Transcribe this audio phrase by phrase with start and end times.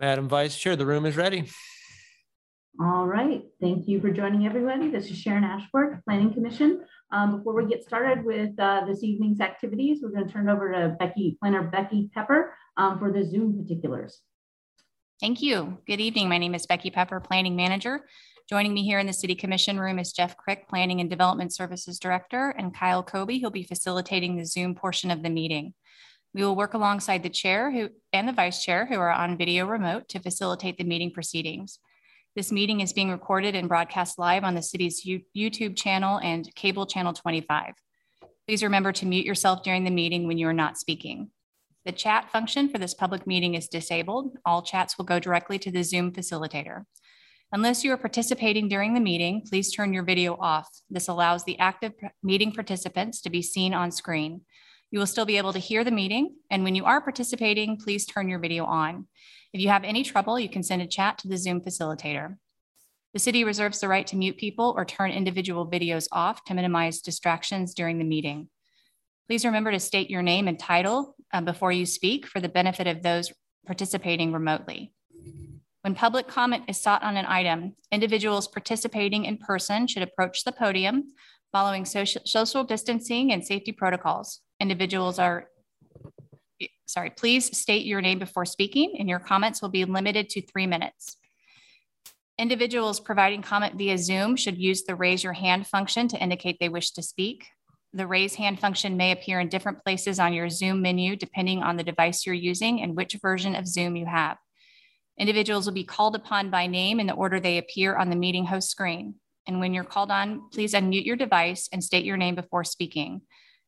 [0.00, 1.48] Madam Vice Chair, the room is ready.
[2.80, 4.88] All right, thank you for joining everybody.
[4.90, 6.84] This is Sharon Ashworth, Planning Commission.
[7.10, 10.52] Um, before we get started with uh, this evening's activities, we're going to turn it
[10.52, 14.20] over to Becky, Planner Becky Pepper um, for the Zoom particulars.
[15.20, 15.78] Thank you.
[15.88, 16.28] Good evening.
[16.28, 18.04] My name is Becky Pepper, Planning Manager.
[18.48, 21.98] Joining me here in the City Commission room is Jeff Crick, Planning and Development Services
[21.98, 25.74] Director, and Kyle Kobe, who'll be facilitating the Zoom portion of the meeting.
[26.34, 29.66] We will work alongside the chair who, and the vice chair who are on video
[29.66, 31.78] remote to facilitate the meeting proceedings.
[32.36, 36.86] This meeting is being recorded and broadcast live on the city's YouTube channel and cable
[36.86, 37.74] channel 25.
[38.46, 41.30] Please remember to mute yourself during the meeting when you are not speaking.
[41.84, 44.36] The chat function for this public meeting is disabled.
[44.44, 46.84] All chats will go directly to the Zoom facilitator.
[47.50, 50.68] Unless you are participating during the meeting, please turn your video off.
[50.90, 54.42] This allows the active meeting participants to be seen on screen.
[54.90, 56.36] You will still be able to hear the meeting.
[56.50, 59.06] And when you are participating, please turn your video on.
[59.52, 62.36] If you have any trouble, you can send a chat to the Zoom facilitator.
[63.12, 67.00] The city reserves the right to mute people or turn individual videos off to minimize
[67.00, 68.48] distractions during the meeting.
[69.26, 72.86] Please remember to state your name and title uh, before you speak for the benefit
[72.86, 73.32] of those
[73.66, 74.92] participating remotely.
[75.82, 80.52] When public comment is sought on an item, individuals participating in person should approach the
[80.52, 81.04] podium
[81.52, 85.46] following social, social distancing and safety protocols individuals are,
[86.86, 90.66] sorry, please state your name before speaking and your comments will be limited to three
[90.66, 91.16] minutes.
[92.38, 96.68] Individuals providing comment via Zoom should use the raise your hand function to indicate they
[96.68, 97.48] wish to speak.
[97.92, 101.76] The raise hand function may appear in different places on your Zoom menu depending on
[101.76, 104.36] the device you're using and which version of Zoom you have.
[105.18, 108.44] Individuals will be called upon by name in the order they appear on the meeting
[108.44, 109.16] host screen.
[109.48, 113.22] And when you're called on, please unmute your device and state your name before speaking.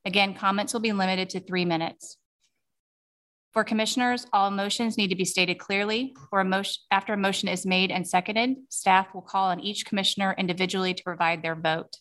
[0.04, 2.16] Again, comments will be limited to three minutes.
[3.52, 6.14] For commissioners, all motions need to be stated clearly.
[6.30, 9.84] For a motion, after a motion is made and seconded, staff will call on each
[9.84, 11.96] commissioner individually to provide their vote.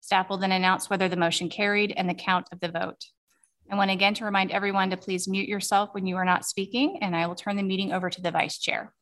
[0.00, 3.04] Staff will then announce whether the motion carried and the count of the vote.
[3.70, 6.98] I want again to remind everyone to please mute yourself when you are not speaking,
[7.02, 8.92] and I will turn the meeting over to the vice chair.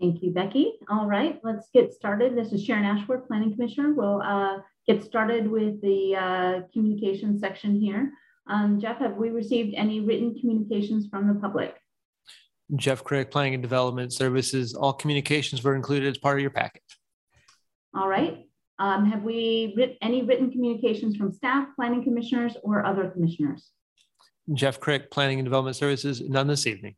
[0.00, 0.72] Thank you, Becky.
[0.88, 2.36] All right, let's get started.
[2.36, 3.92] This is Sharon Ashworth, Planning Commissioner.
[3.92, 8.12] We'll uh, get started with the uh, communication section here.
[8.48, 11.76] Um, Jeff, have we received any written communications from the public?
[12.76, 14.74] Jeff Crick, Planning and Development Services.
[14.74, 16.82] All communications were included as part of your packet.
[17.94, 18.46] All right.
[18.78, 23.70] Um, have we written any written communications from staff, planning commissioners, or other commissioners?
[24.54, 26.20] Jeff Crick, Planning and Development Services.
[26.20, 26.96] None this evening.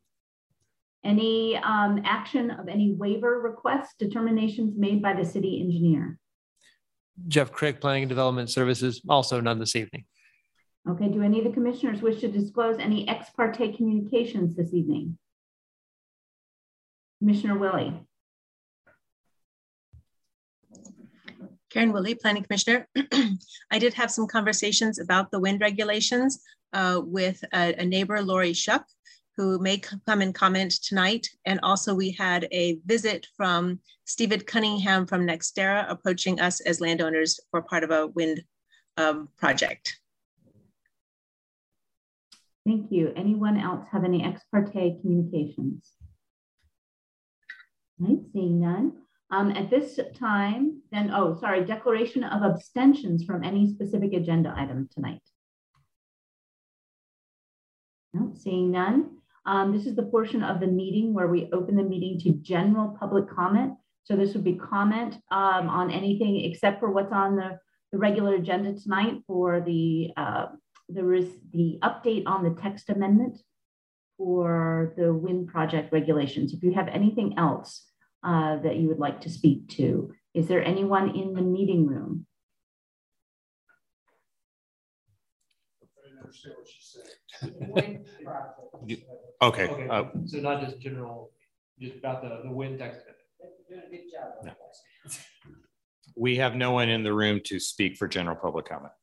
[1.03, 6.17] Any um, action of any waiver requests, determinations made by the city engineer?
[7.27, 10.05] Jeff Crick, Planning and Development Services, also none this evening.
[10.87, 15.17] Okay, do any of the commissioners wish to disclose any ex parte communications this evening?
[17.19, 17.93] Commissioner Willey.
[21.71, 22.87] Karen Willey, Planning Commissioner.
[23.71, 26.39] I did have some conversations about the wind regulations
[26.71, 28.85] uh, with a, a, neighbor, Lori Shuck,
[29.37, 31.27] who may come and comment tonight.
[31.45, 37.39] And also we had a visit from Stephen Cunningham from NextEra approaching us as landowners
[37.51, 38.43] for part of a wind
[38.97, 39.99] um, project.
[42.65, 43.13] Thank you.
[43.15, 45.91] Anyone else have any ex parte communications?
[47.99, 48.93] Right, seeing none.
[49.31, 54.87] Um, at this time, then, oh, sorry, declaration of abstentions from any specific agenda item
[54.93, 55.21] tonight.
[58.13, 59.14] No, seeing none.
[59.45, 62.95] Um, this is the portion of the meeting where we open the meeting to general
[62.99, 63.73] public comment.
[64.03, 67.59] So this would be comment um, on anything except for what's on the,
[67.91, 70.47] the regular agenda tonight for the, uh,
[70.89, 73.37] is the update on the text amendment
[74.17, 76.53] for the wind project regulations.
[76.53, 77.83] If you have anything else
[78.23, 82.25] uh, that you would like to speak to, is there anyone in the meeting room?
[87.77, 87.99] Okay.
[89.41, 91.31] Okay, uh, so not just general,
[91.79, 93.01] just about the, the wind text.
[96.17, 98.93] We have no one in the room to speak for general public comment.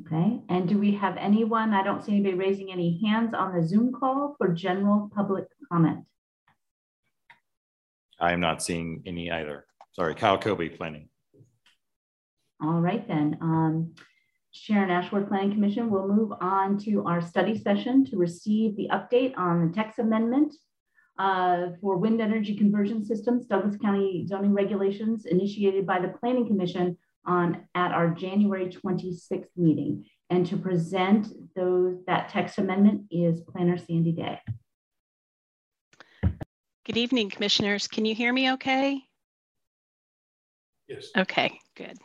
[0.00, 3.66] Okay, and do we have anyone, I don't see anybody raising any hands on the
[3.66, 6.04] Zoom call for general public comment.
[8.20, 9.64] I am not seeing any either.
[9.92, 11.08] Sorry, Kyle Kobe planning.
[12.62, 13.38] All right then.
[13.40, 13.94] Um,
[14.52, 19.32] Sharon Ashworth Planning Commission will move on to our study session to receive the update
[19.38, 20.54] on the text amendment
[21.18, 26.98] uh, for wind energy conversion systems, Douglas County zoning regulations initiated by the Planning Commission
[27.24, 30.04] on at our January 26th meeting.
[30.28, 34.40] And to present those that text amendment is Planner Sandy Day.
[36.84, 37.86] Good evening, commissioners.
[37.86, 39.02] Can you hear me okay?
[40.88, 41.08] Yes.
[41.16, 41.98] Okay, good.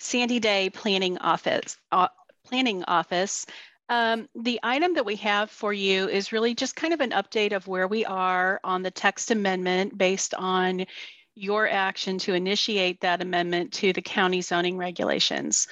[0.00, 1.76] Sandy Day Planning Office.
[1.92, 2.08] Uh,
[2.46, 3.46] Planning Office.
[3.90, 7.52] Um, the item that we have for you is really just kind of an update
[7.52, 10.86] of where we are on the text amendment based on
[11.34, 15.68] your action to initiate that amendment to the county zoning regulations.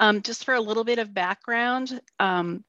[0.00, 2.64] Um, just for a little bit of background, um,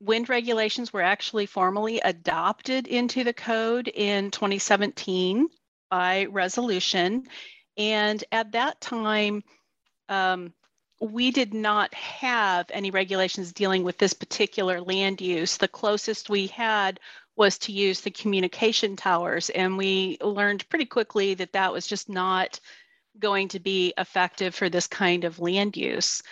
[0.00, 5.48] wind regulations were actually formally adopted into the code in 2017
[5.90, 7.24] by resolution.
[7.76, 9.42] And at that time,
[10.08, 10.52] um,
[11.00, 15.56] we did not have any regulations dealing with this particular land use.
[15.56, 17.00] The closest we had
[17.36, 19.50] was to use the communication towers.
[19.50, 22.60] And we learned pretty quickly that that was just not
[23.18, 26.22] going to be effective for this kind of land use.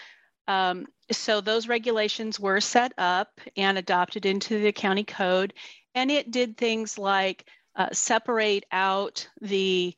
[0.48, 5.54] Um, so those regulations were set up and adopted into the county code.
[5.94, 7.46] And it did things like
[7.76, 9.94] uh, separate out the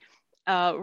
[0.46, 0.74] uh,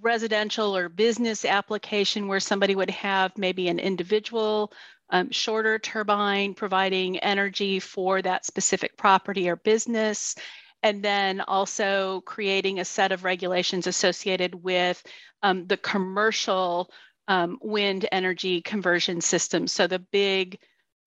[0.00, 4.72] residential or business application where somebody would have maybe an individual
[5.10, 10.34] um, shorter turbine providing energy for that specific property or business.
[10.82, 15.02] And then also creating a set of regulations associated with
[15.42, 16.90] um, the commercial
[17.28, 19.66] um, wind energy conversion system.
[19.66, 20.58] So the big,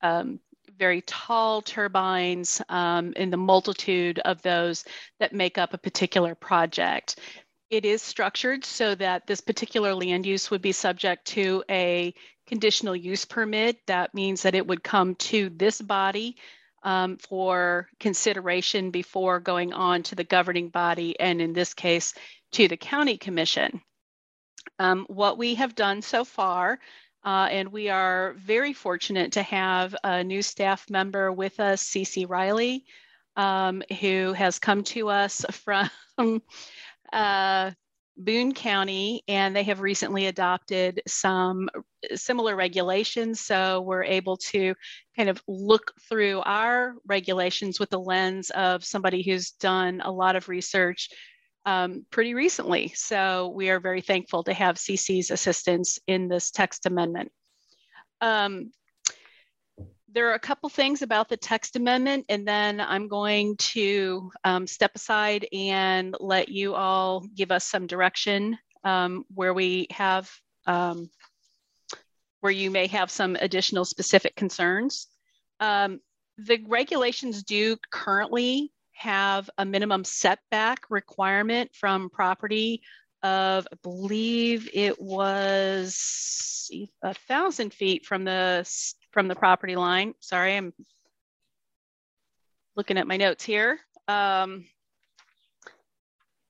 [0.02, 0.40] um,
[0.78, 4.86] very tall turbines um, in the multitude of those
[5.20, 7.20] that make up a particular project.
[7.76, 12.14] It is structured so that this particular land use would be subject to a
[12.48, 13.86] conditional use permit.
[13.88, 16.38] That means that it would come to this body
[16.84, 22.14] um, for consideration before going on to the governing body, and in this case,
[22.54, 23.82] to the county commission.
[24.80, 26.80] Um, what we have done so far,
[27.26, 32.30] uh, and we are very fortunate to have a new staff member with us, Cece
[32.30, 32.86] Riley,
[33.36, 36.42] um, who has come to us from
[37.14, 37.72] uh,
[38.18, 41.70] Boone County, and they have recently adopted some
[42.14, 43.42] similar regulations.
[43.42, 44.74] So we're able to
[45.18, 50.36] kind of look through our regulations with the lens of somebody who's done a lot
[50.36, 51.10] of research
[51.66, 52.94] um, pretty recently.
[52.96, 57.32] So we are very thankful to have CC's assistance in this text amendment.
[58.22, 58.72] Um,
[60.16, 64.66] there are a couple things about the text amendment, and then I'm going to um,
[64.66, 70.32] step aside and let you all give us some direction um, where we have,
[70.68, 71.10] um,
[72.40, 75.08] where you may have some additional specific concerns.
[75.60, 76.00] Um,
[76.38, 82.82] the regulations do currently have a minimum setback requirement from property
[83.26, 86.70] of, I believe it was
[87.04, 88.70] a thousand feet from the
[89.12, 90.14] from the property line.
[90.20, 90.74] Sorry, I'm
[92.76, 93.80] looking at my notes here.
[94.08, 94.66] Um,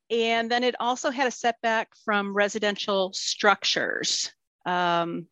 [0.10, 4.32] and then it also had a setback from residential structures
[4.66, 5.28] um,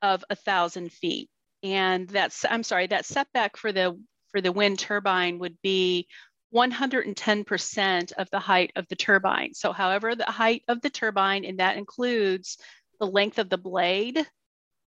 [0.00, 1.28] of a thousand feet.
[1.62, 3.98] And that's, I'm sorry, that setback for the
[4.30, 6.06] for the wind turbine would be
[6.54, 9.54] 110% of the height of the turbine.
[9.54, 12.58] So however the height of the turbine, and that includes
[12.98, 14.26] the length of the blade.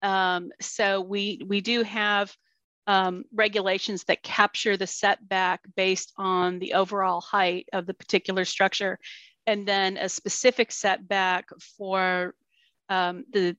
[0.02, 2.34] Um, so we, we do have
[2.86, 8.98] um, regulations that capture the setback based on the overall height of the particular structure,
[9.46, 11.48] and then a specific setback
[11.78, 12.34] for
[12.88, 13.56] um, the,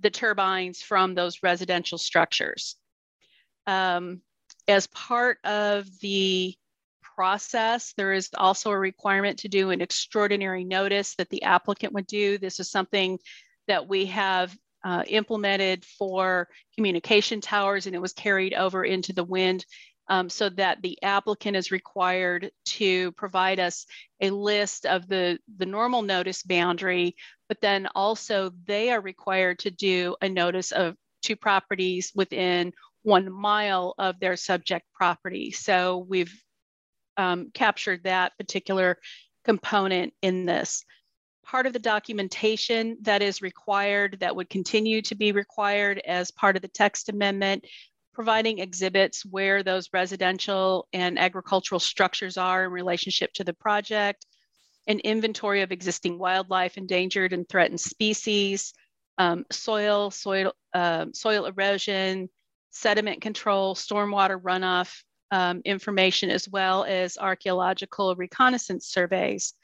[0.00, 2.76] the turbines from those residential structures.
[3.66, 4.20] Um,
[4.68, 6.54] as part of the
[7.20, 7.92] process.
[7.98, 12.38] There is also a requirement to do an extraordinary notice that the applicant would do.
[12.38, 13.18] This is something
[13.68, 19.22] that we have uh, implemented for communication towers and it was carried over into the
[19.22, 19.66] wind
[20.08, 23.84] um, so that the applicant is required to provide us
[24.22, 27.14] a list of the, the normal notice boundary,
[27.48, 32.72] but then also they are required to do a notice of two properties within
[33.02, 35.50] one mile of their subject property.
[35.50, 36.34] So we've
[37.20, 38.98] um, captured that particular
[39.44, 40.84] component in this.
[41.44, 46.56] Part of the documentation that is required, that would continue to be required as part
[46.56, 47.66] of the text amendment,
[48.14, 54.24] providing exhibits where those residential and agricultural structures are in relationship to the project,
[54.86, 58.72] an inventory of existing wildlife, endangered and threatened species,
[59.18, 62.30] um, soil, soil, uh, soil erosion,
[62.70, 69.54] sediment control, stormwater runoff, um, information as well as archaeological reconnaissance surveys.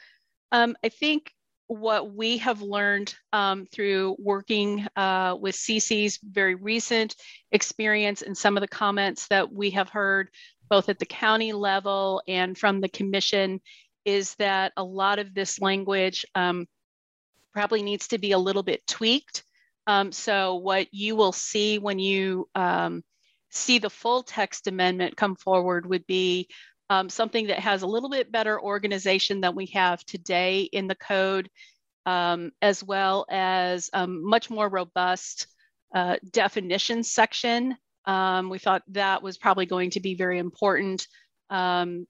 [0.52, 1.32] Um, I think
[1.68, 7.16] what we have learned um, through working uh, with CC's very recent
[7.50, 10.30] experience and some of the comments that we have heard
[10.68, 13.60] both at the county level and from the commission
[14.04, 16.66] is that a lot of this language um,
[17.52, 19.42] probably needs to be a little bit tweaked.
[19.86, 23.02] Um, so what you will see when you um,
[23.56, 26.48] see the full text amendment come forward would be
[26.88, 30.94] um, something that has a little bit better organization than we have today in the
[30.94, 31.50] code,
[32.04, 35.48] um, as well as um, much more robust
[35.94, 37.76] uh, definition section.
[38.04, 41.08] Um, we thought that was probably going to be very important
[41.50, 42.06] um,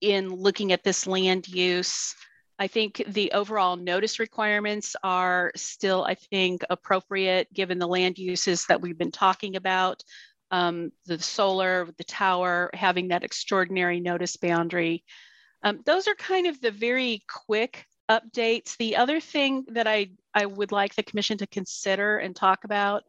[0.00, 2.14] in looking at this land use.
[2.58, 8.66] I think the overall notice requirements are still, I think, appropriate given the land uses
[8.66, 10.02] that we've been talking about
[10.50, 15.04] um, the solar, the tower, having that extraordinary notice boundary.
[15.62, 18.76] Um, those are kind of the very quick updates.
[18.76, 23.02] The other thing that I, I would like the commission to consider and talk about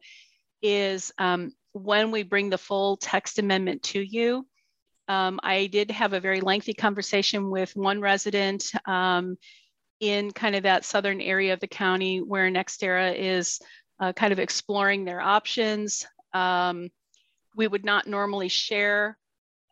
[0.60, 4.46] is um, when we bring the full text amendment to you.
[5.06, 9.38] Um, I did have a very lengthy conversation with one resident um,
[10.00, 13.60] in kind of that southern area of the county where NextEra is
[14.00, 16.06] uh, kind of exploring their options.
[16.34, 16.90] Um,
[17.58, 19.18] we would not normally share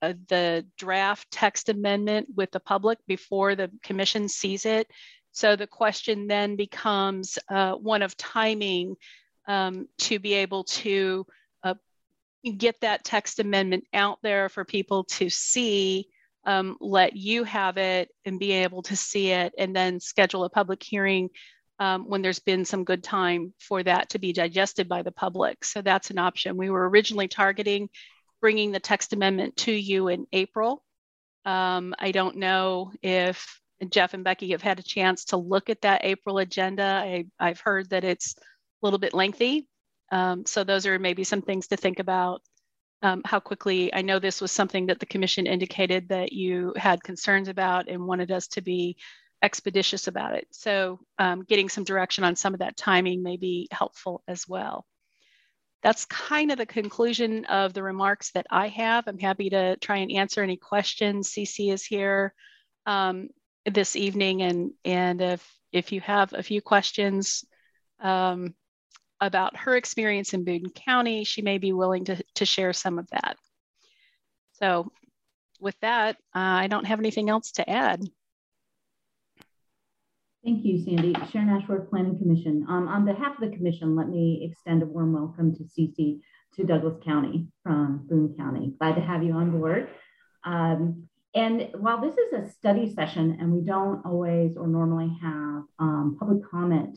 [0.03, 4.91] uh, the draft text amendment with the public before the commission sees it.
[5.31, 8.97] So the question then becomes uh, one of timing
[9.47, 11.27] um, to be able to
[11.63, 11.75] uh,
[12.59, 16.09] get that text amendment out there for people to see,
[16.45, 20.51] um, let you have it and be able to see it, and then schedule a
[20.51, 21.31] public hearing
[21.79, 25.65] um, when there's been some good time for that to be digested by the public.
[25.65, 26.57] So that's an option.
[26.57, 27.89] We were originally targeting
[28.41, 30.83] bringing the text amendment to you in April.
[31.45, 35.83] Um, I don't know if Jeff and Becky have had a chance to look at
[35.83, 37.25] that April agenda.
[37.39, 38.43] I, have heard that it's a
[38.87, 39.69] little bit lengthy.
[40.13, 42.43] Um, so those are maybe some things to think about.
[43.03, 47.03] Um, how quickly, I know this was something that the commission indicated that you had
[47.03, 48.97] concerns about and wanted us to be
[49.43, 50.47] expeditious about it.
[50.51, 54.87] So um, getting some direction on some of that timing may be helpful as well.
[55.83, 59.05] That's kind of the conclusion of the remarks that I have.
[59.07, 61.31] I'm happy to try and answer any questions.
[61.31, 62.35] CC is here
[62.87, 63.29] um,
[63.65, 67.45] this evening, and and if if you have a few questions
[68.01, 68.55] um,
[69.21, 73.09] about her experience in Boone County, she may be willing to, to share some of
[73.11, 73.37] that.
[74.55, 74.91] So
[75.61, 78.03] with that, uh, I don't have anything else to add.
[80.47, 81.13] Thank you, Sandy.
[81.33, 82.65] Sharon Ashworth, Planning Commission.
[82.69, 86.21] Um, on behalf of the commission, let me extend a warm welcome to CC
[86.55, 88.73] to Douglas County from Boone County.
[88.79, 89.89] Glad to have you on board.
[90.45, 95.65] Um, and while this is a study session and we don't always or normally have
[95.81, 96.97] um, public comment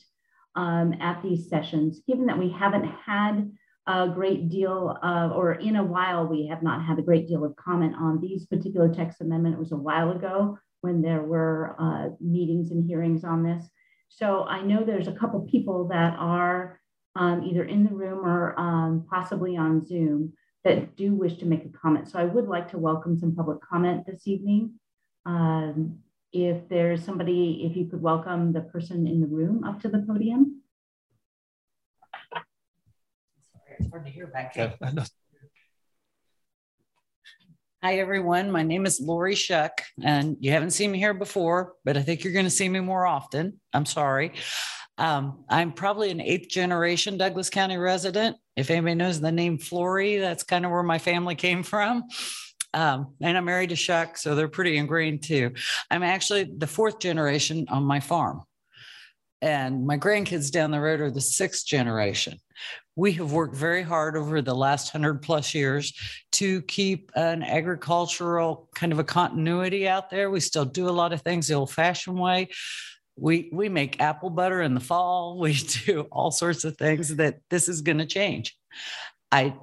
[0.56, 3.52] um, at these sessions, given that we haven't had
[3.88, 7.44] a great deal of, or in a while, we have not had a great deal
[7.44, 9.56] of comment on these particular text amendment.
[9.56, 13.66] It was a while ago when there were uh, meetings and hearings on this.
[14.10, 16.80] So I know there's a couple people that are
[17.16, 20.34] um, either in the room or um, possibly on Zoom
[20.64, 22.10] that do wish to make a comment.
[22.10, 24.74] So I would like to welcome some public comment this evening.
[25.26, 26.00] Um,
[26.32, 30.00] if there's somebody, if you could welcome the person in the room up to the
[30.00, 30.62] podium.
[33.52, 34.74] Sorry, it's hard to hear back here.
[37.82, 38.52] Hi, everyone.
[38.52, 42.26] My name is Lori Shuck, and you haven't seen me here before, but I think
[42.26, 43.62] you're going to see me more often.
[43.72, 44.34] I'm sorry.
[44.98, 48.36] Um, I'm probably an eighth generation Douglas County resident.
[48.58, 52.04] If anybody knows the name Flory, that's kind of where my family came from.
[52.74, 55.54] Um, and I'm married to Shuck, so they're pretty ingrained too.
[55.90, 58.42] I'm actually the fourth generation on my farm.
[59.42, 62.40] And my grandkids down the road are the sixth generation
[63.00, 65.94] we have worked very hard over the last 100 plus years
[66.34, 70.30] to keep an agricultural kind of a continuity out there.
[70.30, 72.50] We still do a lot of things the old fashioned way.
[73.16, 75.40] We, we make apple butter in the fall.
[75.40, 75.54] We
[75.86, 78.58] do all sorts of things that this is going to change.
[79.32, 79.56] I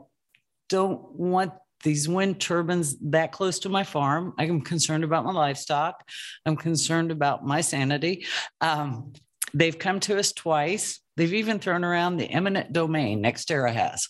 [0.70, 1.52] don't want
[1.84, 4.32] these wind turbines that close to my farm.
[4.38, 6.08] I'm concerned about my livestock.
[6.46, 8.24] I'm concerned about my sanity.
[8.62, 9.12] Um,
[9.54, 11.00] they've come to us twice.
[11.16, 14.08] They've even thrown around the eminent domain NextEra has,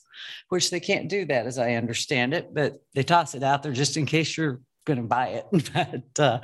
[0.48, 3.72] which they can't do that as I understand it, but they toss it out there
[3.72, 5.70] just in case you're going to buy it.
[5.74, 6.40] but uh,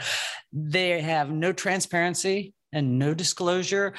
[0.53, 3.95] they have no transparency and no disclosure.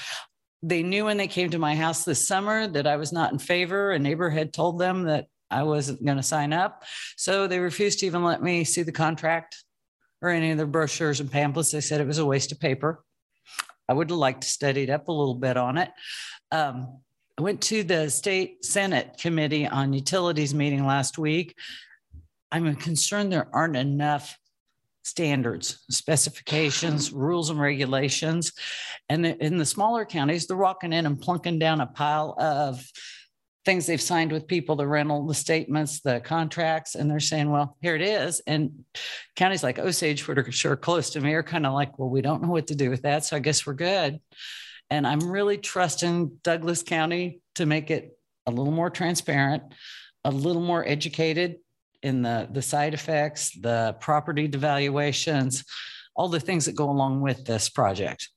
[0.62, 3.40] They knew when they came to my house this summer that I was not in
[3.40, 3.92] favor.
[3.92, 6.84] A neighbor had told them that I wasn't going to sign up.
[7.18, 9.64] So they refused to even let me see the contract
[10.22, 11.72] or any of the brochures and pamphlets.
[11.72, 13.04] They said it was a waste of paper.
[13.88, 15.92] I would have liked to study it up a little bit on it.
[16.52, 17.00] Um,
[17.38, 21.56] I went to the state Senate Committee on Utilities meeting last week.
[22.52, 24.38] I'm concerned there aren't enough
[25.04, 28.54] standards, specifications, rules and regulations.
[29.10, 32.86] And in the smaller counties, they're walking in and plunking down a pile of
[33.66, 37.78] things they've signed with people, the rental, the statements, the contracts, and they're saying, well,
[37.82, 38.42] here it is.
[38.46, 38.84] And
[39.36, 42.22] counties like oh, Osage, which are close to me, are kind of like, well, we
[42.22, 43.24] don't know what to do with that.
[43.26, 44.20] So I guess we're good.
[44.90, 49.64] And I'm really trusting Douglas County to make it a little more transparent,
[50.26, 51.56] a little more educated
[52.02, 55.66] in the, the side effects, the property devaluations,
[56.16, 58.30] all the things that go along with this project.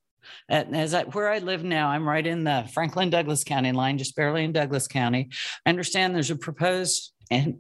[0.49, 3.99] And as I, where I live now, I'm right in the Franklin Douglas County line,
[3.99, 5.31] just barely in Douglas County.
[5.65, 7.59] I understand there's a proposed, and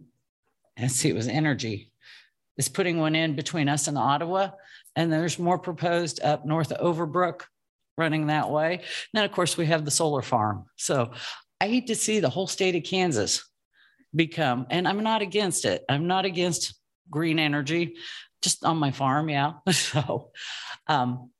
[0.78, 1.90] let's see, it was energy,
[2.56, 4.50] is putting one in between us and Ottawa.
[4.94, 7.42] And there's more proposed up north of Overbrook
[7.98, 8.74] running that way.
[8.74, 10.64] And then, of course, we have the solar farm.
[10.76, 11.12] So
[11.60, 13.48] I hate to see the whole state of Kansas
[14.14, 15.84] become, and I'm not against it.
[15.88, 16.74] I'm not against
[17.10, 17.96] green energy,
[18.42, 19.28] just on my farm.
[19.28, 19.52] Yeah.
[19.70, 20.30] so,
[20.86, 21.30] um,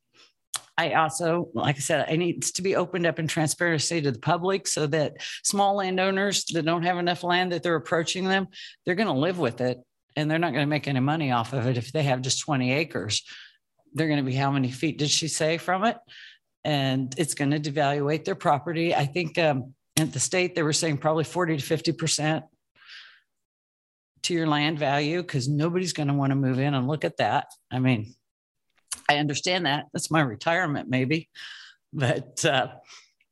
[0.79, 4.19] I also, like I said, it needs to be opened up in transparency to the
[4.19, 8.49] public so that small landowners that don't have enough land that they're approaching them,
[8.85, 9.79] they're going to live with it
[10.17, 12.41] and they're not going to make any money off of it if they have just
[12.41, 13.23] 20 acres.
[13.95, 15.97] They're going to be how many feet did she say from it?
[16.65, 18.95] And it's going to devaluate their property.
[18.95, 22.43] I think um, at the state, they were saying probably 40 to 50%
[24.25, 27.19] to your land value because nobody's going to want to move in and look at
[27.19, 27.47] that.
[27.71, 28.16] I mean,
[29.09, 29.87] I understand that.
[29.93, 31.29] That's my retirement, maybe,
[31.93, 32.69] but uh,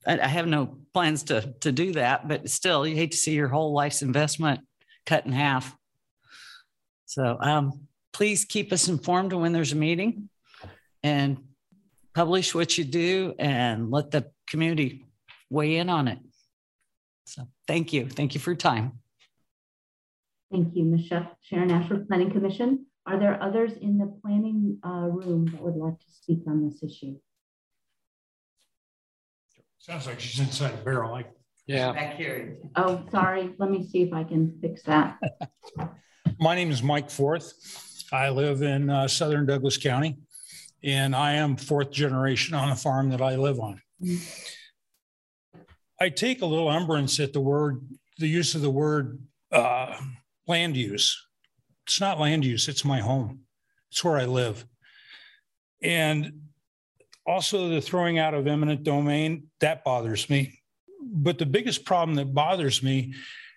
[0.06, 2.28] I, I have no plans to to do that.
[2.28, 4.60] But still, you hate to see your whole life's investment
[5.06, 5.76] cut in half.
[7.06, 10.28] So um, please keep us informed when there's a meeting,
[11.02, 11.38] and
[12.14, 15.06] publish what you do, and let the community
[15.50, 16.18] weigh in on it.
[17.26, 18.08] So thank you.
[18.08, 19.00] Thank you for your time.
[20.52, 21.36] Thank you, Michelle.
[21.42, 22.86] Sharon Ashworth, Planning Commission.
[23.06, 26.82] Are there others in the planning uh, room that would like to speak on this
[26.82, 27.16] issue?
[29.78, 31.12] Sounds like she's inside a barrel.
[31.12, 31.30] Like
[31.66, 31.92] yeah.
[31.92, 32.56] Back here.
[32.76, 33.54] Oh, sorry.
[33.58, 35.18] Let me see if I can fix that.
[36.40, 37.52] My name is Mike Forth.
[38.12, 40.18] I live in uh, southern Douglas County,
[40.82, 43.80] and I am fourth generation on the farm that I live on.
[46.00, 47.86] I take a little umbrance at the word,
[48.18, 49.20] the use of the word
[49.52, 49.98] uh,
[50.46, 51.18] land use
[51.86, 53.40] it's not land use, it's my home.
[53.90, 54.64] It's where I live.
[55.82, 56.48] And
[57.26, 60.60] also the throwing out of eminent domain, that bothers me.
[61.00, 63.14] But the biggest problem that bothers me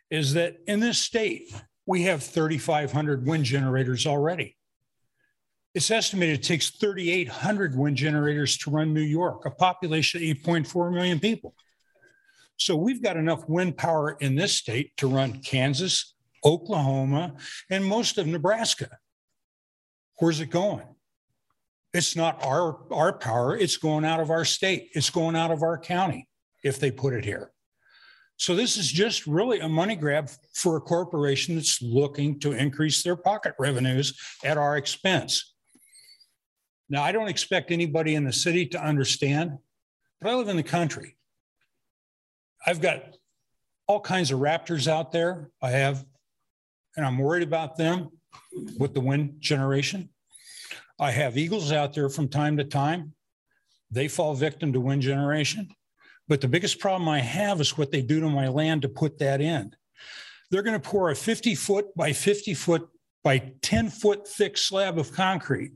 [0.09, 1.53] is that in this state,
[1.85, 4.55] we have 3,500 wind generators already.
[5.73, 10.93] It's estimated it takes 3,800 wind generators to run New York, a population of 8.4
[10.93, 11.55] million people.
[12.57, 16.15] So we've got enough wind power in this state to run Kansas,
[16.47, 17.35] Oklahoma,
[17.69, 18.89] and most of Nebraska.
[20.19, 20.87] Where's it going?
[21.93, 25.61] It's not our, our power, it's going out of our state, it's going out of
[25.61, 26.27] our county
[26.63, 27.51] if they put it here.
[28.37, 33.03] So this is just really a money grab for a corporation that's looking to increase
[33.03, 35.53] their pocket revenues at our expense.
[36.89, 39.57] Now, I don't expect anybody in the city to understand,
[40.21, 41.17] but I live in the country.
[42.65, 43.15] I've got
[43.87, 45.49] all kinds of raptors out there.
[45.61, 46.05] I have
[46.97, 48.09] and I'm worried about them
[48.77, 50.09] with the wind generation.
[50.99, 53.13] I have eagles out there from time to time.
[53.91, 55.69] They fall victim to wind generation.
[56.27, 59.19] But the biggest problem I have is what they do to my land to put
[59.19, 59.73] that in.
[60.49, 62.89] They're going to pour a 50 foot by 50 foot
[63.23, 65.73] by 10 foot thick slab of concrete.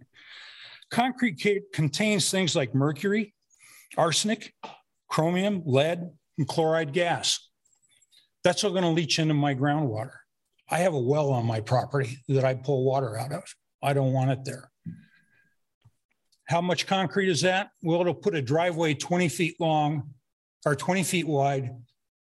[0.90, 3.34] Concrete contains things like mercury,
[3.96, 4.54] arsenic,
[5.08, 7.48] chromium, lead, and chloride gas.
[8.44, 10.21] That's all going to leach into my groundwater.
[10.72, 13.44] I have a well on my property that I pull water out of.
[13.84, 14.72] I don't want it there.
[16.46, 17.72] How much concrete is that?
[17.84, 20.14] Well, it'll put a driveway 20 feet long
[20.66, 21.72] or 20 feet wide,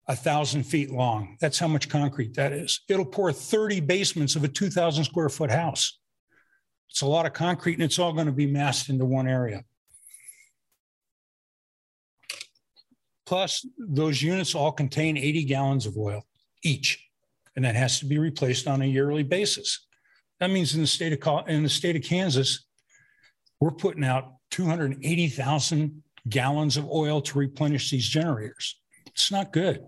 [0.08, 1.36] a thousand feet long.
[1.40, 2.80] That's how much concrete that is.
[2.88, 5.98] It'll pour 30 basements of a 2,000 square foot house.
[6.90, 9.62] It's a lot of concrete and it's all going to be massed into one area.
[13.26, 16.24] Plus, those units all contain 80 gallons of oil
[16.64, 17.09] each
[17.56, 19.86] and that has to be replaced on a yearly basis.
[20.38, 22.64] That means in the state of in the state of Kansas,
[23.60, 28.80] we're putting out 280,000 gallons of oil to replenish these generators.
[29.06, 29.84] It's not good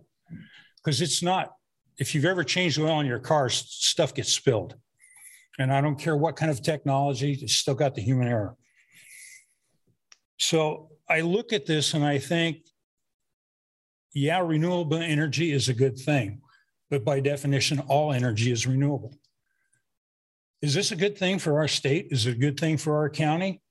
[0.76, 1.54] because it's not.
[1.98, 4.74] If you've ever changed oil in your car, stuff gets spilled,
[5.58, 8.56] and I don't care what kind of technology, it's still got the human error.
[10.38, 12.58] So I look at this and I think,
[14.14, 16.41] yeah, renewable energy is a good thing
[16.92, 19.14] but by definition, all energy is renewable.
[20.60, 22.08] Is this a good thing for our state?
[22.10, 23.62] Is it a good thing for our county?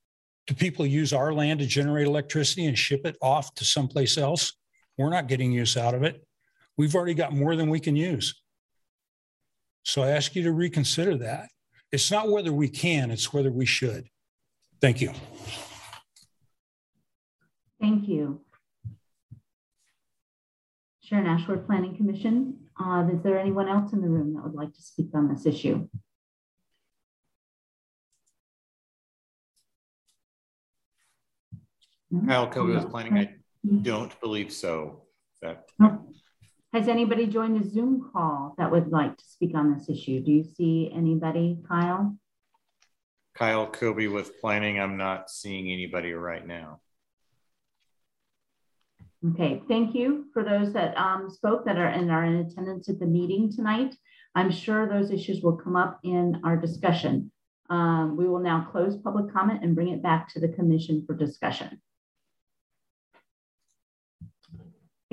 [0.47, 4.53] Do people use our land to generate electricity and ship it off to someplace else?
[4.97, 6.25] We're not getting use out of it.
[6.77, 8.41] We've already got more than we can use.
[9.84, 11.49] So I ask you to reconsider that.
[11.91, 14.07] It's not whether we can, it's whether we should.
[14.81, 15.13] Thank you.
[17.79, 18.41] Thank you.
[21.01, 22.61] Sharon Ashworth Planning Commission.
[22.82, 25.46] Uh, is there anyone else in the room that would like to speak on this
[25.46, 25.88] issue?
[32.28, 33.17] Kyle Kobe was planning.
[33.17, 33.36] I
[33.84, 35.04] don't believe so.
[35.41, 35.70] That
[36.74, 40.22] Has anybody joined the Zoom call that would like to speak on this issue?
[40.22, 42.17] Do you see anybody, Kyle?
[43.36, 44.80] Kyle Kobe with planning.
[44.80, 46.82] I'm not seeing anybody right now.
[49.23, 52.99] Okay, thank you for those that um, spoke that are and are in attendance at
[52.99, 53.95] the meeting tonight.
[54.34, 57.31] I'm sure those issues will come up in our discussion.
[57.69, 61.13] Um, we will now close public comment and bring it back to the commission for
[61.13, 61.79] discussion.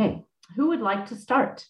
[0.01, 0.25] Okay,
[0.57, 1.67] who would like to start?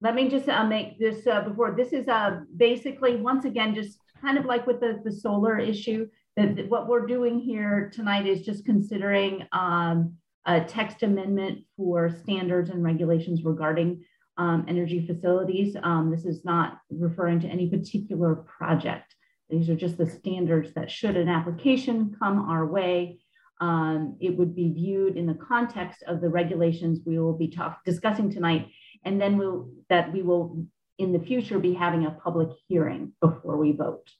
[0.00, 1.74] Let me just uh, make this uh, before.
[1.76, 6.08] This is uh, basically, once again, just kind of like with the, the solar issue,
[6.36, 10.14] that what we're doing here tonight is just considering um,
[10.46, 14.04] a text amendment for standards and regulations regarding
[14.38, 15.76] um, energy facilities.
[15.82, 19.14] Um, this is not referring to any particular project.
[19.50, 23.20] These are just the standards that should an application come our way,
[23.62, 27.78] um, it would be viewed in the context of the regulations we will be talk,
[27.84, 28.66] discussing tonight,
[29.04, 30.66] and then we'll, that we will
[30.98, 34.10] in the future be having a public hearing before we vote.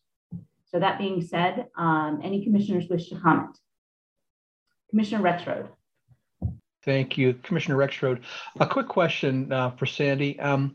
[0.72, 3.56] So that being said, um, any commissioners wish to comment?
[4.90, 5.68] Commissioner Rexroad.
[6.84, 8.22] Thank you, Commissioner Rexroad.
[8.58, 10.40] A quick question uh, for Sandy.
[10.40, 10.74] Um,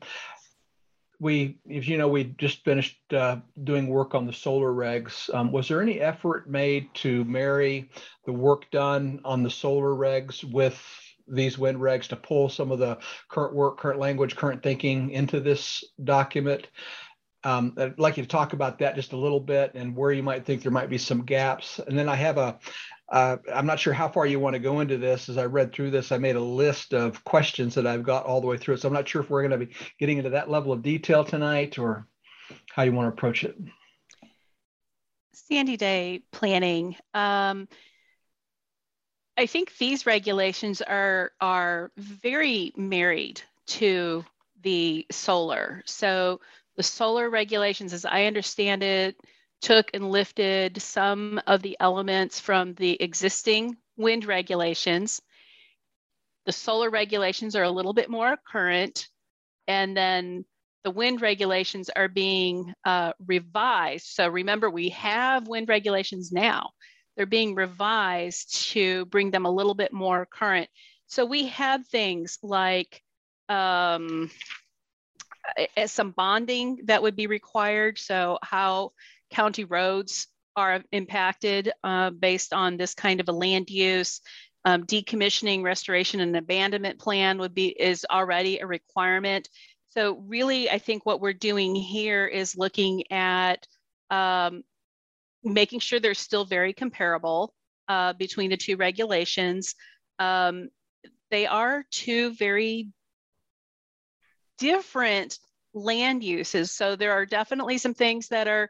[1.19, 5.33] we, if you know, we just finished uh, doing work on the solar regs.
[5.33, 7.89] Um, was there any effort made to marry
[8.25, 10.79] the work done on the solar regs with
[11.27, 15.39] these wind regs to pull some of the current work, current language, current thinking into
[15.39, 16.67] this document?
[17.43, 20.23] Um, I'd like you to talk about that just a little bit and where you
[20.23, 21.79] might think there might be some gaps.
[21.79, 22.59] And then I have a,
[23.09, 25.29] uh, I'm not sure how far you want to go into this.
[25.29, 28.41] As I read through this, I made a list of questions that I've got all
[28.41, 28.81] the way through it.
[28.81, 31.23] So I'm not sure if we're going to be getting into that level of detail
[31.23, 32.07] tonight or
[32.71, 33.55] how you want to approach it.
[35.33, 36.97] Sandy Day planning.
[37.13, 37.67] Um,
[39.37, 44.25] I think these regulations are are very married to
[44.63, 45.83] the solar.
[45.85, 46.41] So
[46.77, 49.19] the solar regulations, as I understand it,
[49.61, 55.19] took and lifted some of the elements from the existing wind regulations.
[56.45, 59.07] The solar regulations are a little bit more current,
[59.67, 60.45] and then
[60.83, 64.05] the wind regulations are being uh, revised.
[64.05, 66.69] So remember, we have wind regulations now.
[67.17, 70.69] They're being revised to bring them a little bit more current.
[71.07, 73.01] So we have things like
[73.49, 74.29] um,
[75.85, 77.97] some bonding that would be required.
[77.99, 78.91] So how
[79.31, 84.21] county roads are impacted uh, based on this kind of a land use.
[84.65, 89.47] Um, decommissioning, restoration, and abandonment plan would be is already a requirement.
[89.91, 93.65] So really, I think what we're doing here is looking at
[94.09, 94.63] um,
[95.43, 97.53] making sure they're still very comparable
[97.87, 99.75] uh, between the two regulations.
[100.19, 100.69] Um,
[101.31, 102.89] they are two very
[104.57, 105.39] different
[105.73, 106.71] land uses.
[106.71, 108.69] So there are definitely some things that are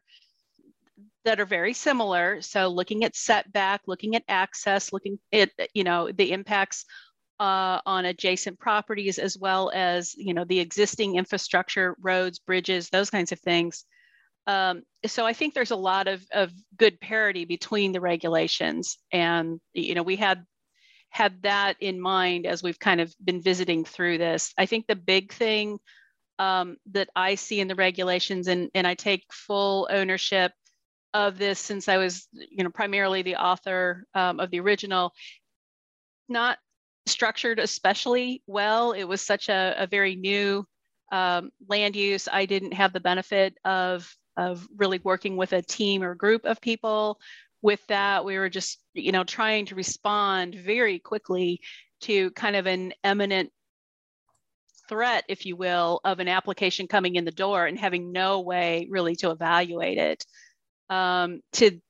[1.25, 2.41] that are very similar.
[2.41, 6.85] So looking at setback, looking at access, looking at you know the impacts
[7.39, 13.09] uh, on adjacent properties as well as you know the existing infrastructure, roads, bridges, those
[13.09, 13.85] kinds of things.
[14.47, 19.59] Um, so I think there's a lot of, of good parity between the regulations, and
[19.73, 20.45] you know we had
[21.09, 24.53] had that in mind as we've kind of been visiting through this.
[24.57, 25.79] I think the big thing
[26.39, 30.51] um, that I see in the regulations, and and I take full ownership
[31.13, 35.13] of this since I was, you know, primarily the author um, of the original,
[36.29, 36.59] not
[37.07, 38.91] structured especially well.
[38.91, 40.65] It was such a, a very new
[41.11, 42.27] um, land use.
[42.31, 46.61] I didn't have the benefit of, of really working with a team or group of
[46.61, 47.19] people.
[47.67, 51.59] With that, we were just, you know, trying to respond very quickly
[52.03, 53.51] to kind of an imminent
[54.87, 58.87] threat, if you will, of an application coming in the door and having no way
[58.89, 60.25] really to evaluate it
[60.89, 61.81] um, to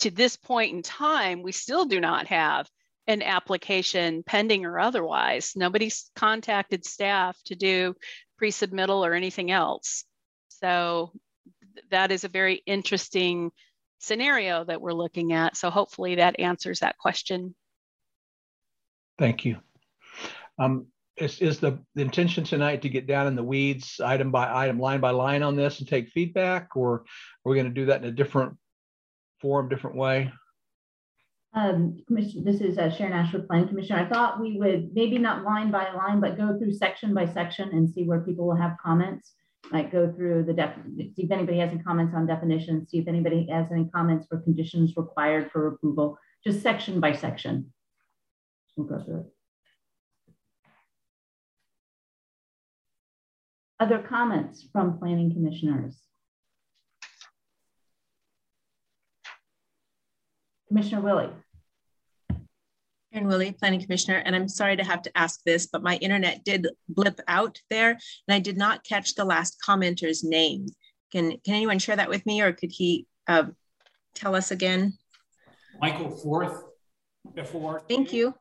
[0.00, 2.68] to this point in time, we still do not have
[3.06, 5.54] an application pending or otherwise.
[5.56, 7.94] Nobody's contacted staff to do
[8.36, 10.04] pre-submittal or anything else.
[10.50, 11.12] So
[11.90, 13.52] that is a very interesting
[13.98, 15.56] scenario that we're looking at.
[15.56, 17.54] So hopefully that answers that question.
[19.18, 19.56] Thank you.
[20.58, 24.64] Um, is, is the, the intention tonight to get down in the weeds, item by
[24.64, 27.04] item, line by line on this and take feedback, or
[27.44, 28.56] are we going to do that in a different
[29.40, 30.30] forum, different way?
[31.54, 34.00] Um, Commissioner, this is uh, Sharon Ashworth, Planning Commissioner.
[34.00, 37.70] I thought we would maybe not line by line, but go through section by section
[37.70, 39.32] and see where people will have comments.
[39.72, 43.08] Like go through the def, see if anybody has any comments on definitions, see if
[43.08, 47.72] anybody has any comments for conditions required for approval, just section by section.
[48.76, 49.26] We'll go through it.
[53.78, 56.00] Other comments from planning commissioners?
[60.68, 61.28] Commissioner Willey.
[63.16, 66.44] Karen Willey, Planning Commissioner, and I'm sorry to have to ask this, but my internet
[66.44, 70.66] did blip out there and I did not catch the last commenter's name.
[71.12, 73.44] Can, can anyone share that with me or could he uh,
[74.14, 74.98] tell us again?
[75.80, 76.62] Michael Forth,
[77.34, 77.80] before.
[77.88, 78.34] Thank you.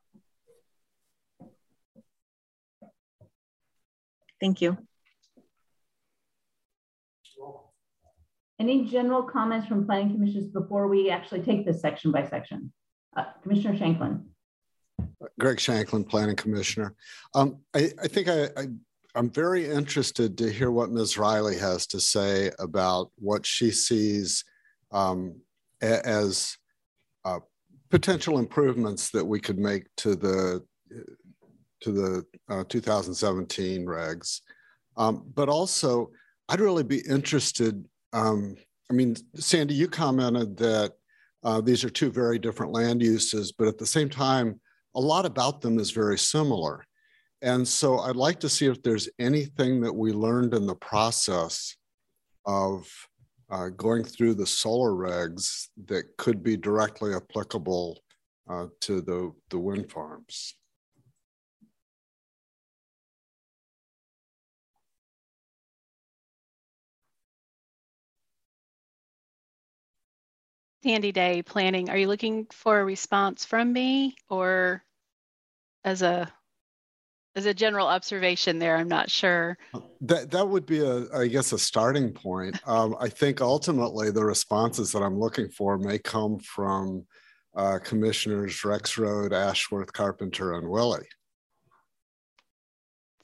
[4.41, 4.77] Thank you.
[8.59, 12.73] Any general comments from planning commissioners before we actually take this section by section?
[13.15, 14.25] Uh, Commissioner Shanklin.
[15.39, 16.95] Greg Shanklin, Planning Commissioner.
[17.34, 18.67] Um, I, I, think I, I,
[19.15, 21.17] I'm very interested to hear what Ms.
[21.17, 24.43] Riley has to say about what she sees
[24.91, 25.36] um,
[25.81, 26.58] as
[27.25, 27.39] uh,
[27.89, 30.63] potential improvements that we could make to the
[31.81, 34.41] to the uh, 2017 regs.
[34.97, 36.10] Um, but also,
[36.47, 37.84] I'd really be interested
[38.15, 38.55] um,
[38.89, 40.93] I mean, Sandy, you commented that
[41.43, 44.60] uh, these are two very different land uses, but at the same time,
[44.95, 46.86] a lot about them is very similar.
[47.41, 51.75] And so I'd like to see if there's anything that we learned in the process
[52.45, 52.88] of
[53.51, 57.99] uh, going through the solar regs that could be directly applicable
[58.49, 60.55] uh, to the, the wind farms.
[70.86, 74.84] Sandy Day planning, are you looking for a response from me or
[75.84, 76.32] as a
[77.36, 78.78] as a general observation there?
[78.78, 79.58] I'm not sure.
[80.02, 82.60] That that would be a, I guess, a starting point.
[82.67, 87.06] Um, I think ultimately the responses that I'm looking for may come from
[87.56, 91.08] uh, Commissioners Rexroad, Ashworth, Carpenter, and Willey.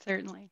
[0.04, 0.50] Certainly.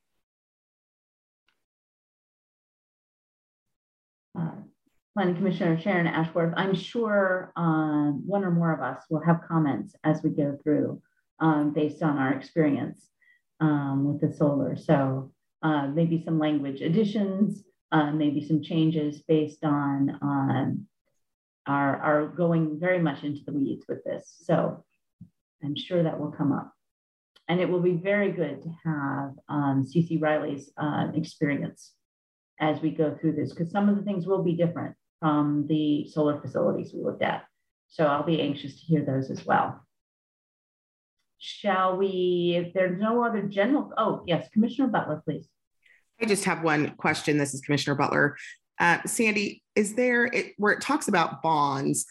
[5.19, 9.93] Planning Commissioner Sharon Ashworth, I'm sure um, one or more of us will have comments
[10.05, 11.01] as we go through
[11.41, 13.05] um, based on our experience
[13.59, 14.77] um, with the solar.
[14.77, 20.87] So uh, maybe some language additions, uh, maybe some changes based on um,
[21.67, 24.37] our, our going very much into the weeds with this.
[24.45, 24.85] So
[25.61, 26.71] I'm sure that will come up.
[27.49, 31.91] And it will be very good to have um, CC Riley's uh, experience
[32.61, 36.07] as we go through this, because some of the things will be different from the
[36.09, 37.43] solar facilities we looked at.
[37.87, 39.85] So I'll be anxious to hear those as well.
[41.39, 45.47] Shall we, if there's no other general, oh, yes, Commissioner Butler, please.
[46.21, 47.37] I just have one question.
[47.37, 48.35] This is Commissioner Butler.
[48.79, 52.05] Uh, Sandy, is there, it, where it talks about bonds,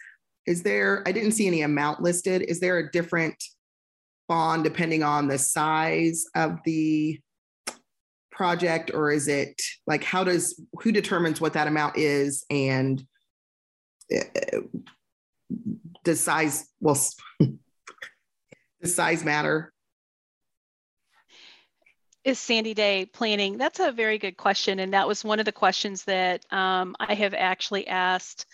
[0.47, 2.43] is there, I didn't see any amount listed.
[2.43, 3.37] Is there a different
[4.29, 7.21] bond depending on the size of the
[8.39, 13.05] project or is it like how does who determines what that amount is and
[14.17, 14.61] uh,
[16.05, 16.97] does size well
[18.81, 19.73] does size matter?
[22.23, 23.59] Is sandy day planning?
[23.59, 27.15] That's a very good question and that was one of the questions that um, i
[27.15, 28.47] have actually asked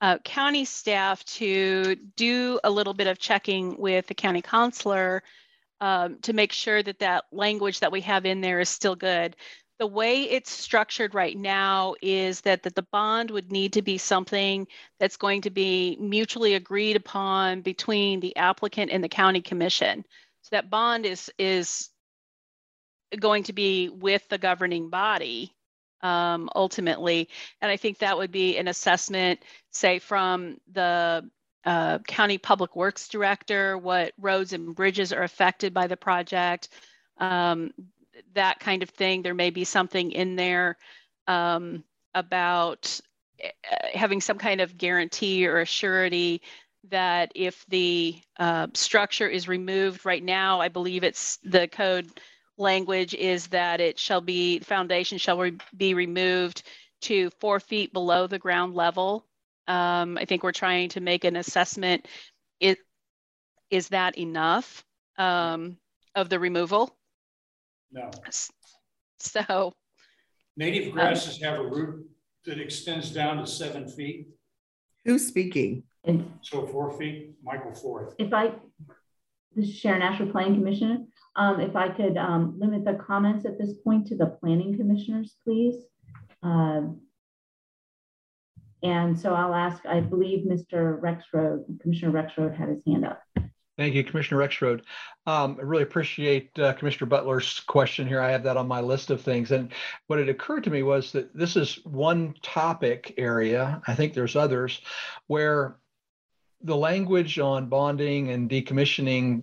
[0.00, 5.22] uh, county staff to do a little bit of checking with the county counselor
[5.80, 9.36] um, to make sure that that language that we have in there is still good.
[9.78, 13.98] The way it's structured right now is that, that the bond would need to be
[13.98, 14.66] something
[14.98, 20.04] that's going to be mutually agreed upon between the applicant and the county commission.
[20.42, 21.90] So that bond is, is
[23.20, 25.54] going to be with the governing body
[26.02, 27.28] um, ultimately.
[27.60, 29.40] And I think that would be an assessment,
[29.72, 31.28] say, from the
[31.66, 36.68] uh, county public works director, what roads and bridges are affected by the project,
[37.18, 37.72] um,
[38.34, 39.22] that kind of thing.
[39.22, 40.78] There may be something in there
[41.26, 41.82] um,
[42.14, 43.00] about
[43.44, 43.48] uh,
[43.92, 46.40] having some kind of guarantee or a surety
[46.88, 52.08] that if the uh, structure is removed right now, I believe it's the code
[52.58, 56.62] language is that it shall be, foundation shall re- be removed
[57.02, 59.26] to four feet below the ground level.
[59.68, 62.06] Um, I think we're trying to make an assessment.
[62.60, 62.76] Is,
[63.70, 64.84] is that enough
[65.18, 65.76] um,
[66.14, 66.96] of the removal?
[67.92, 68.10] No.
[69.18, 69.72] So,
[70.56, 72.06] Native grasses have a root
[72.44, 74.28] that extends down to seven feet.
[75.04, 75.84] Who's speaking?
[76.42, 78.14] So four feet, Michael Forth.
[78.18, 78.52] if I,
[79.54, 80.98] this is Sharon Ashworth, Planning Commissioner.
[81.34, 85.34] Um, if I could, um, limit the comments at this point to the planning commissioners,
[85.44, 85.76] please.
[86.42, 87.00] Um,
[88.82, 91.00] And so I'll ask, I believe Mr.
[91.00, 93.22] Rexroad, Commissioner Rexroad had his hand up.
[93.76, 94.80] Thank you, Commissioner Rexroad.
[95.26, 98.22] Um, I really appreciate uh, Commissioner Butler's question here.
[98.22, 99.50] I have that on my list of things.
[99.50, 99.70] And
[100.06, 104.34] what had occurred to me was that this is one topic area, I think there's
[104.34, 104.80] others,
[105.26, 105.76] where
[106.62, 109.42] the language on bonding and decommissioning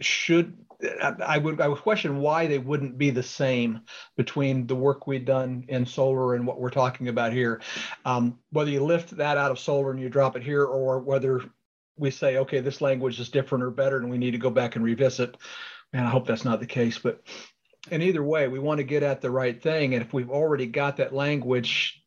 [0.00, 3.80] should, I would, I would question why they wouldn't be the same
[4.16, 7.60] between the work we've done in solar and what we're talking about here.
[8.04, 11.42] Um, whether you lift that out of solar and you drop it here, or whether
[11.96, 14.76] we say, okay, this language is different or better, and we need to go back
[14.76, 15.36] and revisit.
[15.92, 17.22] And I hope that's not the case, but
[17.90, 19.94] in either way, we want to get at the right thing.
[19.94, 22.04] And if we've already got that language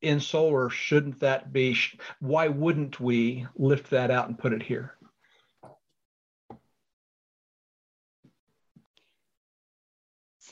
[0.00, 1.76] in solar, shouldn't that be,
[2.18, 4.94] why wouldn't we lift that out and put it here?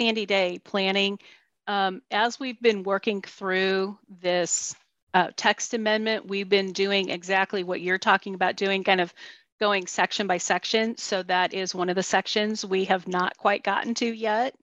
[0.00, 1.18] Sandy Day planning.
[1.66, 4.74] Um, as we've been working through this
[5.12, 9.12] uh, text amendment, we've been doing exactly what you're talking about doing, kind of
[9.60, 10.96] going section by section.
[10.96, 14.54] So that is one of the sections we have not quite gotten to yet.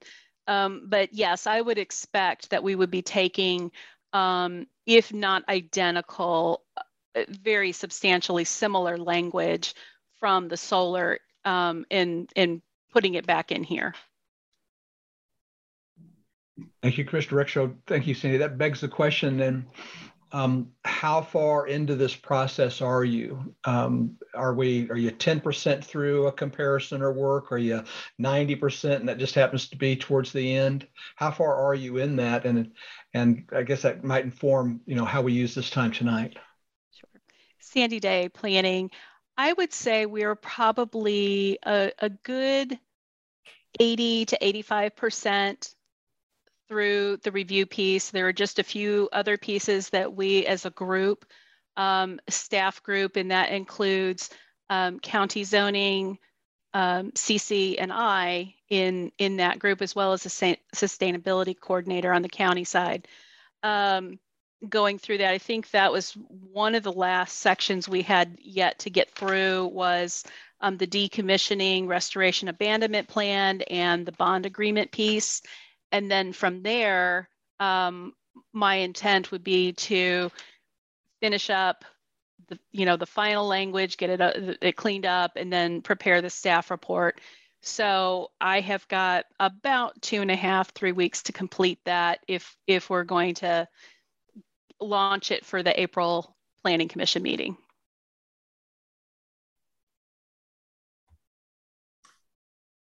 [0.48, 3.70] Um, but yes, I would expect that we would be taking,
[4.12, 9.74] um, if not identical, uh, very substantially similar language
[10.18, 13.94] from the solar um, and, and putting it back in here.
[16.82, 17.76] Thank you, Chris Rexroad.
[17.86, 18.38] Thank you, Sandy.
[18.38, 19.66] That begs the question then,
[20.32, 23.54] um, how far into this process are you?
[23.64, 27.50] Um, are we, are you 10% through a comparison or work?
[27.50, 27.82] Are you
[28.20, 30.86] 90% and that just happens to be towards the end?
[31.16, 32.44] How far are you in that?
[32.44, 32.72] And,
[33.14, 36.36] and I guess that might inform, you know, how we use this time tonight.
[36.92, 37.20] Sure.
[37.60, 38.90] Sandy Day planning.
[39.38, 42.78] I would say we're probably a, a good
[43.80, 45.74] 80 to 85%
[46.68, 48.10] through the review piece.
[48.10, 51.24] There are just a few other pieces that we as a group,
[51.76, 54.30] um, staff group, and that includes
[54.70, 56.18] um, county zoning,
[56.74, 62.22] um, CC and I in, in that group, as well as a sustainability coordinator on
[62.22, 63.08] the county side.
[63.62, 64.18] Um,
[64.68, 68.80] going through that, I think that was one of the last sections we had yet
[68.80, 70.24] to get through was
[70.60, 75.42] um, the decommissioning, restoration, abandonment plan, and the bond agreement piece
[75.92, 77.28] and then from there,
[77.60, 78.12] um,
[78.52, 80.30] my intent would be to
[81.20, 81.84] finish up
[82.48, 86.22] the you know the final language, get it, uh, it cleaned up, and then prepare
[86.22, 87.20] the staff report.
[87.62, 92.56] So I have got about two and a half, three weeks to complete that if
[92.66, 93.68] if we're going to
[94.80, 97.56] launch it for the April Planning Commission meeting.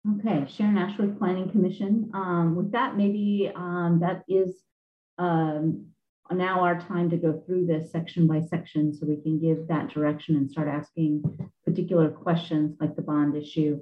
[0.09, 2.09] Okay, Sharon Ashworth Planning Commission.
[2.15, 4.63] Um, with that, maybe um, that is
[5.19, 5.85] um,
[6.31, 9.89] now our time to go through this section by section so we can give that
[9.89, 11.23] direction and start asking
[11.63, 13.79] particular questions like the bond issue.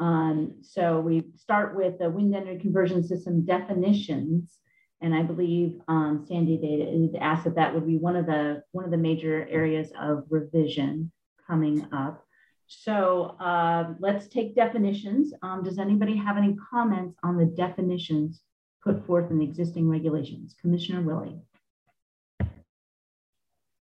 [0.00, 4.58] Um, so we start with the wind energy conversion system definitions.
[5.00, 8.84] And I believe um, Sandy did ask that that would be one of the one
[8.84, 11.12] of the major areas of revision
[11.46, 12.26] coming up.
[12.72, 15.34] So uh, let's take definitions.
[15.42, 18.42] Um, does anybody have any comments on the definitions
[18.84, 20.54] put forth in the existing regulations?
[20.60, 21.36] Commissioner Willey.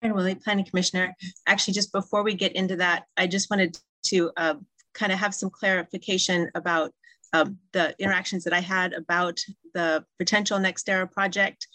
[0.03, 1.15] And Willey, Planning Commissioner.
[1.47, 4.53] Actually, just before we get into that, I just wanted to uh,
[4.93, 6.91] kind of have some clarification about
[7.33, 9.39] uh, the interactions that I had about
[9.73, 11.67] the potential NextEra project,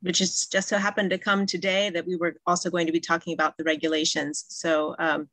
[0.00, 3.00] which is just so happened to come today that we were also going to be
[3.00, 4.46] talking about the regulations.
[4.48, 5.28] So um,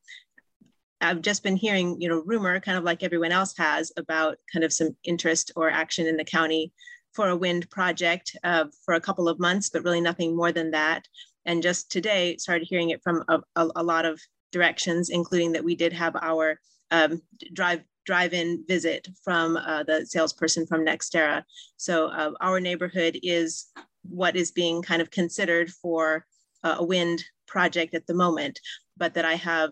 [1.01, 4.63] I've just been hearing, you know, rumor, kind of like everyone else has, about kind
[4.63, 6.71] of some interest or action in the county
[7.13, 10.71] for a wind project uh, for a couple of months, but really nothing more than
[10.71, 11.07] that.
[11.45, 14.21] And just today, started hearing it from a, a, a lot of
[14.51, 16.59] directions, including that we did have our
[16.91, 17.21] um,
[17.53, 21.43] drive drive-in visit from uh, the salesperson from NextEra.
[21.77, 23.67] So uh, our neighborhood is
[24.01, 26.25] what is being kind of considered for
[26.63, 28.59] uh, a wind project at the moment,
[28.97, 29.71] but that I have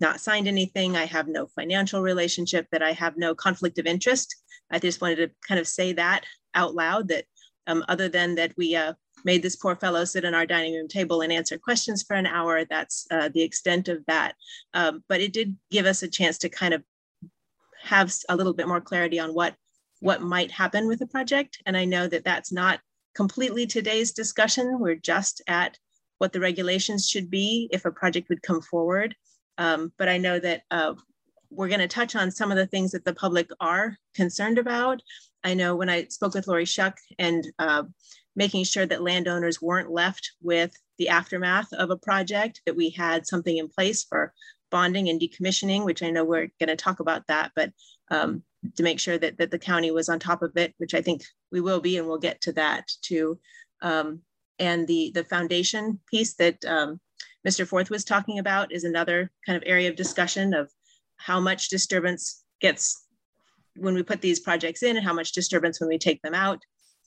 [0.00, 0.96] not signed anything.
[0.96, 4.34] I have no financial relationship, that I have no conflict of interest.
[4.70, 6.24] I just wanted to kind of say that
[6.54, 7.24] out loud that
[7.66, 8.94] um, other than that we uh,
[9.24, 12.26] made this poor fellow sit on our dining room table and answer questions for an
[12.26, 14.34] hour, that's uh, the extent of that.
[14.74, 16.82] Um, but it did give us a chance to kind of
[17.82, 19.54] have a little bit more clarity on what
[20.00, 21.60] what might happen with the project.
[21.66, 22.78] And I know that that's not
[23.14, 24.78] completely today's discussion.
[24.78, 25.76] We're just at
[26.18, 29.16] what the regulations should be if a project would come forward.
[29.58, 30.94] Um, but I know that uh,
[31.50, 35.02] we're going to touch on some of the things that the public are concerned about.
[35.44, 37.84] I know when I spoke with Lori Shuck and uh,
[38.36, 43.26] making sure that landowners weren't left with the aftermath of a project, that we had
[43.26, 44.32] something in place for
[44.70, 47.72] bonding and decommissioning, which I know we're going to talk about that, but
[48.10, 48.42] um,
[48.76, 51.22] to make sure that, that the county was on top of it, which I think
[51.50, 53.38] we will be, and we'll get to that too.
[53.80, 54.20] Um,
[54.58, 57.00] and the, the foundation piece that um,
[57.48, 57.66] Mr.
[57.66, 60.70] Forth was talking about is another kind of area of discussion of
[61.16, 63.06] how much disturbance gets
[63.74, 66.60] when we put these projects in and how much disturbance when we take them out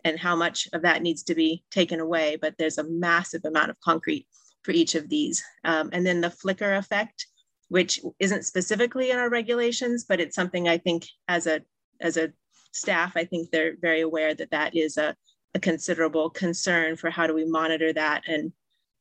[0.03, 2.39] and how much of that needs to be taken away.
[2.41, 4.25] But there's a massive amount of concrete
[4.63, 5.43] for each of these.
[5.63, 7.27] Um, and then the flicker effect,
[7.67, 11.61] which isn't specifically in our regulations, but it's something I think as a,
[11.99, 12.33] as a
[12.71, 15.15] staff, I think they're very aware that that is a,
[15.53, 18.51] a considerable concern for how do we monitor that and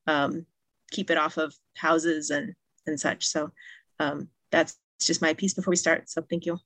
[0.06, 0.44] um,
[0.90, 2.54] keep it off of houses and,
[2.86, 3.26] and such.
[3.26, 3.50] So
[3.98, 6.10] um, that's just my piece before we start.
[6.10, 6.58] So thank you.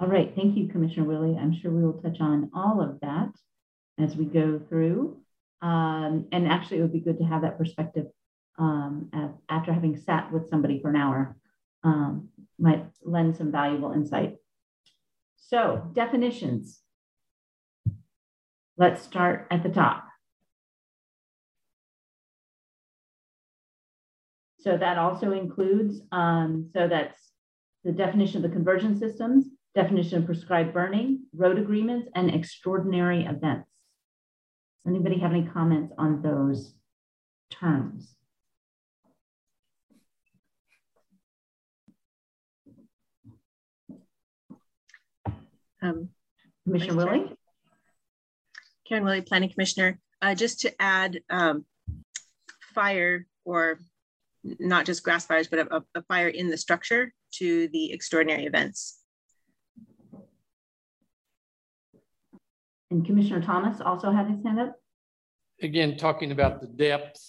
[0.00, 1.36] All right, thank you, Commissioner Willey.
[1.38, 3.28] I'm sure we will touch on all of that
[3.98, 5.18] as we go through.
[5.60, 8.06] Um, and actually, it would be good to have that perspective
[8.58, 9.10] um,
[9.50, 11.36] after having sat with somebody for an hour.
[11.84, 12.28] Um,
[12.58, 14.36] might lend some valuable insight.
[15.36, 16.80] So, definitions.
[18.76, 20.09] Let's start at the top.
[24.60, 27.18] So that also includes, um, so that's
[27.82, 33.70] the definition of the conversion systems, definition of prescribed burning, road agreements, and extraordinary events.
[34.86, 36.74] Anybody have any comments on those
[37.50, 38.14] terms?
[45.82, 46.10] Um,
[46.64, 47.32] Commissioner Willey?
[48.86, 49.98] Karen Willey, Planning Commissioner.
[50.20, 51.64] Uh, just to add um,
[52.74, 53.78] fire or
[54.42, 58.98] not just grass fires, but a, a fire in the structure to the extraordinary events.
[62.90, 64.76] And Commissioner Thomas also had his hand up.
[65.62, 67.20] Again, talking about the depth,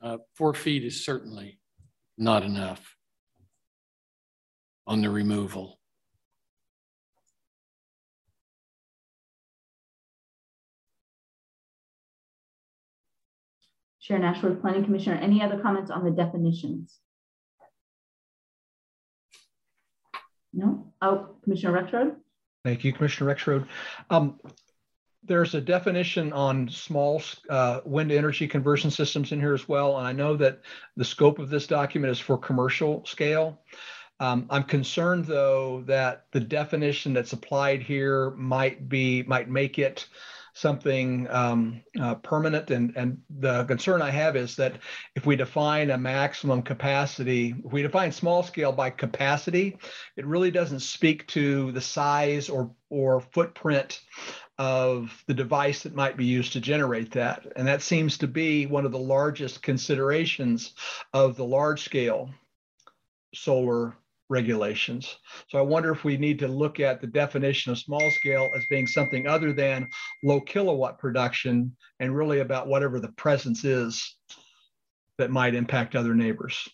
[0.00, 1.58] uh, four feet is certainly
[2.18, 2.96] not enough
[4.86, 5.80] on the removal.
[14.04, 16.98] Sharon Ashworth, Planning Commissioner, any other comments on the definitions?
[20.52, 20.92] No?
[21.00, 22.16] Oh, Commissioner Rexroad?
[22.64, 23.66] Thank you, Commissioner Rexroad.
[24.10, 24.38] Um,
[25.22, 29.96] there's a definition on small uh, wind energy conversion systems in here as well.
[29.96, 30.60] And I know that
[30.98, 33.58] the scope of this document is for commercial scale.
[34.20, 40.06] Um, I'm concerned though that the definition that's applied here might be might make it
[40.54, 42.70] something um, uh, permanent.
[42.70, 44.76] And, and the concern I have is that
[45.14, 49.76] if we define a maximum capacity, if we define small scale by capacity,
[50.16, 54.00] it really doesn't speak to the size or, or footprint
[54.56, 57.44] of the device that might be used to generate that.
[57.56, 60.74] And that seems to be one of the largest considerations
[61.12, 62.30] of the large scale
[63.34, 63.96] solar
[64.28, 65.16] regulations.
[65.48, 68.64] So I wonder if we need to look at the definition of small scale as
[68.66, 69.88] being something other than
[70.22, 74.16] low kilowatt production and really about whatever the presence is
[75.18, 76.68] that might impact other neighbors.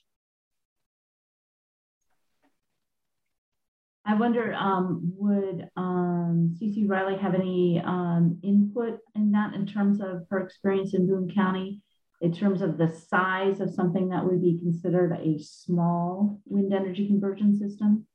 [4.06, 10.00] I wonder, um, would um, CC Riley have any um, input in that in terms
[10.00, 11.82] of her experience in Boone County?
[12.20, 17.06] In terms of the size of something that would be considered a small wind energy
[17.06, 18.06] conversion system?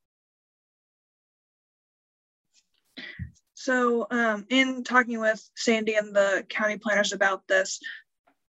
[3.53, 7.79] So, um, in talking with Sandy and the county planners about this,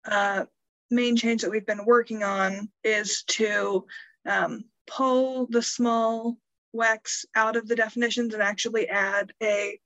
[0.04, 0.44] uh,
[0.92, 3.86] main change that we've been working on is to
[4.26, 6.38] um, pull the small
[6.76, 9.80] WECs out of the definitions and actually add a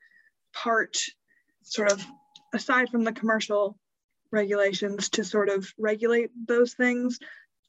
[0.54, 0.98] part
[1.62, 2.04] sort of
[2.54, 3.78] aside from the commercial
[4.32, 7.20] regulations to sort of regulate those things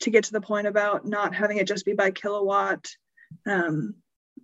[0.00, 2.88] to get to the point about not having it just be by kilowatt.
[3.46, 3.94] Um,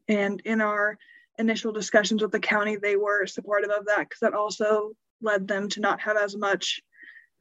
[0.09, 0.99] and in our
[1.39, 4.93] initial discussions with the county, they were supportive of that because that also
[5.23, 6.81] led them to not have as much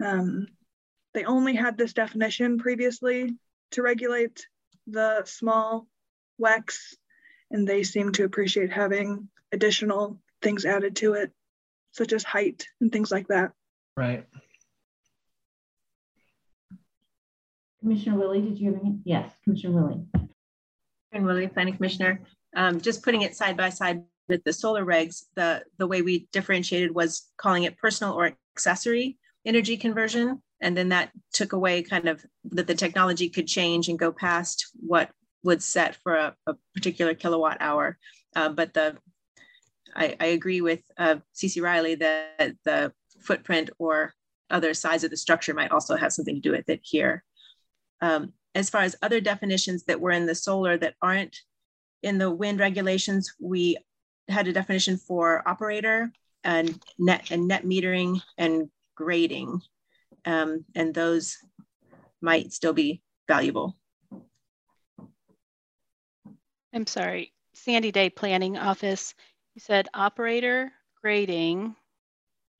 [0.03, 0.47] um,
[1.13, 3.35] they only had this definition previously
[3.71, 4.45] to regulate
[4.87, 5.87] the small
[6.39, 6.95] WECs,
[7.51, 11.31] and they seem to appreciate having additional things added to it,
[11.93, 13.53] such as height and things like that.
[13.95, 14.25] Right.
[17.85, 18.97] Commissioner Willey, did you have any?
[19.03, 20.01] Yes, Commissioner Willey.
[21.11, 22.19] Commissioner Willey, Planning Commissioner,
[22.55, 26.27] um, just putting it side by side with the solar regs, the, the way we
[26.31, 30.41] differentiated was calling it personal or accessory energy conversion.
[30.61, 34.65] And then that took away kind of that the technology could change and go past
[34.73, 35.11] what
[35.43, 37.99] would set for a, a particular kilowatt hour.
[38.35, 38.97] Uh, but the
[39.95, 44.15] I, I, agree with uh, CC Riley that the footprint or
[44.49, 47.23] other size of the structure might also have something to do with it here.
[48.05, 51.37] Um, as far as other definitions that were in the solar that aren't
[52.03, 53.77] in the wind regulations, we
[54.27, 56.11] had a definition for operator
[56.43, 59.59] and net and net metering and grading.
[60.23, 61.37] Um, and those
[62.21, 63.75] might still be valuable.
[66.73, 69.15] I'm sorry, Sandy Day Planning Office.
[69.55, 71.75] You said operator, grading,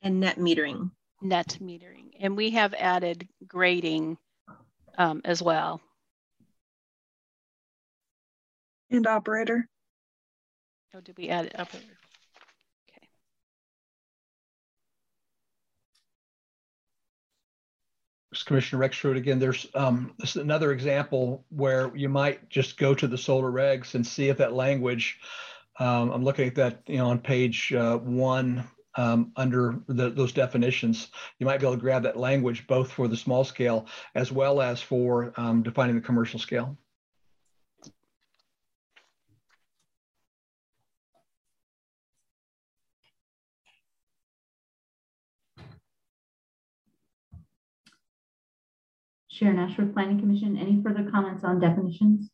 [0.02, 0.90] and net metering.
[1.22, 2.14] Net metering.
[2.20, 4.18] And we have added grading
[4.98, 5.82] um, as well.
[8.92, 9.68] And operator.
[10.96, 11.98] Oh, did we add operator?
[12.90, 13.08] Okay.
[18.46, 23.08] Commissioner Rexroad again, there's um, this is another example where you might just go to
[23.08, 25.20] the solar regs and see if that language,
[25.80, 28.64] um, I'm looking at that, you know, on page uh, one
[28.96, 31.10] um, under the, those definitions.
[31.40, 34.62] You might be able to grab that language both for the small scale as well
[34.62, 36.78] as for um, defining the commercial scale.
[49.36, 52.30] Sharon Ashworth Planning Commission, any further comments on definitions?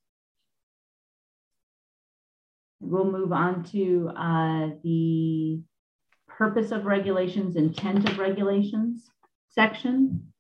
[2.80, 5.62] We'll move on to uh, the
[6.42, 9.12] purpose of regulations, intent of regulations
[9.48, 10.34] section.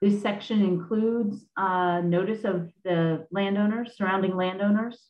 [0.00, 5.08] This section includes uh, notice of the landowners, surrounding landowners,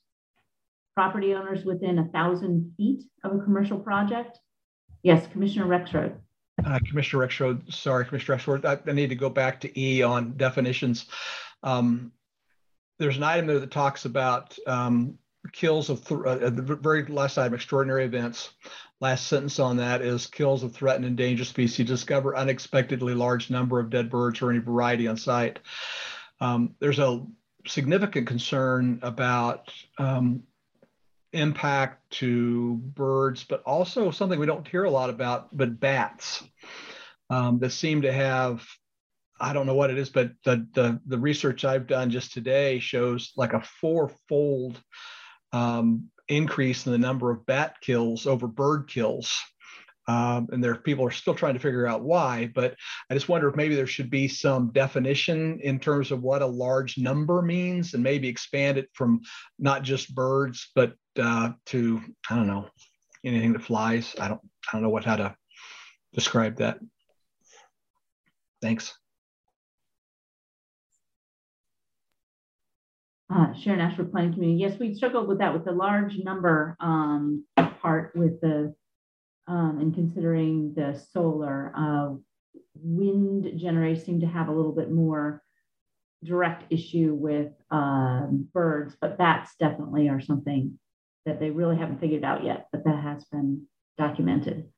[0.94, 4.38] property owners within a thousand feet of a commercial project.
[5.02, 6.16] Yes, Commissioner Rexroad.
[6.64, 10.36] Uh, Commissioner Rexroad, sorry, Commissioner Rexroad, I, I, need to go back to E on
[10.36, 11.06] definitions.
[11.62, 12.12] Um,
[12.98, 15.18] there's an item there that talks about um,
[15.52, 18.50] kills of, th- uh, the very last item, extraordinary events.
[19.00, 23.90] Last sentence on that is kills of threatened endangered species discover unexpectedly large number of
[23.90, 25.61] dead birds or any variety on site.
[26.40, 27.24] Um, there's a
[27.66, 30.42] significant concern about um,
[31.33, 36.43] impact to birds, but also something we don't hear a lot about, but bats
[37.31, 38.66] um, that seem to have.
[39.41, 42.81] I don't know what it is, but the, the the research I've done just today
[42.81, 44.81] shows like a fourfold
[45.53, 49.41] um, increase in the number of bat kills over bird kills.
[50.09, 52.74] Um, and there people are still trying to figure out why, but
[53.11, 56.46] I just wonder if maybe there should be some definition in terms of what a
[56.46, 59.20] large number means, and maybe expand it from
[59.59, 62.00] not just birds, but uh, to
[62.30, 62.68] I don't know
[63.24, 64.16] anything that flies.
[64.18, 65.36] I don't I don't know what how to
[66.14, 66.78] describe that.
[68.62, 68.94] Thanks.
[73.30, 74.61] uh, Sharon Ashworth Planning Community.
[74.61, 77.44] Yes, we struggled with that with the large number um,
[77.80, 78.74] part with the
[79.49, 82.14] um, and considering the solar uh,
[82.74, 85.42] wind generators seem to have a little bit more
[86.22, 90.78] direct issue with um, birds, but bats definitely are something
[91.24, 94.68] that they really haven't figured out yet, but that has been documented.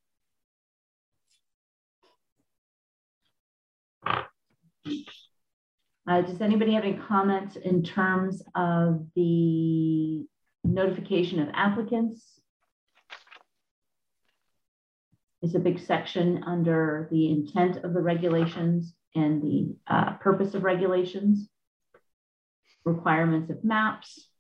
[6.07, 10.27] Uh, does anybody have any comments in terms of the
[10.65, 12.40] notification of applicants?
[15.43, 20.65] It's a big section under the intent of the regulations and the uh, purpose of
[20.65, 21.49] regulations,
[22.85, 24.31] requirements of maps,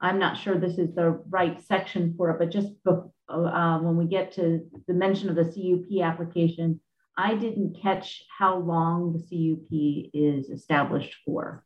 [0.00, 4.06] I'm not sure this is the right section for it, but just uh, when we
[4.06, 6.80] get to the mention of the CUP application,
[7.16, 11.64] I didn't catch how long the CUP is established for.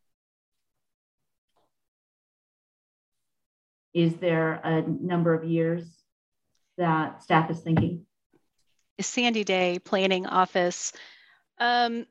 [3.95, 5.87] Is there a number of years
[6.77, 8.05] that staff is thinking?
[9.01, 10.93] Sandy Day Planning Office.
[11.59, 12.07] Um,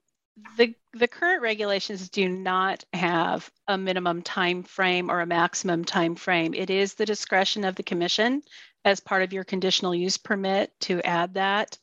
[0.57, 6.15] the the current regulations do not have a minimum time frame or a maximum time
[6.15, 6.53] frame.
[6.53, 8.41] It is the discretion of the commission
[8.85, 11.77] as part of your conditional use permit to add that.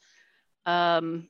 [0.67, 1.29] Um,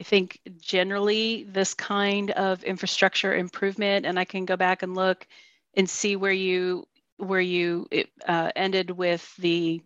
[0.00, 5.26] I think generally this kind of infrastructure improvement, and I can go back and look
[5.74, 6.86] and see where you
[7.18, 7.88] where you
[8.26, 9.82] uh, ended with the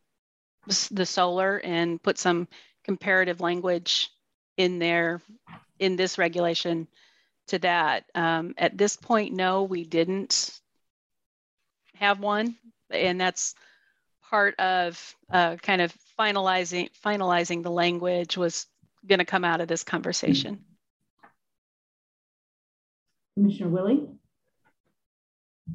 [0.93, 2.47] the solar and put some
[2.85, 4.11] comparative language
[4.57, 5.21] in there
[5.81, 6.87] in this regulation
[7.49, 8.05] to that.
[8.15, 10.61] Um, at this point, no, we didn't
[11.97, 12.55] have one,
[12.91, 13.55] and that's
[14.31, 18.67] part of uh, kind of finalizing finalizing the language was
[19.07, 20.65] going to come out of this conversation.
[23.35, 24.09] Commissioner Willey?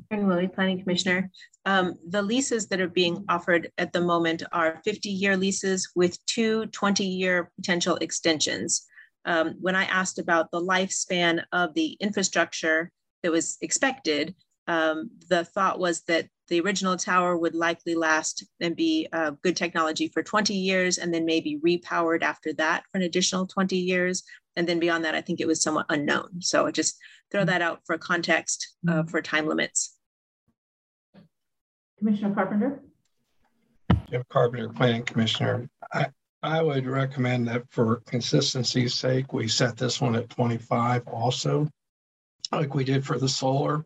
[0.09, 1.29] Karen Willey, Planning Commissioner.
[1.65, 6.65] Um, the leases that are being offered at the moment are 50-year leases with two
[6.67, 8.85] 20-year potential extensions.
[9.25, 12.91] Um, when I asked about the lifespan of the infrastructure
[13.23, 14.35] that was expected,
[14.67, 19.55] um, the thought was that the original tower would likely last and be uh, good
[19.55, 24.23] technology for 20 years and then maybe repowered after that for an additional 20 years.
[24.57, 26.41] And then beyond that, I think it was somewhat unknown.
[26.41, 26.97] So just
[27.31, 29.95] throw that out for context uh, for time limits.
[31.99, 32.81] Commissioner Carpenter?
[34.09, 35.69] Jim Carpenter, Planning Commissioner.
[35.93, 36.07] I,
[36.41, 41.67] I would recommend that for consistency's sake, we set this one at 25 also,
[42.51, 43.85] like we did for the solar.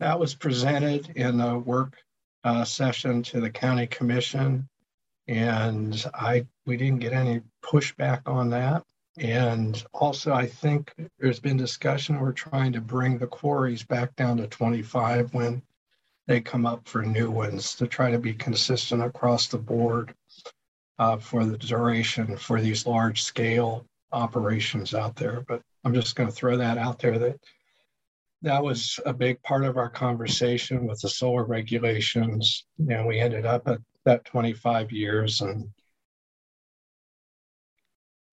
[0.00, 1.96] That was presented in a work
[2.42, 4.68] uh, session to the county commission.
[5.28, 8.82] And I we didn't get any pushback on that.
[9.18, 12.18] And also, I think there's been discussion.
[12.18, 15.62] We're trying to bring the quarries back down to 25 when
[16.26, 20.14] they come up for new ones to try to be consistent across the board
[20.98, 25.44] uh, for the duration for these large scale operations out there.
[25.46, 27.38] But I'm just going to throw that out there that
[28.42, 32.64] that was a big part of our conversation with the solar regulations.
[32.78, 35.40] And we ended up at that 25 years.
[35.40, 35.70] And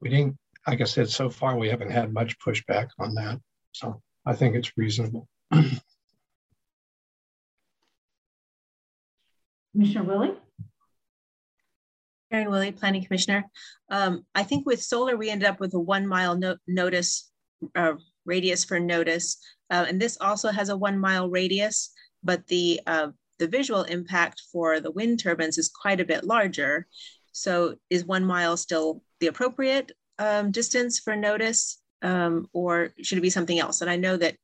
[0.01, 0.35] we didn't,
[0.69, 3.39] like I said, so far we haven't had much pushback on that.
[3.71, 5.27] So I think it's reasonable.
[9.71, 10.33] Commissioner Willey?
[12.31, 13.45] Karen Willey, Planning Commissioner.
[13.89, 17.31] Um, I think with solar, we ended up with a one mile no notice
[17.75, 17.93] uh,
[18.25, 19.37] radius for notice.
[19.71, 21.89] Uh, and this also has a one mile radius,
[22.23, 23.07] but the, uh,
[23.39, 26.85] the visual impact for the wind turbines is quite a bit larger.
[27.31, 33.21] So is one mile still the appropriate um, distance for notice um, or should it
[33.21, 33.81] be something else?
[33.81, 34.35] And I know that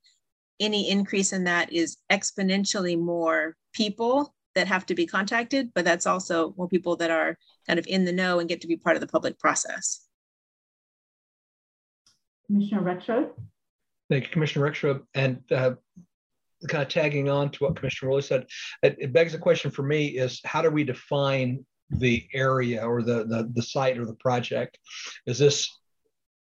[0.60, 6.08] any increase in that is exponentially more people that have to be contacted, but that's
[6.08, 8.96] also more people that are kind of in the know and get to be part
[8.96, 10.08] of the public process.
[12.48, 13.30] Commissioner Rexroad?
[14.10, 15.02] Thank you, Commissioner Rexroad.
[15.14, 15.74] And uh,
[16.68, 18.46] kind of tagging on to what Commissioner Willey said,
[18.82, 23.02] it, it, begs the question for me is how do we define the area or
[23.02, 24.78] the, the, the site or the project?
[25.26, 25.70] Is this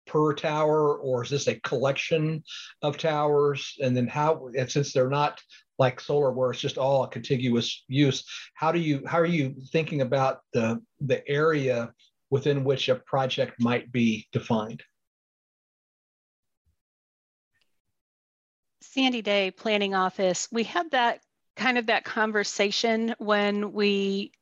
[0.07, 2.45] per tower or is this a collection
[2.83, 3.75] of towers?
[3.83, 5.41] And then how, and since they're not
[5.79, 8.25] like solar where it's just all a contiguous use,
[8.55, 11.93] how do you, how are you thinking about the, the area
[12.31, 14.83] within which a project might be defined?
[18.83, 21.21] Sandy Day Planning Office, we had that
[21.57, 24.33] kind of that conversation when we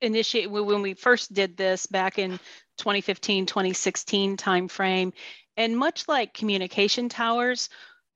[0.00, 2.32] initiate when we first did this back in
[2.78, 5.12] 2015 2016 timeframe
[5.56, 7.68] and much like communication towers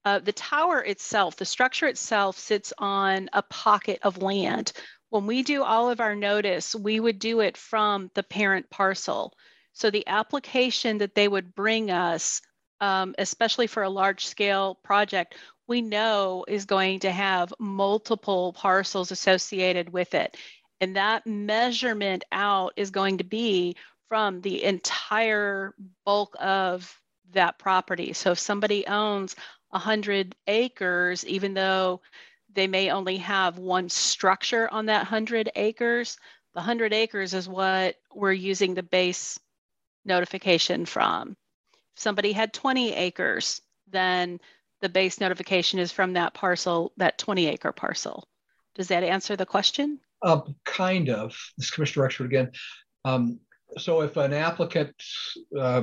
[0.05, 4.73] uh, the tower itself the structure itself sits on a pocket of land
[5.11, 9.33] when we do all of our notice we would do it from the parent parcel
[9.73, 12.41] so the application that they would bring us
[12.81, 19.11] um, especially for a large scale project we know is going to have multiple parcels
[19.11, 20.37] associated with it.
[20.85, 23.75] And that measurement out is going to be
[24.11, 25.75] from the entire
[26.05, 27.01] bulk of
[27.33, 28.13] that property.
[28.13, 29.35] So if somebody owns
[29.71, 32.03] 100 acres, even though
[32.53, 36.19] they may only have one structure on that 100 acres,
[36.53, 39.41] the 100 acres is what we're using the base
[40.05, 41.31] notification from.
[41.97, 44.39] If somebody had 20 acres, then
[44.83, 48.29] the base notification is from that parcel, that 20 acre parcel.
[48.75, 49.99] Does that answer the question?
[50.25, 51.37] Uh, kind of.
[51.59, 52.51] This Commissioner Rexroad again.
[53.05, 53.39] Um,
[53.77, 54.95] so if an applicant,
[55.59, 55.83] uh,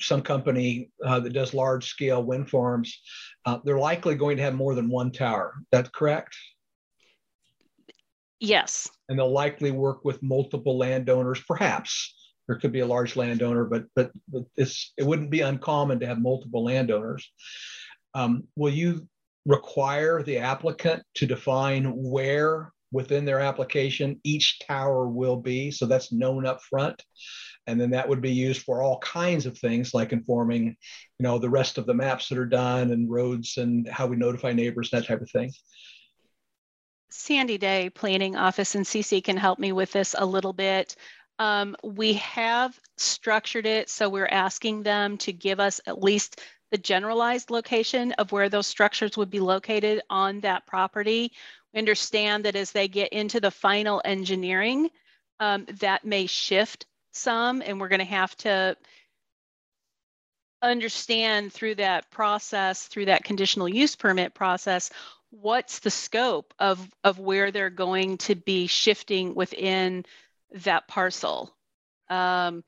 [0.00, 3.00] some company uh, that does large scale wind farms,
[3.46, 5.54] uh, they're likely going to have more than one tower.
[5.70, 6.36] That's correct?
[8.40, 8.90] Yes.
[9.08, 12.12] And they'll likely work with multiple landowners, perhaps,
[12.48, 16.06] There could be a large landowner, but but, but this it wouldn't be uncommon to
[16.06, 17.30] have multiple landowners.
[18.14, 19.06] Um, will you
[19.46, 25.70] require the applicant to define where within their application each tower will be?
[25.70, 27.02] So that's known up front.
[27.66, 31.38] And then that would be used for all kinds of things like informing, you know,
[31.38, 34.90] the rest of the maps that are done and roads and how we notify neighbors,
[34.90, 35.52] that type of thing.
[37.10, 40.96] Sandy Day Planning Office and CC can help me with this a little bit.
[41.38, 46.40] Um, we have structured it so we're asking them to give us at least
[46.70, 51.32] the generalized location of where those structures would be located on that property.
[51.74, 54.90] Understand that as they get into the final engineering,
[55.40, 58.76] um, that may shift some, and we're going to have to
[60.62, 64.90] understand through that process, through that conditional use permit process,
[65.30, 70.04] what's the scope of, of where they're going to be shifting within
[70.52, 71.54] that parcel.
[72.08, 72.62] Um,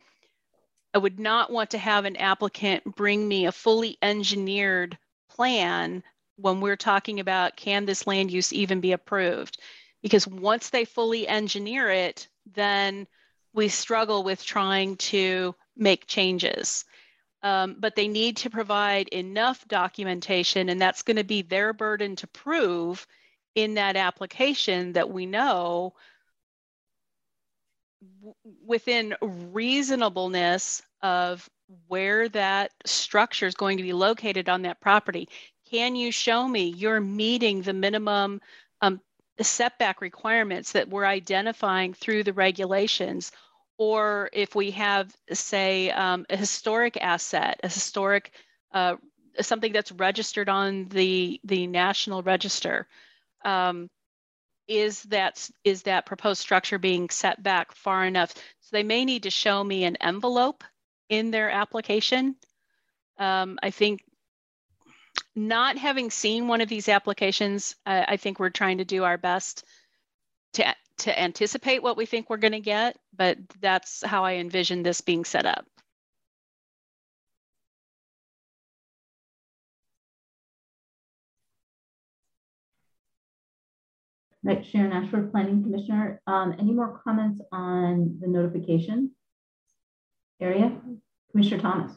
[0.94, 4.96] I would not want to have an applicant bring me a fully engineered
[5.30, 6.02] plan
[6.36, 9.58] when we're talking about can this land use even be approved?
[10.02, 13.06] Because once they fully engineer it, then
[13.52, 16.84] we struggle with trying to make changes.
[17.42, 22.16] Um, but they need to provide enough documentation, and that's going to be their burden
[22.16, 23.06] to prove
[23.54, 25.94] in that application that we know
[28.66, 31.48] within reasonableness of
[31.86, 35.28] where that structure is going to be located on that property.
[35.70, 38.40] Can you show me you're meeting the minimum
[38.80, 39.00] um,
[39.40, 43.32] setback requirements that we're identifying through the regulations?
[43.78, 48.32] Or if we have, say, um, a historic asset, a historic,
[48.72, 48.96] uh,
[49.40, 52.86] something that's registered on the, the National Register,
[53.44, 53.88] um,
[54.68, 59.22] is that is that proposed structure being set back far enough so they may need
[59.24, 60.64] to show me an envelope
[61.10, 62.34] in their application
[63.18, 64.02] um, i think
[65.36, 69.18] not having seen one of these applications uh, i think we're trying to do our
[69.18, 69.64] best
[70.52, 70.64] to
[70.98, 75.00] to anticipate what we think we're going to get but that's how i envision this
[75.00, 75.66] being set up
[84.44, 86.20] Right, Sharon Ashworth, Planning Commissioner.
[86.26, 89.10] Um, any more comments on the notification
[90.38, 90.78] area?
[91.30, 91.92] Commissioner Thomas.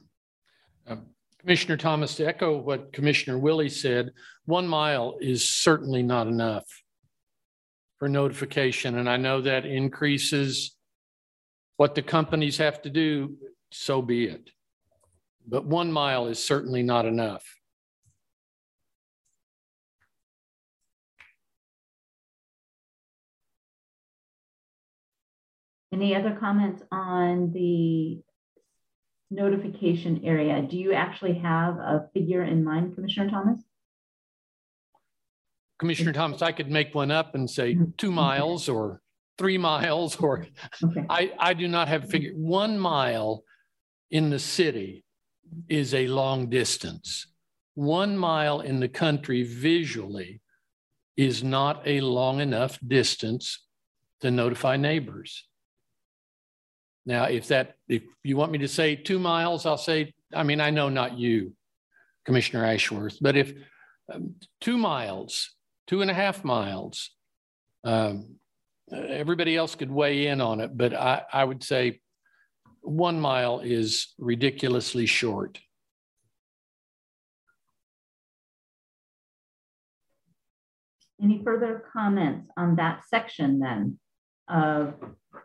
[0.87, 1.07] Um,
[1.39, 4.11] Commissioner Thomas, to echo what Commissioner Willey said,
[4.45, 6.65] one mile is certainly not enough
[7.99, 8.97] for notification.
[8.97, 10.75] And I know that increases
[11.77, 13.37] what the companies have to do,
[13.71, 14.49] so be it.
[15.47, 17.45] But one mile is certainly not enough.
[25.93, 28.21] Any other comments on the
[29.29, 30.61] notification area?
[30.61, 33.59] Do you actually have a figure in mind, Commissioner Thomas?
[35.79, 37.91] Commissioner Thomas, I could make one up and say mm-hmm.
[37.97, 39.01] two miles or
[39.37, 40.47] three miles, or
[40.83, 41.05] okay.
[41.09, 42.31] I, I do not have a figure.
[42.33, 43.43] One mile
[44.09, 45.03] in the city
[45.69, 47.27] is a long distance.
[47.75, 50.41] One mile in the country visually
[51.15, 53.63] is not a long enough distance
[54.21, 55.47] to notify neighbors.
[57.07, 60.59] Now, if that, if you want me to say two miles, I'll say, I mean,
[60.59, 61.53] I know not you,
[62.25, 63.53] Commissioner Ashworth, but if
[64.13, 65.55] um, two miles,
[65.87, 67.11] two and a half miles,
[67.85, 68.35] um,
[68.91, 72.01] everybody else could weigh in on it, but I, I would say
[72.81, 75.59] one mile is ridiculously short.
[81.23, 83.97] Any further comments on that section then
[84.49, 84.93] of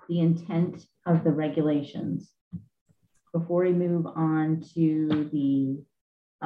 [0.09, 2.33] the intent of the regulations
[3.33, 5.83] before we move on to the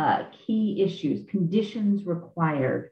[0.01, 2.91] uh, key issues, conditions required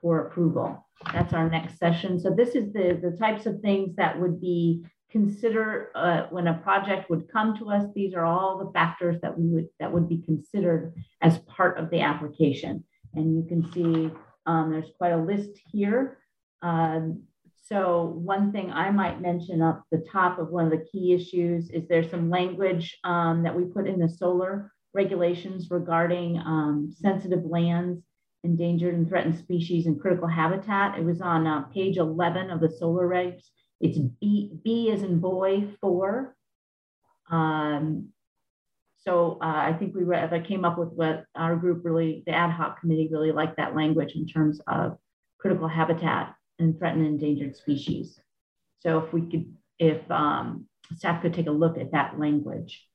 [0.00, 0.86] for approval.
[1.12, 2.20] That's our next session.
[2.20, 6.54] So this is the, the types of things that would be considered uh, when a
[6.54, 7.84] project would come to us.
[7.94, 11.90] These are all the factors that we would that would be considered as part of
[11.90, 12.84] the application.
[13.14, 14.10] And you can see
[14.46, 16.18] um, there's quite a list here.
[16.62, 17.22] Um,
[17.70, 21.70] so one thing I might mention up the top of one of the key issues
[21.70, 27.44] is there's some language um, that we put in the solar regulations regarding um, sensitive
[27.44, 28.02] lands,
[28.42, 30.98] endangered and threatened species, and critical habitat.
[30.98, 33.44] It was on uh, page 11 of the solar regs.
[33.80, 36.34] It's B, B as in boy, four.
[37.30, 38.08] Um,
[38.98, 42.50] so uh, I think we I came up with what our group really, the ad
[42.50, 44.98] hoc committee really liked that language in terms of
[45.38, 48.20] critical habitat and threatened endangered species.
[48.80, 52.86] So if we could, if um, staff could take a look at that language.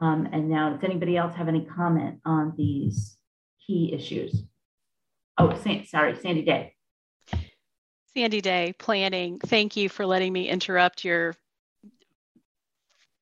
[0.00, 3.16] Um, and now, does anybody else have any comment on these
[3.66, 4.44] key issues?
[5.36, 5.54] Oh,
[5.86, 6.74] sorry, Sandy Day.
[8.14, 9.38] Sandy Day, planning.
[9.38, 11.34] Thank you for letting me interrupt your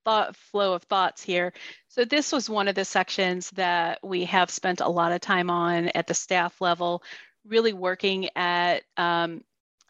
[0.05, 1.53] thought flow of thoughts here.
[1.89, 5.51] So this was one of the sections that we have spent a lot of time
[5.51, 7.03] on at the staff level,
[7.45, 9.43] really working at um,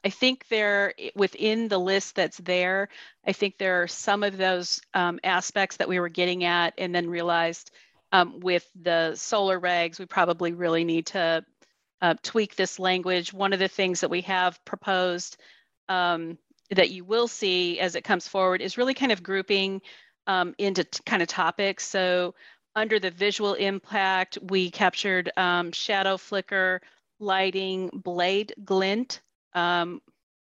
[0.07, 2.91] I think there, within the list that's there,
[3.27, 6.95] I think there are some of those um, aspects that we were getting at and
[6.95, 7.73] then realized
[8.13, 11.45] um, with the solar regs, we probably really need to
[12.01, 13.33] uh, tweak this language.
[13.33, 15.39] One of the things that we have proposed
[15.89, 16.39] um,
[16.71, 19.83] that you will see as it comes forward is really kind of grouping
[20.29, 21.85] um, into kind of topics.
[21.85, 22.37] So
[22.77, 26.81] under the visual impact, we captured um, shadow flicker,
[27.19, 29.21] lighting, blade glint,
[29.57, 30.01] um,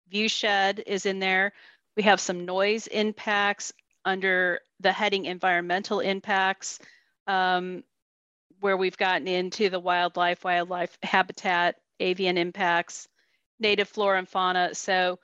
[0.09, 1.53] view shed is in there.
[1.95, 3.73] We have some noise impacts
[4.05, 6.79] under the heading environmental impacts,
[7.27, 7.83] um,
[8.59, 13.07] where we've gotten into the wildlife, wildlife habitat, avian impacts,
[13.59, 14.73] native flora and fauna.
[14.73, 15.19] So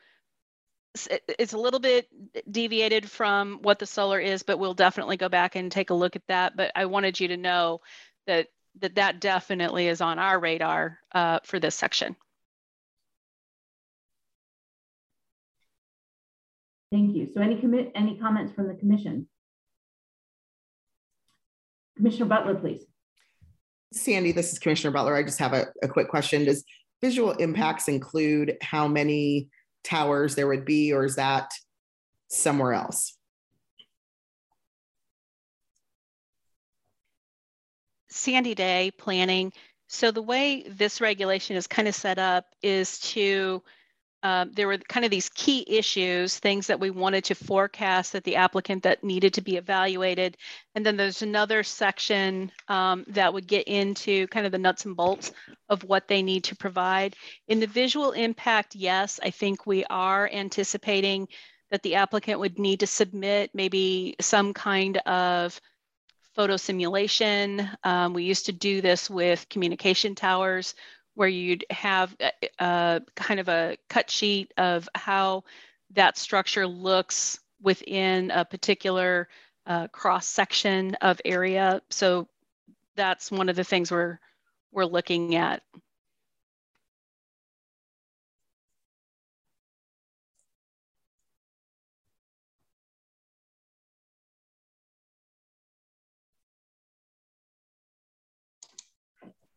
[1.37, 2.07] it's a little bit
[2.51, 6.15] deviated from what the solar is, but we'll definitely go back and take a look
[6.15, 6.55] at that.
[6.55, 7.81] But I wanted you to know
[8.27, 8.47] that
[8.81, 12.15] that, that definitely is on our radar uh, for this section.
[16.91, 17.29] Thank you.
[17.33, 19.27] So any commit any comments from the commission?
[21.97, 22.85] Commissioner Butler, please.
[23.93, 25.15] Sandy, this is Commissioner Butler.
[25.15, 26.45] I just have a, a quick question.
[26.45, 26.63] Does
[27.01, 29.49] visual impacts include how many
[29.83, 31.51] towers there would be, or is that
[32.29, 33.15] somewhere else?
[38.09, 39.53] Sandy Day planning.
[39.87, 43.63] So the way this regulation is kind of set up is to
[44.21, 48.23] um, there were kind of these key issues, things that we wanted to forecast that
[48.25, 50.37] the applicant that needed to be evaluated.
[50.75, 54.95] And then there's another section um, that would get into kind of the nuts and
[54.95, 55.31] bolts
[55.69, 57.15] of what they need to provide.
[57.47, 61.27] In the visual impact, yes, I think we are anticipating
[61.71, 65.59] that the applicant would need to submit maybe some kind of
[66.35, 67.69] photo simulation.
[67.83, 70.75] Um, we used to do this with communication towers
[71.19, 75.43] where you'd have a, a kind of a cut sheet of how
[75.91, 79.27] that structure looks within a particular
[79.67, 81.81] uh, cross section of area.
[81.89, 82.29] So
[82.95, 84.17] that's one of the things we're
[84.71, 85.61] we're looking at.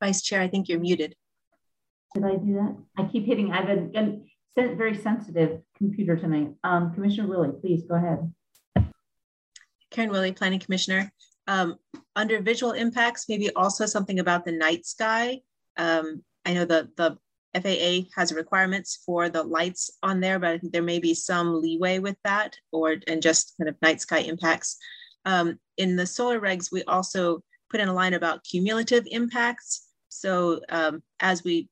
[0.00, 1.14] Vice Chair, I think you're muted.
[2.14, 2.76] Did I do that?
[2.98, 6.50] I keep hitting, I've been, very sensitive computer tonight.
[6.62, 8.32] Um, Commissioner Willey, please go ahead.
[9.90, 11.10] Karen Willey, Planning Commissioner.
[11.46, 11.76] Um,
[12.14, 15.40] under visual impacts, maybe also something about the night sky.
[15.78, 17.16] Um, I know the, the
[17.54, 21.60] FAA has requirements for the lights on there, but I think there may be some
[21.60, 24.76] leeway with that or and just kind of night sky impacts.
[25.24, 29.88] Um, in the solar regs, we also put in a line about cumulative impacts.
[30.08, 31.68] So um, as we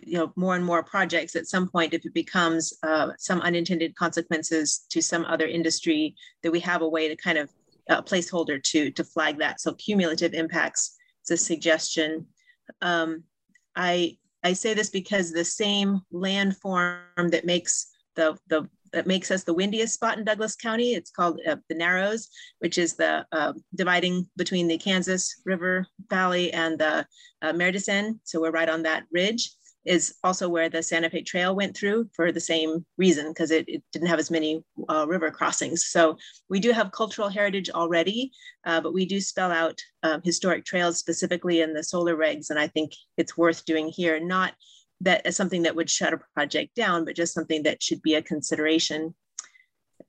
[0.00, 3.94] you know more and more projects at some point if it becomes uh, some unintended
[3.96, 7.50] consequences to some other industry that we have a way to kind of
[7.90, 12.26] a uh, placeholder to to flag that so cumulative impacts is a suggestion
[12.82, 13.22] um,
[13.76, 19.44] i i say this because the same landform that makes the the that makes us
[19.44, 20.94] the windiest spot in Douglas County.
[20.94, 22.30] It's called uh, the Narrows,
[22.60, 27.06] which is the uh, dividing between the Kansas River Valley and the
[27.42, 27.52] uh.
[28.24, 29.50] So we're right on that ridge
[29.88, 33.68] is also where the Santa Fe Trail went through for the same reason, because it,
[33.68, 35.86] it, didn't have as many uh, river crossings.
[35.86, 36.16] So
[36.48, 38.30] we do have cultural heritage already,
[38.66, 42.50] uh, but we do spell out um, historic trails specifically in the solar regs.
[42.50, 44.52] And I think it's worth doing here, not
[45.00, 48.14] that as something that would shut a project down, but just something that should be
[48.14, 49.14] a consideration.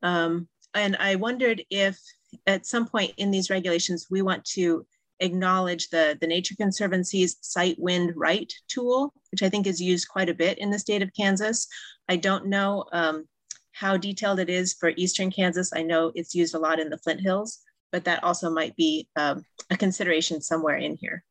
[0.03, 1.97] Um, and I wondered if
[2.45, 4.85] at some point in these regulations, we want to
[5.19, 10.29] acknowledge the, the Nature Conservancy's Site Wind Right tool, which I think is used quite
[10.29, 11.67] a bit in the state of Kansas.
[12.07, 13.25] I don't know um,
[13.71, 15.71] how detailed it is for Eastern Kansas.
[15.75, 17.59] I know it's used a lot in the Flint Hills,
[17.91, 21.23] but that also might be um, a consideration somewhere in here.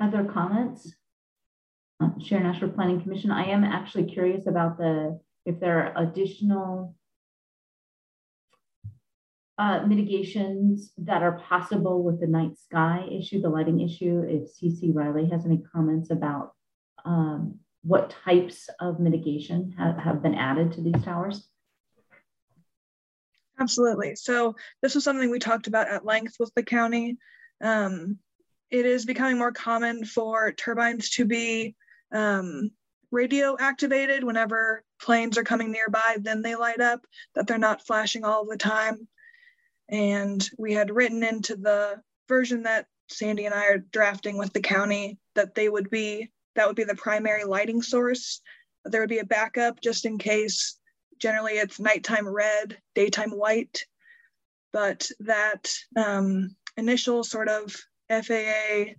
[0.00, 0.94] Other comments?
[2.00, 3.30] Uh, Sharon Ashworth Planning Commission.
[3.30, 6.94] I am actually curious about the if there are additional
[9.58, 14.24] uh, mitigations that are possible with the night sky issue, the lighting issue.
[14.26, 16.52] If CC Riley has any comments about
[17.04, 21.46] um, what types of mitigation have, have been added to these towers?
[23.58, 24.16] Absolutely.
[24.16, 27.18] So this was something we talked about at length with the county.
[27.60, 28.18] Um,
[28.70, 31.76] it is becoming more common for turbines to be
[32.12, 32.70] um,
[33.10, 38.24] radio activated whenever planes are coming nearby, then they light up, that they're not flashing
[38.24, 39.08] all the time.
[39.88, 44.60] And we had written into the version that Sandy and I are drafting with the
[44.60, 48.40] county that they would be, that would be the primary lighting source.
[48.84, 50.78] There would be a backup just in case.
[51.18, 53.84] Generally, it's nighttime red, daytime white.
[54.72, 57.76] But that um, initial sort of
[58.08, 58.94] FAA,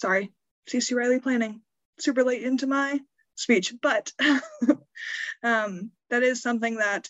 [0.00, 0.32] sorry,
[0.68, 1.60] CC Riley planning,
[2.02, 3.00] super late into my
[3.34, 4.12] speech, but
[5.42, 7.08] um, that is something that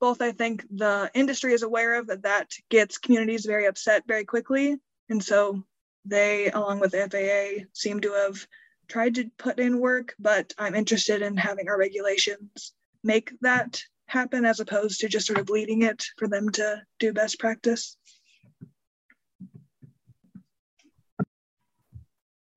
[0.00, 4.24] both I think the industry is aware of that that gets communities very upset very
[4.24, 4.76] quickly.
[5.08, 5.64] And so
[6.04, 8.46] they, along with the FAA, seem to have
[8.88, 12.72] tried to put in work, but I'm interested in having our regulations
[13.04, 17.12] make that happen as opposed to just sort of leading it for them to do
[17.12, 17.96] best practice.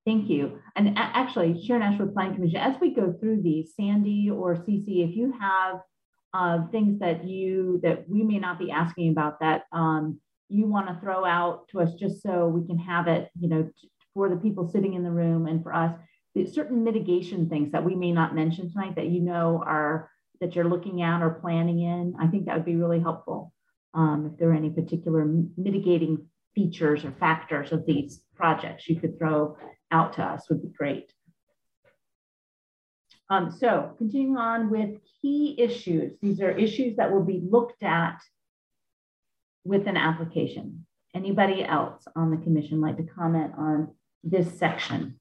[0.06, 0.60] Thank you.
[0.76, 5.16] And actually, Sharon Ashworth Planning Commission, as we go through these, Sandy or CC, if
[5.16, 5.82] you have
[6.34, 10.88] uh, things that you that we may not be asking about that um, you want
[10.88, 13.70] to throw out to us just so we can have it, you know,
[14.14, 15.94] for the people sitting in the room and for us,
[16.52, 20.68] certain mitigation things that we may not mention tonight that you know are that you're
[20.68, 22.16] looking at or planning in.
[22.20, 23.54] I think that would be really helpful.
[23.94, 26.26] Um, if there are any particular mitigating
[26.56, 29.56] features or factors of these projects you could throw
[29.92, 31.12] out to us would be great.
[33.30, 36.14] Um, so continuing on with key issues.
[36.22, 38.20] These are issues that will be looked at
[39.64, 40.86] with an application.
[41.16, 45.20] Anybody else on the commission like to comment on this section?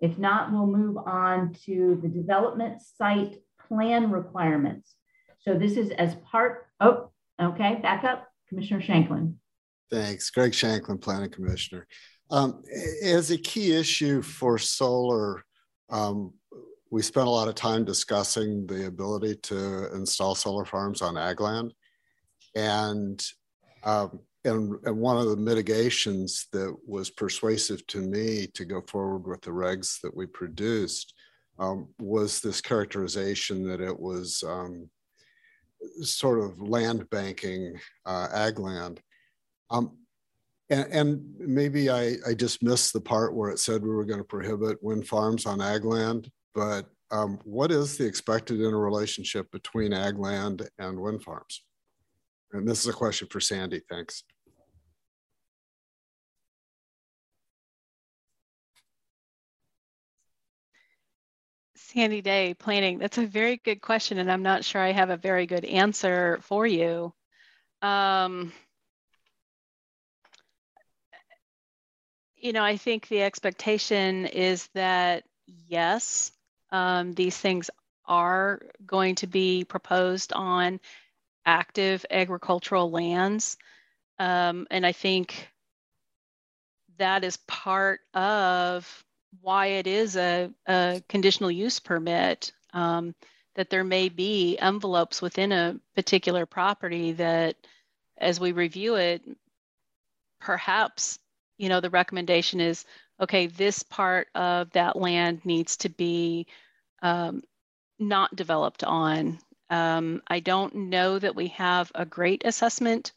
[0.00, 3.36] If not, we'll move on to the development site
[3.68, 4.94] plan requirements.
[5.40, 9.36] So this is as part, oh, okay, back up, Commissioner Shanklin.
[9.90, 11.86] Thanks, Greg Shanklin, Planning Commissioner.
[12.30, 12.62] Um,
[13.02, 15.44] as a key issue for solar,
[15.90, 16.32] um,
[16.90, 21.40] we spent a lot of time discussing the ability to install solar farms on ag
[21.40, 21.74] land.
[22.54, 23.24] And,
[23.82, 29.26] um, and, and one of the mitigations that was persuasive to me to go forward
[29.26, 31.14] with the regs that we produced
[31.58, 34.88] um, was this characterization that it was um,
[36.00, 39.00] sort of land banking uh, ag land.
[39.70, 39.98] Um,
[40.70, 44.20] and, and, maybe I, I just missed the part where it said we were going
[44.20, 49.92] to prohibit wind farms on ag land, but um, what is the expected interrelationship between
[49.92, 51.62] ag land and wind farms?
[52.52, 53.82] And this is a question for Sandy.
[53.88, 54.24] Thanks.
[61.76, 62.98] Sandy Day, planning.
[62.98, 66.38] That's a very good question, and I'm not sure I have a very good answer
[66.42, 67.12] for you.
[67.82, 68.52] Um,
[72.44, 75.24] you know, I think the expectation is that
[75.66, 76.30] yes,
[76.70, 77.70] um, these things
[78.04, 80.78] are going to be proposed on
[81.46, 83.56] active agricultural lands.
[84.18, 85.48] Um, and I think
[86.98, 89.04] that is part of
[89.40, 93.14] why it is a, a conditional use permit, um,
[93.54, 97.56] that there may be envelopes within a particular property that
[98.18, 99.22] as we review it,
[100.40, 101.18] perhaps
[101.58, 102.84] you know, the recommendation is,
[103.20, 106.46] okay, this part of that land needs to be
[107.02, 107.42] um,
[107.98, 109.38] not developed on.
[109.70, 113.12] Um, I don't know that we have a great assessment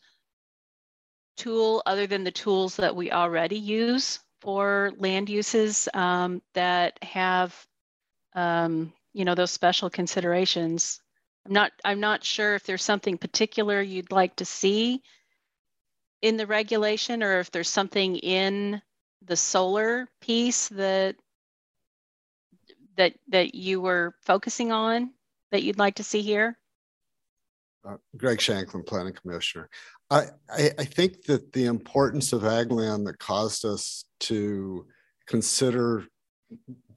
[1.35, 7.55] tool other than the tools that we already use for land uses um, that have,
[8.33, 11.01] um, you know, those special considerations.
[11.45, 15.01] I'm not, I'm not sure if there's something particular you'd like to see
[16.21, 18.81] in the regulation or if there's something in
[19.25, 21.15] the solar piece that
[22.95, 25.11] that that you were focusing on
[25.51, 26.57] that you'd like to see here?
[27.87, 29.69] Uh, Greg Shanklin, Planning Commissioner.
[30.09, 34.85] I, I, I think that the importance of ag land that caused us to
[35.25, 36.05] consider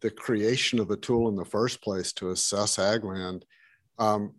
[0.01, 3.45] the creation of the tool in the first place to assess ag land
[3.99, 4.33] um,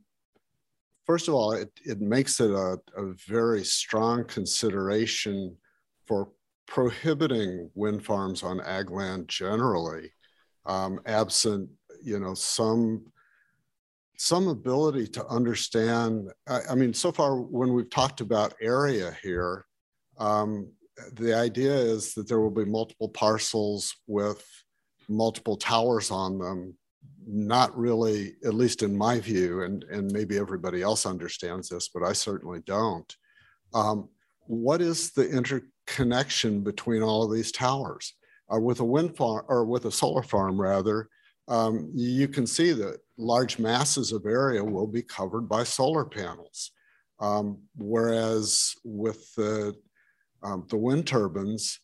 [1.05, 5.55] first of all, it, it makes it a, a very strong consideration
[6.07, 6.29] for
[6.67, 10.11] prohibiting wind farms on ag land generally,
[10.65, 11.69] um, absent,
[12.03, 13.05] you know, some
[14.17, 16.29] some ability to understand.
[16.47, 19.65] I, I, mean, so far when we've talked about area here,
[20.19, 20.71] um,
[21.13, 24.45] the idea is that there will be multiple parcels with
[25.09, 26.77] multiple towers on them.
[27.27, 32.03] Not really, at least in my view, and, and maybe everybody else understands this, but
[32.03, 33.15] I certainly don't.
[33.73, 34.09] Um,
[34.47, 38.13] what is the interconnection between all of these towers?
[38.53, 41.07] Uh, with a wind farm or with a solar farm, rather,
[41.47, 46.71] um, you can see that large masses of area will be covered by solar panels.
[47.19, 49.75] Um, whereas with the,
[50.43, 51.79] um, the wind turbines,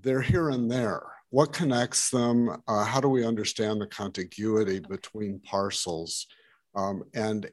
[0.00, 1.04] they're here and there.
[1.32, 2.62] What connects them?
[2.68, 6.26] Uh, how do we understand the contiguity between parcels?
[6.74, 7.50] Um, and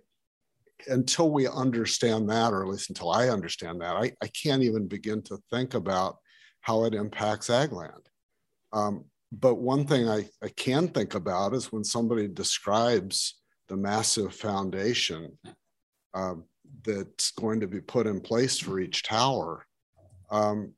[0.88, 4.90] until we understand that, or at least until I understand that, I, I can't even
[4.90, 6.18] begin to think about
[6.60, 8.10] how it impacts ag land.
[8.74, 14.36] Um, but one thing I, I can think about is when somebody describes the massive
[14.36, 15.38] foundation
[16.14, 16.44] um,
[16.84, 19.66] that's going to be put in place for each tower,
[20.32, 20.74] um,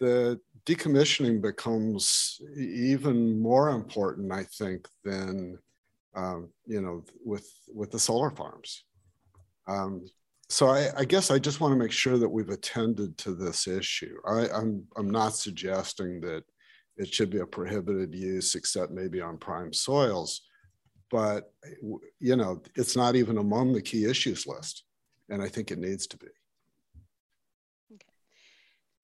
[0.00, 5.58] the decommissioning becomes even more important, I think, than
[6.14, 8.84] um, you know with with the solar farms.
[9.66, 10.06] Um,
[10.50, 13.66] so I, I, guess I just want to make sure that we've attended to this
[13.66, 14.16] issue.
[14.26, 16.42] I, I'm I'm not suggesting that
[16.98, 20.42] it should be a prohibited use except maybe on prime soils.
[21.10, 21.50] But,
[22.20, 24.84] you know, it's not even among the key issues list.
[25.30, 26.26] And I think it needs to be.
[27.94, 28.04] Okay.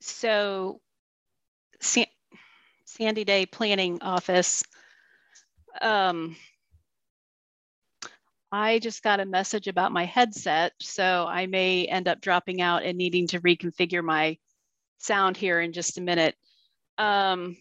[0.01, 0.81] So,
[2.85, 4.65] Sandy Day Planning Office.
[5.81, 6.37] Um,
[8.53, 12.85] I just got a message about my headset, so I may end up dropping out
[12.85, 14.39] and needing to reconfigure my
[14.99, 16.37] sound here in just a minute.
[16.99, 17.57] Um,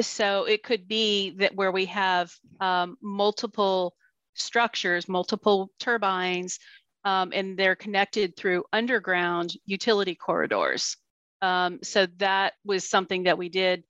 [0.00, 3.94] so it could be that where we have um, multiple
[4.34, 6.58] structures, multiple turbines,
[7.04, 10.96] um, and they're connected through underground utility corridors.
[11.44, 13.84] Um, so that was something that we did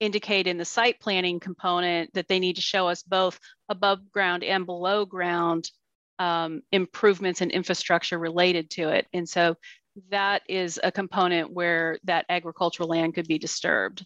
[0.00, 3.38] indicate in the site planning component that they need to show us both
[3.68, 5.70] above ground and below ground
[6.18, 9.06] um, improvements and in infrastructure related to it.
[9.12, 9.54] And so
[10.10, 14.04] that is a component where that agricultural land could be disturbed.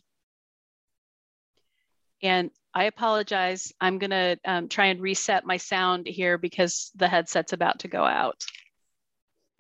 [2.23, 3.73] And I apologize.
[3.81, 7.89] I'm going to um, try and reset my sound here because the headset's about to
[7.89, 8.45] go out.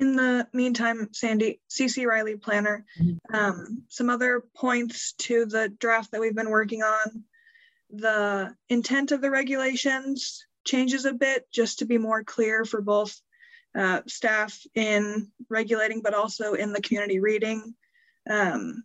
[0.01, 2.86] In the meantime, Sandy, CC Riley Planner,
[3.34, 7.24] um, some other points to the draft that we've been working on.
[7.90, 13.20] The intent of the regulations changes a bit just to be more clear for both
[13.74, 17.74] uh, staff in regulating, but also in the community reading.
[18.28, 18.84] Um,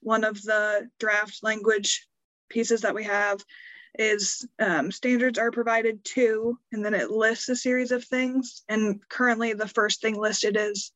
[0.00, 2.06] one of the draft language
[2.48, 3.44] pieces that we have
[3.98, 8.62] is um, standards are provided to, and then it lists a series of things.
[8.68, 10.92] And currently the first thing listed is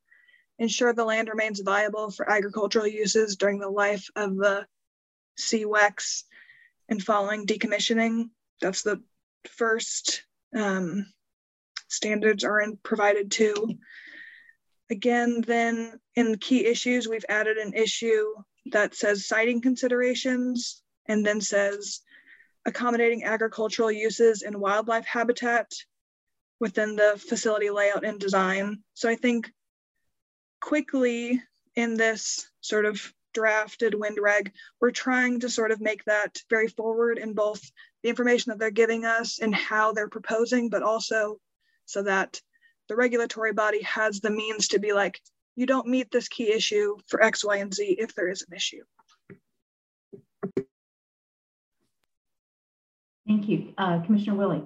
[0.58, 4.66] ensure the land remains viable for agricultural uses during the life of the
[5.38, 6.24] CWECS
[6.88, 8.30] and following decommissioning.
[8.60, 9.00] That's the
[9.46, 10.24] first
[10.54, 11.06] um,
[11.88, 13.78] standards are in, provided to.
[14.90, 18.24] Again, then in key issues, we've added an issue
[18.72, 22.00] that says siting considerations and then says
[22.66, 25.70] accommodating agricultural uses and wildlife habitat
[26.60, 28.82] within the facility layout and design.
[28.94, 29.50] So I think
[30.60, 31.40] quickly
[31.76, 36.66] in this sort of drafted wind reg, we're trying to sort of make that very
[36.68, 37.60] forward in both
[38.02, 41.38] the information that they're giving us and how they're proposing, but also
[41.84, 42.40] so that
[42.88, 45.20] the regulatory body has the means to be like,
[45.56, 48.56] you don't meet this key issue for X, Y, and Z if there is an
[48.56, 48.82] issue.
[53.28, 53.74] Thank you.
[53.76, 54.62] Uh, Commissioner Willey.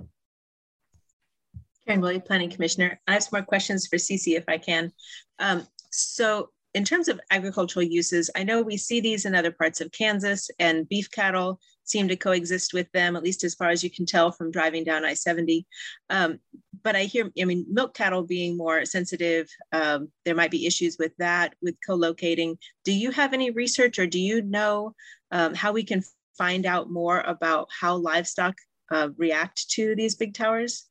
[1.85, 3.01] Karen Willey, Planning Commissioner.
[3.09, 4.93] I have some more questions for Cece if I can.
[5.41, 9.81] Um, so in terms of agricultural uses, I know we see these in other parts
[9.81, 13.83] of Kansas and beef cattle seem to coexist with them, at least as far as
[13.83, 15.65] you can tell from driving down I-70.
[16.09, 16.39] Um,
[16.85, 20.97] but I hear, I mean, milk cattle being more sensitive, um, there might be issues
[21.01, 22.57] with that, with co-locating.
[22.85, 24.95] Do you have any research or do you know
[25.33, 26.05] um, how we can
[26.37, 28.55] find out more about how livestock
[28.91, 30.89] uh, react to these big towers?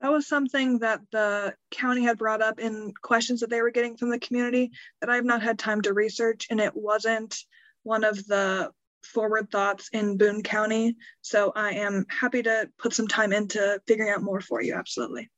[0.00, 3.96] That was something that the county had brought up in questions that they were getting
[3.96, 7.36] from the community that I've not had time to research, and it wasn't
[7.82, 8.70] one of the
[9.02, 10.96] forward thoughts in Boone County.
[11.22, 14.74] So I am happy to put some time into figuring out more for you.
[14.74, 15.30] Absolutely.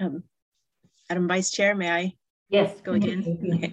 [0.00, 0.24] Um,
[1.08, 2.12] Madam Vice Chair, may I?
[2.50, 2.78] Yes.
[2.80, 3.38] Go again.
[3.54, 3.72] Okay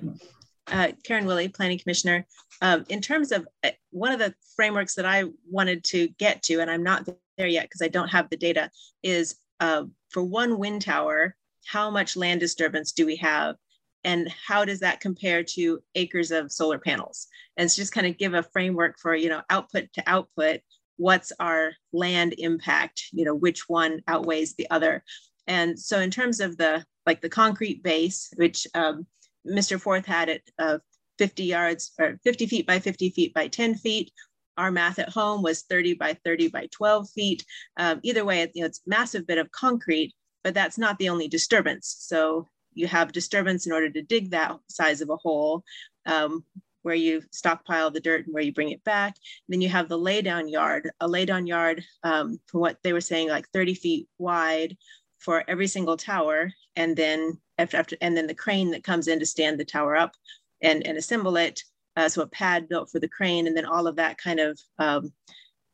[0.72, 2.26] uh, Karen Willey, Planning Commissioner.
[2.62, 3.48] Um, in terms of,
[3.92, 7.08] one of the frameworks that I wanted to get to, and I'm not
[7.38, 8.70] there yet because I don't have the data,
[9.04, 11.36] is uh, for one wind tower,
[11.66, 13.56] how much land disturbance do we have?
[14.04, 17.28] And how does that compare to acres of solar panels?
[17.58, 20.62] And it's just kind of give a framework for, you know, output to output,
[20.98, 25.04] what's our land impact, you know, which one outweighs the other.
[25.48, 29.06] And so in terms of the, like the concrete base, which um,
[29.48, 29.80] Mr.
[29.80, 30.82] Forth had it of
[31.18, 34.12] 50 yards or 50 feet by 50 feet by 10 feet.
[34.58, 37.46] Our math at home was 30 by 30 by 12 feet.
[37.78, 40.14] Um, either way, you know, it's massive bit of concrete,
[40.44, 41.96] but that's not the only disturbance.
[42.00, 45.64] So you have disturbance in order to dig that size of a hole
[46.06, 46.44] um,
[46.84, 49.16] where you stockpile the dirt and where you bring it back.
[49.48, 53.02] And then you have the laydown yard, a laydown yard um, for what they were
[53.02, 54.78] saying, like 30 feet wide
[55.20, 56.52] for every single tower.
[56.76, 59.96] And then after, after and then the crane that comes in to stand the tower
[59.96, 60.14] up
[60.62, 61.62] and, and assemble it.
[61.98, 64.60] Uh, so a pad built for the crane and then all of that kind of
[64.80, 65.12] um,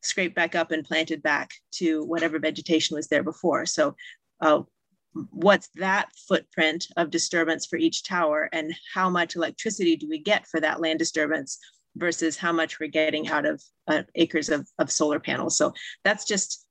[0.01, 3.65] scraped back up and planted back to whatever vegetation was there before.
[3.65, 3.95] So
[4.41, 4.61] uh,
[5.31, 10.47] what's that footprint of disturbance for each tower and how much electricity do we get
[10.47, 11.59] for that land disturbance
[11.95, 15.57] versus how much we're getting out of uh, acres of, of solar panels.
[15.57, 16.65] So that's just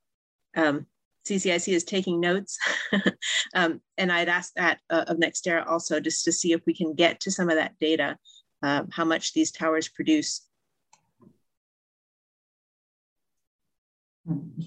[0.57, 0.87] um,
[1.27, 2.59] CCIC is taking notes.
[3.55, 6.95] um, and I'd ask that uh, of NextEra also just to see if we can
[6.95, 8.17] get to some of that data,
[8.63, 10.47] uh, how much these towers produce.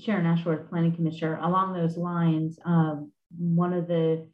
[0.01, 1.37] Sharon Ashworth, Planning Commissioner.
[1.41, 4.27] Along those lines, um, one of the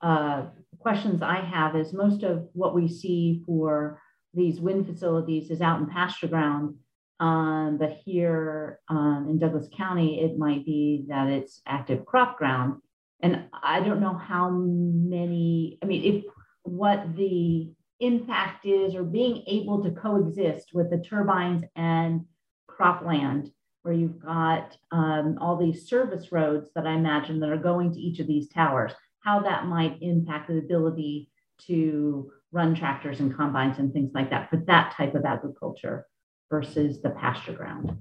[0.00, 0.46] uh,
[0.78, 4.00] questions I have is most of what we see for
[4.34, 6.76] these wind facilities is out in pasture ground.
[7.22, 12.82] Um, but here um, in Douglas County, it might be that it's active crop ground.
[13.20, 16.24] And I don't know how many, I mean, if
[16.64, 17.70] what the
[18.00, 22.22] impact is or being able to coexist with the turbines and
[22.68, 27.92] cropland where you've got um, all these service roads that I imagine that are going
[27.92, 31.30] to each of these towers, how that might impact the ability
[31.68, 36.08] to run tractors and combines and things like that for that type of agriculture
[36.52, 37.96] versus the pasture ground.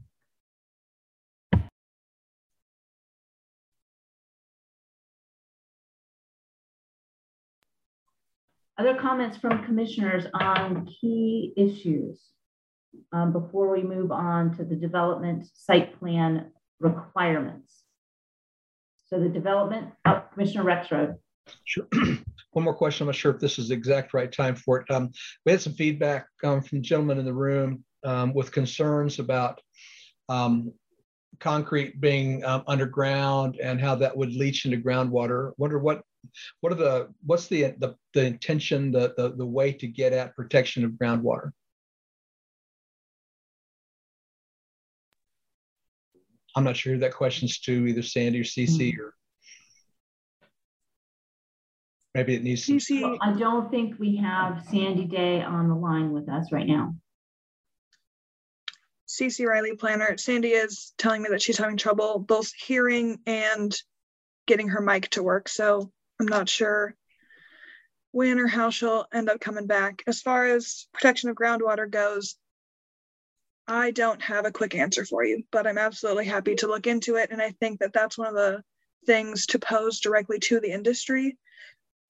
[8.77, 12.31] Other comments from commissioners on key issues?
[13.11, 17.83] um, before we move on to the development site plan requirements.
[19.07, 21.15] So the development, oh, Commissioner Rexroad.
[21.65, 21.87] Sure.
[22.51, 23.03] One more question.
[23.03, 24.91] I'm not sure if this is the exact right time for it.
[24.91, 25.11] Um,
[25.45, 29.61] we had some feedback um, from gentlemen in the room um, with concerns about
[30.29, 30.73] um,
[31.39, 35.51] concrete being um, underground and how that would leach into groundwater.
[35.57, 36.01] Wonder what
[36.61, 40.35] what are the what's the the, the intention the, the the way to get at
[40.35, 41.51] protection of groundwater?
[46.55, 49.01] I'm not sure who that question's to, either Sandy or CC mm-hmm.
[49.01, 49.13] or
[52.13, 53.01] maybe it needs CC.
[53.01, 56.93] Well, I don't think we have Sandy Day on the line with us right now.
[59.21, 60.17] CC Riley planner.
[60.17, 63.71] Sandy is telling me that she's having trouble both hearing and
[64.47, 65.47] getting her mic to work.
[65.47, 66.95] So I'm not sure
[68.11, 70.01] when or how she'll end up coming back.
[70.07, 72.35] As far as protection of groundwater goes,
[73.67, 77.17] I don't have a quick answer for you, but I'm absolutely happy to look into
[77.17, 77.29] it.
[77.29, 78.63] And I think that that's one of the
[79.05, 81.37] things to pose directly to the industry.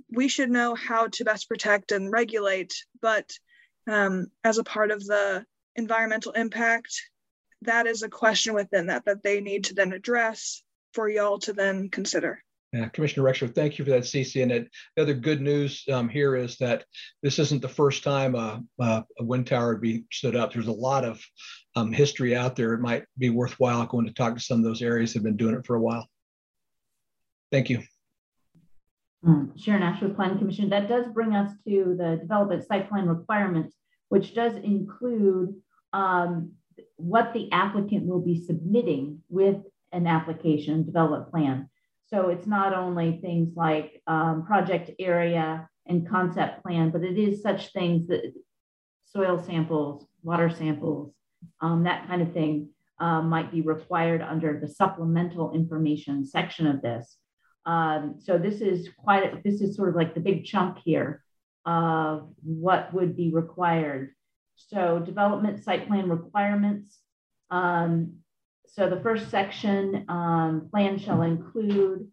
[0.10, 3.30] We should know how to best protect and regulate, but
[3.86, 6.93] um, as a part of the environmental impact,
[7.64, 11.53] that is a question within that that they need to then address for y'all to
[11.53, 12.43] then consider.
[12.73, 14.41] Yeah, Commissioner Rexroad, thank you for that, CC.
[14.43, 16.85] And the other good news um, here is that
[17.22, 20.53] this isn't the first time a, a, wind tower would be stood up.
[20.53, 21.22] There's a lot of
[21.76, 22.73] um, history out there.
[22.73, 25.35] It might be worthwhile going to talk to some of those areas that have been
[25.35, 26.07] doing it for a while.
[27.52, 27.84] Thank you.
[29.27, 30.69] Um, Sharon Ashworth Planning Commission.
[30.69, 33.76] That does bring us to the development site plan requirements,
[34.12, 35.56] which does include
[35.94, 36.52] um,
[36.98, 39.56] what the applicant will be submitting with
[39.94, 41.70] an application development plan.
[42.08, 47.42] So it's not only things like um, project area and concept plan, but it is
[47.42, 48.34] such things that
[49.06, 51.14] soil samples, water samples,
[51.62, 52.68] um, that kind of thing
[53.00, 57.16] um, might be required under the supplemental information section of this.
[57.66, 61.24] Um, so this is quite, this is sort of like the big chunk here
[61.66, 64.14] of what would be required.
[64.56, 67.00] So development site plan requirements,
[67.50, 68.14] um,
[68.68, 72.08] so the first section, um, plan shall include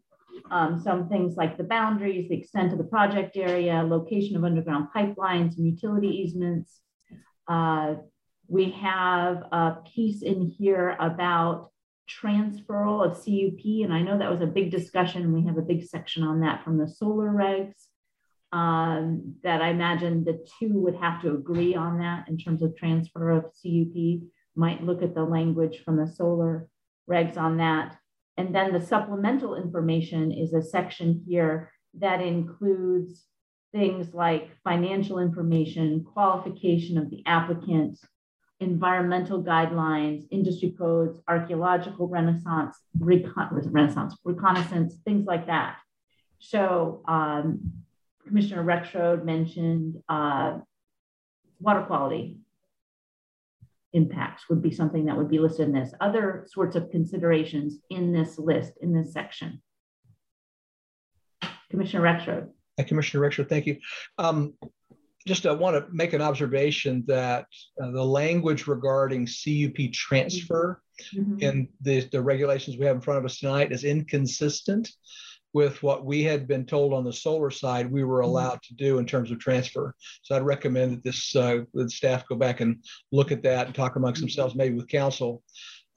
[0.51, 4.89] um, some things like the boundaries, the extent of the project area, location of underground
[4.95, 6.81] pipelines and utility easements,
[7.47, 7.97] uh,
[8.49, 11.70] We have a piece in here about
[12.09, 15.33] transferal of CUP, and I know that was a big discussion.
[15.33, 17.88] We have a big section on that from the solar regs
[18.53, 22.77] um, that I imagine the two would have to agree on that in terms of
[22.77, 24.23] transfer of CUP.
[24.57, 26.69] Might look at the language from the solar
[27.09, 27.97] regs on that.
[28.37, 33.25] And then the supplemental information is a section here that includes
[33.73, 37.99] things like financial information, qualification of the applicant,
[38.61, 45.77] environmental guidelines, industry codes, archaeological renaissance, recon renaissance, reconnaissance, things like that.
[46.39, 47.78] So um,
[48.29, 50.59] Commissioner Rexroad mentioned uh,
[51.61, 52.39] water quality
[53.95, 55.93] impacts would be something that would be listed in this.
[56.01, 59.63] Other sorts of considerations in this list, in this section.
[61.71, 62.49] Commissioner Rexroad.
[62.87, 63.79] Commissioner Rexroad, thank you.
[64.19, 64.55] Um,
[65.27, 67.47] just uh, want to make an observation that
[67.83, 70.81] uh, the language regarding CUP transfer
[71.15, 71.39] mm-hmm.
[71.41, 74.91] in the, the regulations we have in front of us tonight is inconsistent
[75.55, 78.31] with what we had been told on the solar side we were mm-hmm.
[78.31, 79.95] allowed to do in terms of transfer.
[80.23, 83.75] So I'd recommend that this uh, the staff go back and look at that and
[83.75, 84.27] talk amongst mm-hmm.
[84.27, 85.43] themselves, maybe with counsel.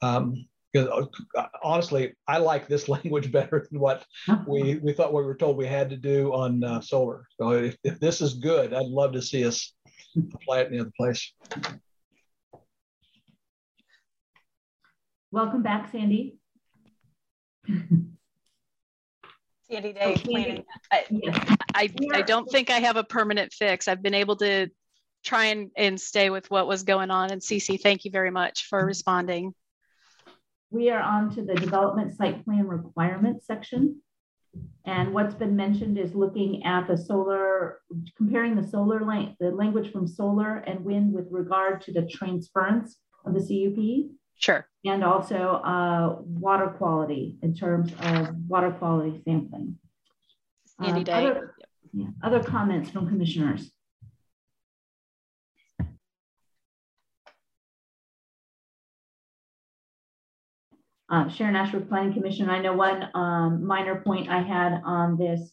[0.00, 1.06] Um, because
[1.36, 4.06] uh, honestly, I like this language better than what
[4.46, 7.26] we, we thought we were told we had to do on uh, solar.
[7.38, 9.74] So if, if this is good, I'd love to see us
[10.16, 11.32] apply it in the other place.
[15.30, 16.38] Welcome back, Sandy.
[19.72, 20.64] Sandy Day planning.
[20.90, 21.04] I,
[21.74, 23.88] I, I don't think I have a permanent fix.
[23.88, 24.68] I've been able to
[25.24, 27.30] try and, and stay with what was going on.
[27.30, 29.54] And Cece, thank you very much for responding.
[30.70, 34.02] We are on to the development site plan requirements section.
[34.84, 37.78] And what's been mentioned is looking at the solar,
[38.18, 39.00] comparing the solar,
[39.40, 44.10] the language from solar and wind with regard to the transference of the CUP.
[44.42, 44.66] Sure.
[44.84, 49.78] And also uh, water quality in terms of water quality sampling.
[50.80, 51.12] uh, Day.
[51.12, 51.54] Other,
[51.92, 53.70] yeah, other comments from commissioners?
[61.08, 62.48] Uh, Sharon Ashworth Planning Commission.
[62.48, 65.52] I know one um, minor point I had on this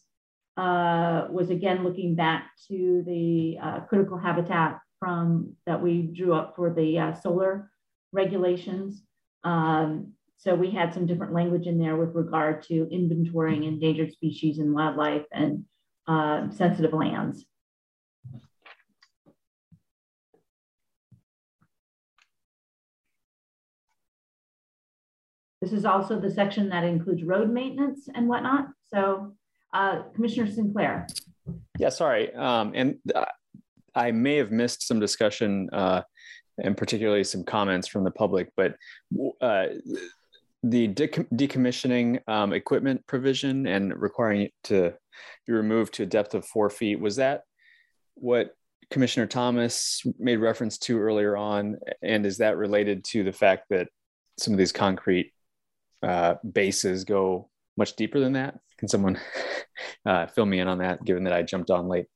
[0.56, 6.56] uh, was again looking back to the uh, critical habitat from that we drew up
[6.56, 7.70] for the uh, solar
[8.12, 9.02] regulations.
[9.44, 14.58] Um, so we had some different language in there with regard to inventorying endangered species
[14.58, 15.64] and wildlife and
[16.06, 17.44] uh, sensitive lands.
[25.60, 28.68] This is also the section that includes road maintenance and whatnot.
[28.92, 29.34] So
[29.74, 31.06] uh, Commissioner Sinclair.
[31.78, 32.34] Yeah, sorry.
[32.34, 33.26] Um, and uh,
[33.94, 36.02] I may have missed some discussion uh,
[36.62, 38.50] and particularly some comments from the public.
[38.56, 38.76] But
[39.40, 39.66] uh,
[40.62, 44.94] the decommissioning um, equipment provision and requiring it to
[45.46, 47.42] be removed to a depth of four feet was that
[48.14, 48.54] what
[48.90, 53.88] Commissioner Thomas made reference to earlier on, and is that related to the fact that
[54.38, 55.32] some of these concrete
[56.02, 58.58] uh, bases go much deeper than that?
[58.78, 59.18] Can someone
[60.06, 62.06] uh, fill me in on that, given that I jumped on late?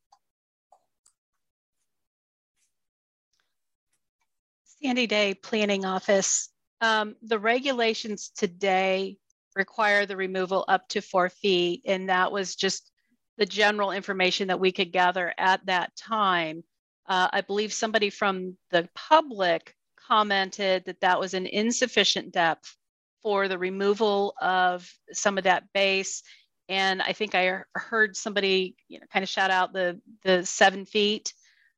[4.84, 6.50] Sandy Day Planning Office.
[6.82, 9.16] Um, the regulations today
[9.56, 12.90] require the removal up to four feet, and that was just
[13.38, 16.62] the general information that we could gather at that time.
[17.08, 22.76] Uh, I believe somebody from the public commented that that was an insufficient depth
[23.22, 26.22] for the removal of some of that base.
[26.68, 30.84] And I think I heard somebody, you know, kind of shout out the the seven
[30.84, 31.32] feet.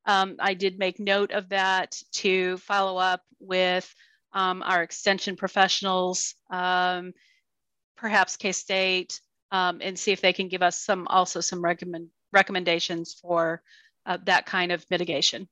[0.07, 3.93] Um, I did make note of that to follow up with
[4.31, 7.11] um, our extension professionals, um,
[7.97, 9.19] perhaps K-State,
[9.51, 13.61] um, and see if they can give us some also some recommend, recommendations for
[14.05, 15.49] uh, that kind of mitigation.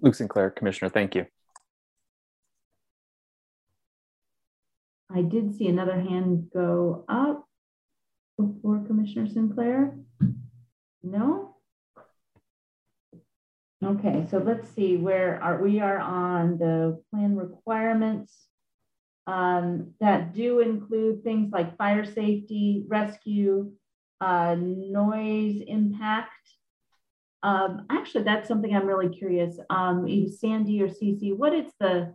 [0.00, 1.26] Luke Sinclair, Commissioner, thank you.
[5.14, 7.45] I did see another hand go up
[8.36, 9.96] before Commissioner Sinclair?
[11.02, 11.56] No?
[13.84, 18.34] Okay, so let's see where are we are on the plan requirements
[19.26, 23.72] um, that do include things like fire safety, rescue,
[24.20, 26.30] uh, noise impact.
[27.42, 29.58] Um, actually, that's something I'm really curious.
[29.68, 32.14] Um, Sandy or Cece, what is the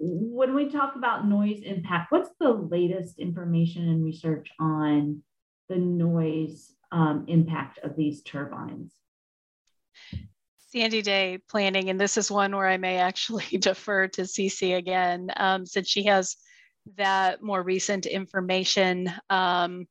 [0.00, 5.22] when we talk about noise impact, what's the latest information and research on
[5.68, 8.94] the noise um, impact of these turbines?
[10.70, 15.30] Sandy Day planning, and this is one where I may actually defer to Cece again,
[15.36, 16.36] um, since she has
[16.96, 19.12] that more recent information.
[19.28, 19.86] Um,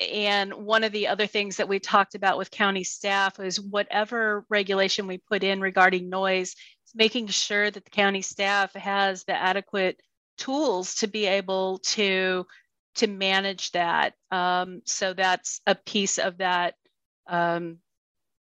[0.00, 4.46] and one of the other things that we talked about with county staff is whatever
[4.48, 6.56] regulation we put in regarding noise,
[6.94, 10.00] making sure that the county staff has the adequate
[10.38, 12.46] tools to be able to
[12.96, 14.14] to manage that.
[14.30, 16.74] Um, so that's a piece of that
[17.28, 17.78] um,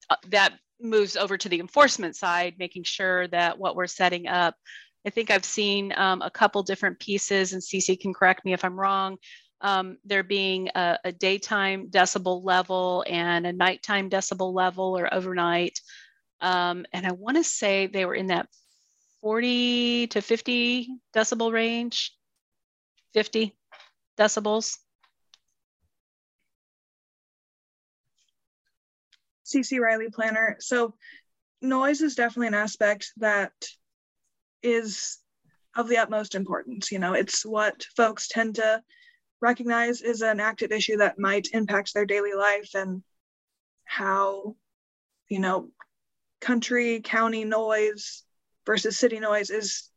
[0.09, 4.55] uh, that moves over to the enforcement side, making sure that what we're setting up.
[5.05, 8.63] I think I've seen um, a couple different pieces, and CC can correct me if
[8.63, 9.17] I'm wrong.
[9.59, 15.81] Um, there being a, a, daytime decibel level and a nighttime decibel level or overnight.
[16.41, 18.49] Um, and I want to say they were in that
[19.21, 22.13] 40 to 50 decibel range,
[23.13, 23.55] 50
[24.17, 24.77] decibels.
[29.45, 30.57] CC Riley planner.
[30.59, 30.93] So
[31.61, 33.53] noise is definitely an aspect that
[34.61, 35.19] is
[35.75, 36.91] of the utmost importance.
[36.91, 38.81] You know, it's what folks tend to
[39.41, 43.03] recognize is an active issue that might impact their daily life and
[43.85, 44.55] how,
[45.29, 45.69] you know,
[46.41, 48.23] country, county noise
[48.65, 49.89] versus city noise is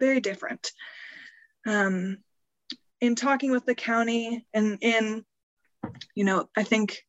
[0.00, 0.70] very different.
[1.66, 2.18] Um,
[3.00, 5.24] in talking with the county and in,
[6.14, 7.04] you know, I think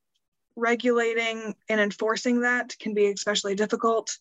[0.56, 4.18] regulating and enforcing that can be especially difficult.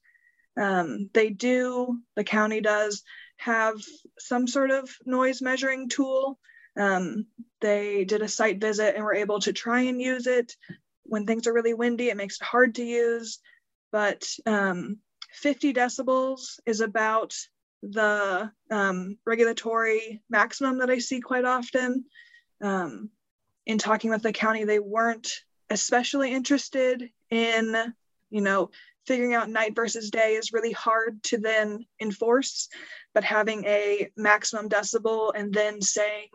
[0.57, 3.03] Um, they do, the county does
[3.37, 3.77] have
[4.19, 6.39] some sort of noise measuring tool.
[6.79, 7.27] Um,
[7.61, 10.55] they did a site visit and were able to try and use it.
[11.05, 13.41] When things are really windy, it makes it hard to use.
[13.91, 14.99] But um,
[15.33, 17.35] 50 decibels is about
[17.83, 22.05] the um, regulatory maximum that I see quite often.
[22.61, 23.11] Um,
[23.67, 25.31] in talking with the county, they weren't
[25.71, 27.95] especially interested in,
[28.31, 28.71] you know,
[29.07, 32.69] figuring out night versus day is really hard to then enforce,
[33.15, 36.29] but having a maximum decibel and then saying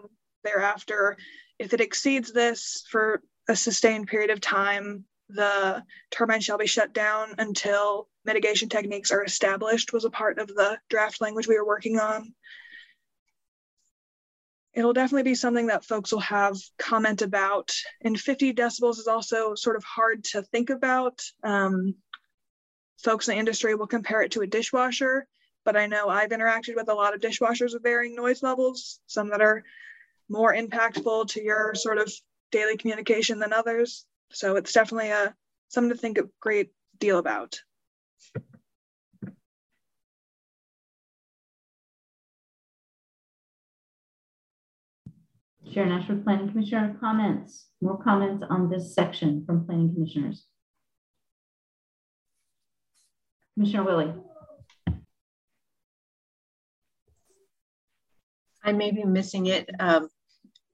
[0.43, 1.17] thereafter,
[1.59, 6.93] if it exceeds this for a sustained period of time, the turbine shall be shut
[6.93, 11.65] down until mitigation techniques are established was a part of the draft language we were
[11.65, 12.33] working on.
[14.73, 17.71] It'll definitely be something that folks will have comment about.
[18.01, 21.21] And 50 decibels is also sort of hard to think about.
[21.43, 21.95] Um,
[23.03, 25.27] folks in the industry will compare it to a dishwasher,
[25.63, 29.29] but I know I've interacted with a lot of dishwashers with varying noise levels, some
[29.29, 29.63] that are
[30.29, 32.11] more impactful to your sort of
[32.51, 34.05] daily communication than others.
[34.31, 35.33] So it's definitely a
[35.69, 37.59] something to think a great deal about.
[45.73, 50.45] Sharon Ashworth, Planning Commissioner, comments, more comments on this section from Planning Commissioners.
[53.55, 54.13] Commissioner Willey.
[58.63, 59.69] I may be missing it.
[59.79, 60.09] Um,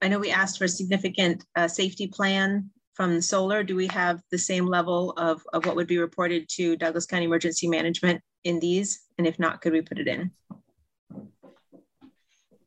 [0.02, 3.62] I know we asked for a significant uh, safety plan from solar.
[3.62, 7.24] Do we have the same level of, of what would be reported to Douglas County
[7.24, 9.02] Emergency Management in these?
[9.18, 10.30] And if not, could we put it in?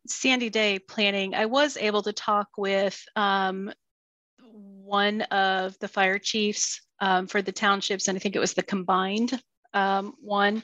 [0.08, 3.72] Sandy Day planning, I was able to talk with um,
[4.42, 8.64] one of the fire chiefs um, for the townships, and I think it was the
[8.64, 9.42] combined
[9.74, 10.64] um, one.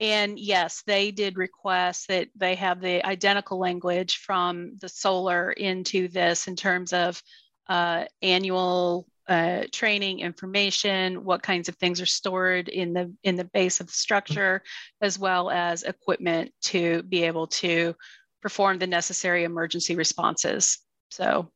[0.00, 6.08] And yes, they did request that they have the identical language from the solar into
[6.08, 7.20] this in terms of
[7.68, 13.44] uh, annual uh, training information, what kinds of things are stored in the in the
[13.44, 14.62] base of the structure,
[15.02, 17.94] as well as equipment to be able to
[18.40, 20.78] perform the necessary emergency responses.
[21.10, 21.50] So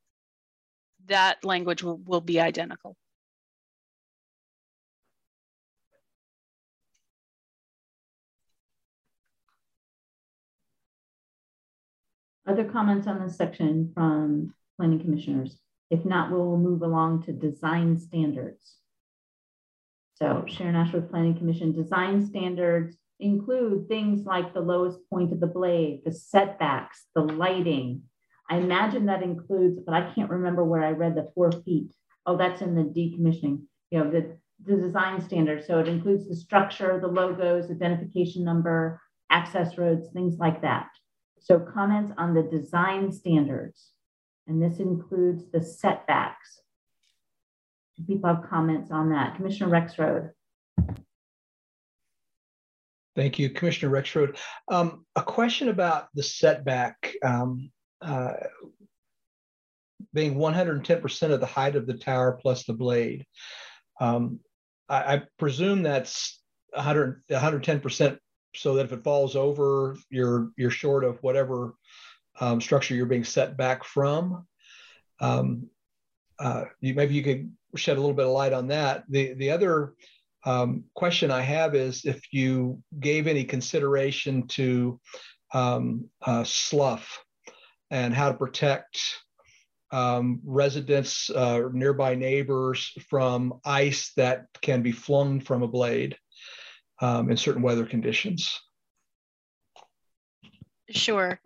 [1.06, 2.97] that language will, will be identical.
[12.47, 15.59] Other comments on this section from planning commissioners?
[15.90, 18.77] If not, we will move along to design standards.
[20.14, 25.47] So Sharon Ashworth Planning Commission design standards include things like the lowest point of the
[25.47, 28.02] blade, the setbacks, the lighting.
[28.51, 31.93] I imagine that includes, but I can't remember where I read the four feet.
[32.27, 35.66] Oh, that's in the decommissioning, you know, the, the design standards.
[35.66, 39.01] So it includes the structure, the logos, identification number,
[39.31, 40.89] access roads, things like that.
[41.43, 43.90] So comments on the design standards,
[44.47, 46.60] and this includes the setbacks.
[47.97, 49.36] Do people have comments on that?
[49.36, 50.31] Commissioner Rexroad.
[53.16, 54.39] Thank you, Commissioner Rexroad.
[54.69, 57.70] Um, a question about the setback um,
[58.01, 58.35] uh,
[60.14, 63.27] being 110% of the height of the tower plus the blade.
[64.01, 64.40] Um,
[64.89, 66.40] I, I presume that's
[66.70, 68.19] 100, 110%
[68.54, 71.74] so that if it falls over, you're, you're short of whatever
[72.40, 74.46] um, structure you're being set back from.
[75.20, 75.68] Um,
[76.38, 79.04] uh, you, maybe you could shed a little bit of light on that.
[79.08, 79.94] The, the other
[80.44, 85.00] um, question I have is if you gave any consideration to
[85.54, 87.22] um, uh, slough
[87.90, 88.98] and how to protect
[89.92, 96.16] um, residents, uh, nearby neighbors from ice that can be flung from a blade
[97.02, 98.58] um, in certain weather conditions.
[100.88, 101.38] Sure.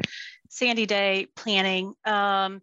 [0.48, 1.94] Sandy Day planning.
[2.04, 2.62] Um,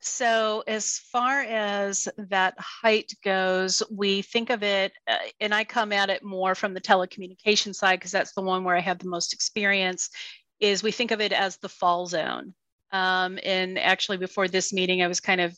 [0.00, 5.92] so, as far as that height goes, we think of it, uh, and I come
[5.92, 9.08] at it more from the telecommunication side because that's the one where I have the
[9.08, 10.10] most experience.
[10.60, 12.54] Is we think of it as the fall zone.
[12.92, 15.56] Um, and actually, before this meeting, I was kind of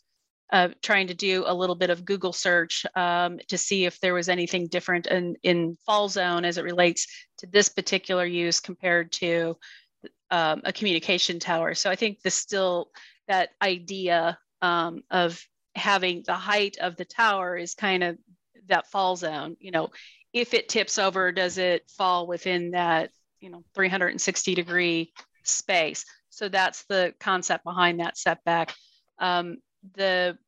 [0.53, 4.15] uh, trying to do a little bit of Google search um, to see if there
[4.15, 7.07] was anything different in, in fall zone as it relates
[7.39, 9.57] to this particular use compared to
[10.31, 11.75] um, a communication tower.
[11.75, 12.91] So I think this still,
[13.29, 15.41] that idea um, of
[15.75, 18.19] having the height of the tower is kind of
[18.69, 19.57] that fall zone.
[19.61, 19.91] You know,
[20.33, 23.11] if it tips over, does it fall within that,
[23.41, 25.13] you know, 360 degree
[25.45, 26.05] space?
[26.31, 28.75] So that's the concept behind that setback.
[29.19, 29.59] Um,
[29.95, 30.39] the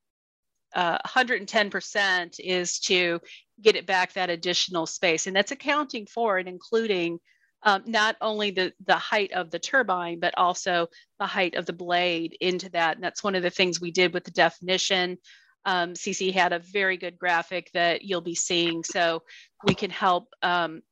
[0.75, 3.21] uh, 110% is to
[3.61, 5.27] get it back that additional space.
[5.27, 7.19] And that's accounting for and including
[7.63, 10.89] um, not only the, the height of the turbine, but also
[11.19, 12.97] the height of the blade into that.
[12.97, 15.19] And that's one of the things we did with the definition.
[15.65, 18.83] Um, CC had a very good graphic that you'll be seeing.
[18.83, 19.23] So
[19.65, 20.83] we can help um,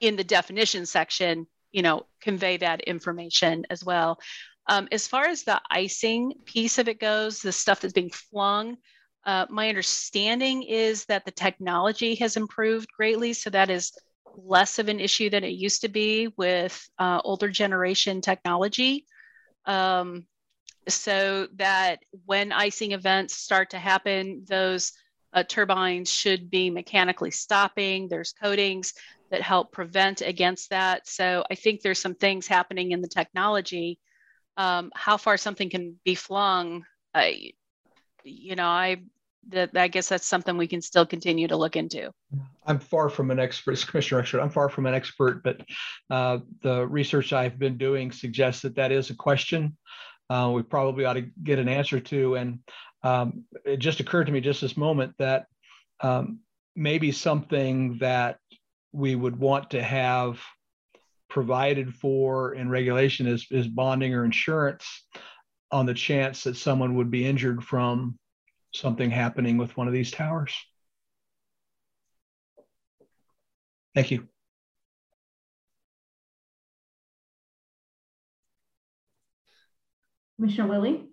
[0.00, 4.18] in the definition section, you know, convey that information as well.
[4.70, 8.76] Um, as far as the icing piece of it goes, the stuff that's being flung,
[9.26, 13.32] uh, my understanding is that the technology has improved greatly.
[13.32, 13.92] So that is
[14.36, 19.06] less of an issue than it used to be with uh, older generation technology.
[19.66, 20.24] Um,
[20.88, 24.92] so that when icing events start to happen, those
[25.32, 28.06] uh, turbines should be mechanically stopping.
[28.06, 28.94] There's coatings
[29.32, 31.08] that help prevent against that.
[31.08, 33.98] So I think there's some things happening in the technology
[34.60, 36.84] um, how far something can be flung,
[37.14, 37.52] I,
[38.24, 38.98] you know, I
[39.48, 42.12] that I guess that's something we can still continue to look into.
[42.66, 44.40] I'm far from an expert, Commissioner Expert.
[44.40, 45.62] I'm far from an expert, but
[46.10, 49.78] uh, the research I've been doing suggests that that is a question
[50.28, 52.36] uh, we probably ought to get an answer to.
[52.36, 52.58] And
[53.02, 55.46] um, it just occurred to me just this moment that
[56.00, 56.40] um,
[56.76, 58.38] maybe something that
[58.92, 60.38] we would want to have
[61.30, 65.04] provided for in regulation is, is bonding or insurance
[65.70, 68.18] on the chance that someone would be injured from
[68.74, 70.54] something happening with one of these towers.
[73.94, 74.28] Thank you.
[80.36, 81.06] Commissioner Willey?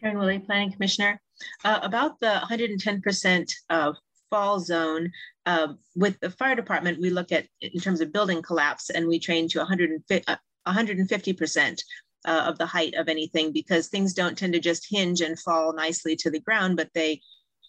[0.00, 1.20] Karen Willey, Planning Commissioner.
[1.64, 3.96] Uh, about the 110% of
[4.32, 5.12] fall zone,
[5.44, 9.18] uh, with the fire department, we look at in terms of building collapse and we
[9.18, 10.24] train to 150,
[10.66, 11.82] 150%
[12.24, 15.38] uh, uh, of the height of anything because things don't tend to just hinge and
[15.38, 17.20] fall nicely to the ground, but they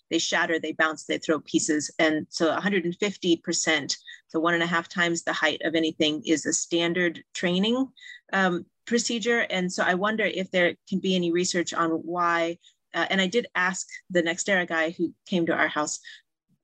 [0.09, 1.89] they shatter, they bounce, they throw pieces.
[1.97, 6.53] And so 150%, so one and a half times the height of anything is a
[6.53, 7.87] standard training
[8.31, 9.39] um, procedure.
[9.49, 12.59] And so I wonder if there can be any research on why,
[12.93, 15.99] uh, and I did ask the NextEra guy who came to our house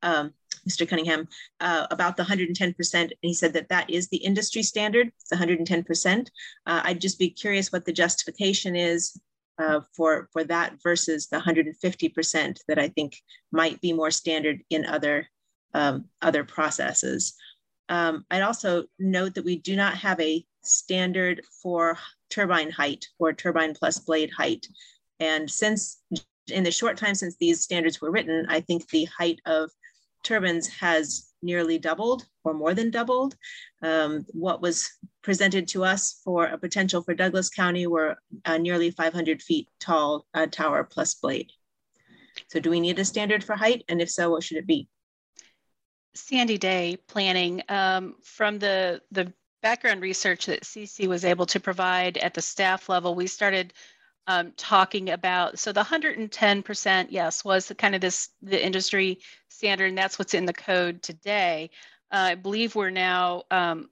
[0.04, 0.34] um,
[0.68, 0.88] Mr.
[0.88, 1.28] Cunningham,
[1.60, 2.94] uh, about the 110%.
[2.94, 6.28] And he said that that is the industry standard, it's 110%.
[6.66, 9.20] Uh, I'd just be curious what the justification is
[9.58, 13.18] uh, for, for that versus the 150% that I think
[13.52, 15.28] might be more standard in other,
[15.74, 17.36] um, other processes.
[17.90, 21.98] Um, I'd also note that we do not have a standard for
[22.30, 24.68] turbine height or turbine plus blade height.
[25.20, 26.02] And since
[26.52, 29.72] in the short time since these standards were written, I think the height of
[30.24, 33.36] turbines has nearly doubled or more than doubled.
[33.82, 34.90] Um, what was
[35.22, 40.26] presented to us for a potential for Douglas County were a nearly 500 feet tall
[40.34, 41.52] uh, tower plus blade.
[42.48, 43.84] So do we need a standard for height?
[43.88, 44.88] And if so, what should it be?
[46.16, 49.32] Sandy Day planning um, from the, the
[49.62, 53.74] background research that CC was able to provide at the staff level, we started
[54.28, 59.20] um, talking about so the 110% yes was the kind of this the industry
[59.50, 61.70] standard and that's what's in the code today
[62.12, 63.90] uh, i believe we're now um,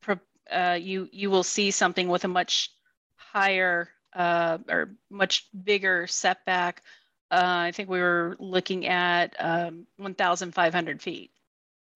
[0.00, 0.16] pro,
[0.50, 2.70] uh, you you will see something with a much
[3.16, 6.82] higher uh, or much bigger setback
[7.30, 11.30] uh, I think we were looking at um, 1,500 feet.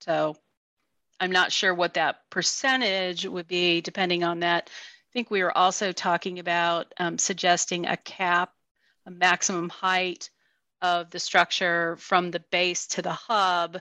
[0.01, 0.37] So
[1.19, 4.71] I'm not sure what that percentage would be depending on that.
[5.15, 8.53] Think we were also talking about um, suggesting a cap,
[9.07, 10.29] a maximum height
[10.83, 13.81] of the structure from the base to the hub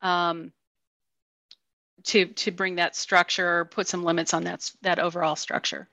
[0.00, 0.52] um,
[2.04, 5.88] to, to bring that structure, put some limits on that, that overall structure.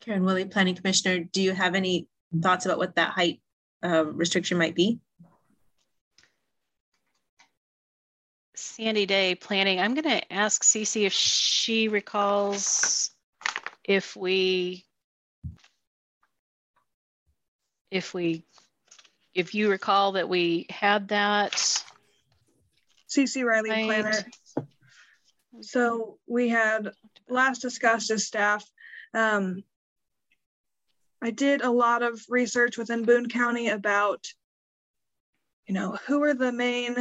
[0.00, 2.08] Karen Willey, Planning Commissioner, do you have any
[2.42, 3.40] thoughts about what that height
[3.82, 5.00] uh, restriction might be?
[8.56, 9.80] Sandy Day planning.
[9.80, 13.10] I'm going to ask Cece if she recalls
[13.84, 14.84] if we
[17.90, 18.42] if we
[19.34, 21.52] if you recall that we had that
[23.08, 23.84] CC Riley right.
[23.84, 24.24] planner.
[25.60, 26.90] So we had
[27.28, 28.64] last discussed as staff
[29.14, 29.64] um,
[31.22, 34.26] I did a lot of research within Boone County about,
[35.66, 36.94] you know, who are the main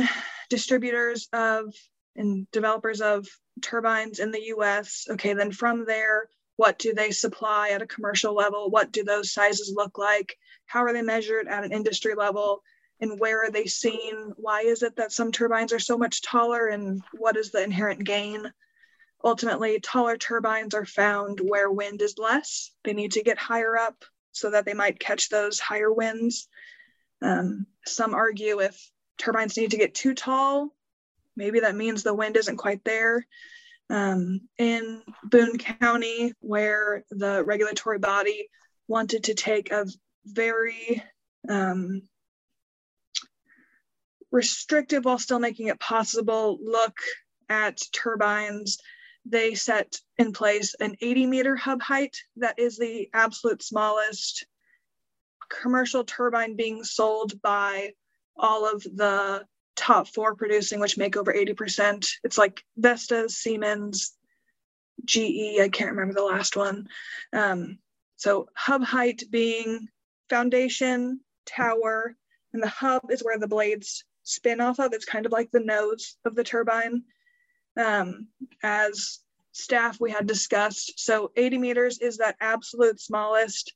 [0.49, 1.73] distributors of
[2.15, 3.27] and developers of
[3.61, 5.07] turbines in the US.
[5.09, 8.69] Okay, then from there, what do they supply at a commercial level?
[8.69, 10.37] What do those sizes look like?
[10.65, 12.63] How are they measured at an industry level?
[13.01, 14.33] And where are they seen?
[14.37, 16.67] Why is it that some turbines are so much taller?
[16.67, 18.51] And what is the inherent gain?
[19.23, 22.71] Ultimately, taller turbines are found where wind is less.
[22.83, 26.47] They need to get higher up so that they might catch those higher winds.
[27.21, 30.69] Um, some argue if turbines need to get too tall,
[31.35, 33.25] maybe that means the wind isn't quite there.
[33.89, 38.49] Um, in Boone County, where the regulatory body
[38.87, 39.85] wanted to take a
[40.25, 41.03] very
[41.47, 42.01] um,
[44.31, 46.97] restrictive while still making it possible look
[47.47, 48.79] at turbines
[49.25, 54.45] they set in place an 80 meter hub height that is the absolute smallest
[55.49, 57.93] commercial turbine being sold by
[58.37, 59.45] all of the
[59.75, 62.07] top four producing, which make over 80%.
[62.23, 64.13] It's like Vestas, Siemens,
[65.03, 66.87] GE, I can't remember the last one.
[67.33, 67.79] Um,
[68.15, 69.87] so hub height being
[70.29, 72.15] foundation, tower,
[72.53, 74.93] and the hub is where the blades spin off of.
[74.93, 77.03] It's kind of like the nose of the turbine
[77.77, 78.27] um,
[78.63, 79.19] as
[79.51, 80.99] staff we had discussed.
[80.99, 83.73] So 80 meters is that absolute smallest.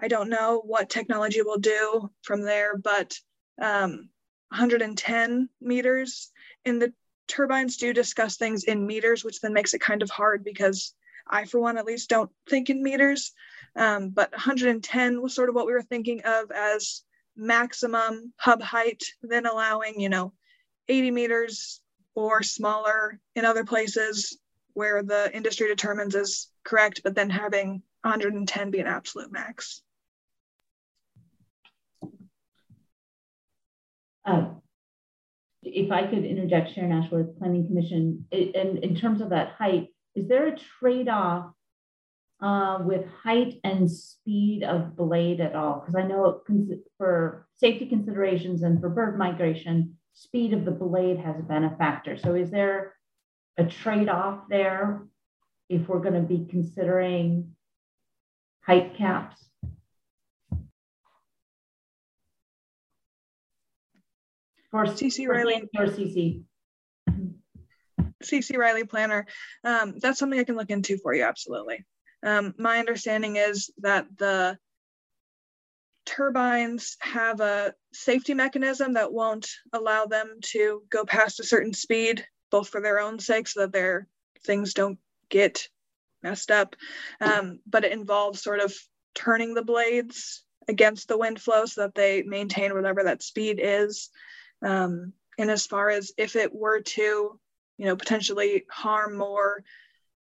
[0.00, 3.16] I don't know what technology will do from there, but
[3.62, 4.10] um,
[4.50, 6.30] 110 meters.
[6.64, 6.92] And the
[7.28, 10.94] turbines do discuss things in meters, which then makes it kind of hard because
[11.26, 13.32] I, for one, at least don't think in meters.
[13.74, 17.02] Um, but 110 was sort of what we were thinking of as
[17.36, 20.32] maximum hub height, then allowing, you know,
[20.88, 21.80] 80 meters
[22.14, 24.36] or smaller in other places
[24.74, 29.82] where the industry determines is correct, but then having 110 be an absolute max.
[34.24, 34.46] Uh,
[35.62, 40.28] if I could interject, Sharon Ashworth, Planning Commission, in, in terms of that height, is
[40.28, 41.52] there a trade-off
[42.42, 45.80] uh, with height and speed of blade at all?
[45.80, 46.42] Because I know
[46.98, 52.18] for safety considerations and for bird migration, speed of the blade has been a factor.
[52.18, 52.94] So is there
[53.56, 55.06] a trade-off there
[55.68, 57.52] if we're going to be considering
[58.62, 59.51] height caps?
[64.72, 66.42] For CC Riley or CC.
[68.24, 69.26] CC Riley planner.
[69.64, 71.24] Um, that's something I can look into for you.
[71.24, 71.84] Absolutely.
[72.24, 74.56] Um, my understanding is that the
[76.06, 82.24] turbines have a safety mechanism that won't allow them to go past a certain speed,
[82.50, 84.08] both for their own sake, so that their
[84.46, 85.68] things don't get
[86.22, 86.76] messed up.
[87.20, 88.74] Um, but it involves sort of
[89.14, 94.08] turning the blades against the wind flow so that they maintain whatever that speed is.
[94.62, 97.38] Um, and as far as if it were to,
[97.78, 99.64] you know, potentially harm more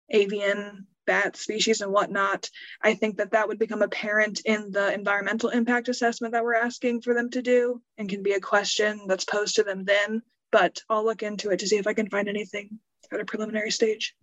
[0.10, 2.50] avian bat species and whatnot,
[2.82, 7.02] I think that that would become apparent in the environmental impact assessment that we're asking
[7.02, 10.22] for them to do and can be a question that's posed to them then.
[10.52, 12.80] But I'll look into it to see if I can find anything
[13.12, 14.16] at a preliminary stage.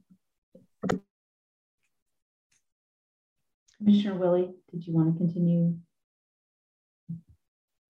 [3.79, 5.77] Commissioner Willey, did you want to continue?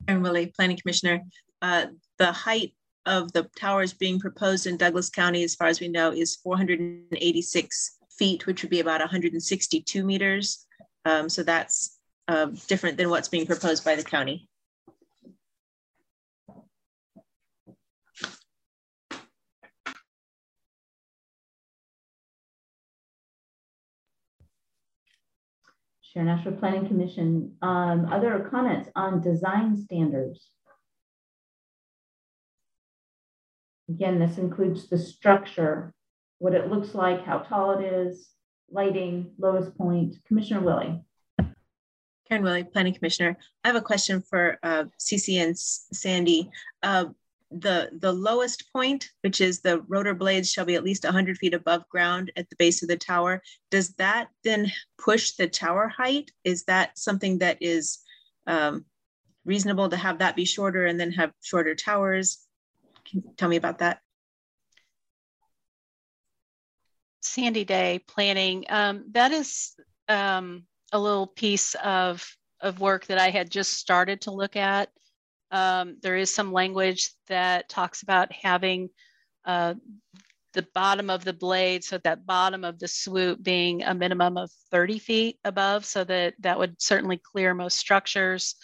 [0.07, 1.23] Karen Willey, Planning Commissioner.
[1.63, 1.87] Uh,
[2.19, 2.75] the height
[3.07, 7.99] of the towers being proposed in Douglas County, as far as we know, is 486
[8.19, 10.67] feet, which would be about 162 meters.
[11.05, 14.49] Um, so that's uh, different than what's being proposed by the county.
[26.03, 30.51] Sharon Ashworth Planning Commission, um, other comments on design standards?
[33.89, 35.95] Again, this includes the structure,
[36.39, 38.29] what it looks like, how tall it is,
[38.71, 40.17] lighting, lowest point.
[40.27, 41.03] Commissioner Willey.
[42.29, 43.39] Karen Willey, Planning Commissioner.
[43.65, 46.51] I have a question for uh, CC and Sandy.
[46.83, 47.07] Uh,
[47.51, 51.55] the, the lowest point, which is the rotor blades shall be at least 100 feet
[51.55, 53.43] above ground at the base of the tower.
[53.71, 56.31] Does that then push the tower height?
[56.45, 58.01] Is that something that is
[58.47, 58.85] um,
[59.47, 62.48] reasonable to have that be shorter and then have shorter towers?
[63.09, 64.01] Can you tell me about that?
[67.21, 68.65] Sandy Day planning.
[68.69, 69.75] Um, that is
[70.09, 72.27] um, a little piece of,
[72.61, 74.91] of work that I had just started to look at.
[75.51, 78.91] Um, there is some language that talks about having
[79.45, 79.75] uh,
[80.53, 84.51] the bottom of the blade, so that bottom of the swoop being a minimum of
[84.71, 88.57] 30 feet above, so that that would certainly clear most structures.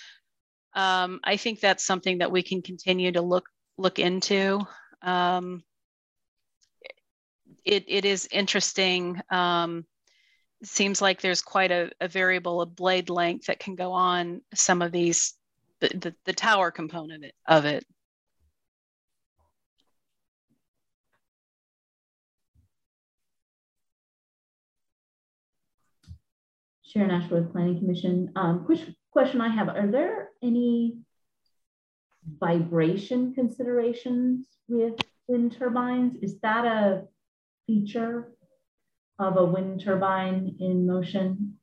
[0.74, 3.46] Um, I think that's something that we can continue to look
[3.76, 4.66] look into.
[5.02, 5.62] Um,
[7.64, 9.20] it, it is interesting.
[9.30, 9.84] Um,
[10.62, 14.82] seems like there's quite a, a, variable of blade length that can go on some
[14.82, 15.34] of these,
[15.80, 17.84] the, the, the tower component of it.
[26.82, 28.32] Sharon Ashworth, Planning Commission.
[28.36, 28.66] Um,
[29.10, 30.98] question I have, are there any
[32.38, 34.94] vibration considerations with
[35.28, 36.16] wind turbines?
[36.22, 37.04] Is that a
[37.66, 38.32] feature
[39.18, 41.58] of a wind turbine in motion?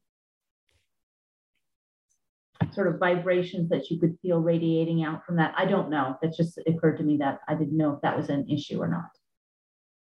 [2.73, 5.53] Sort of vibrations that you could feel radiating out from that.
[5.57, 6.17] I don't know.
[6.21, 8.87] That just occurred to me that I didn't know if that was an issue or
[8.87, 9.09] not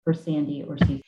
[0.04, 1.02] for Sandy or Cece.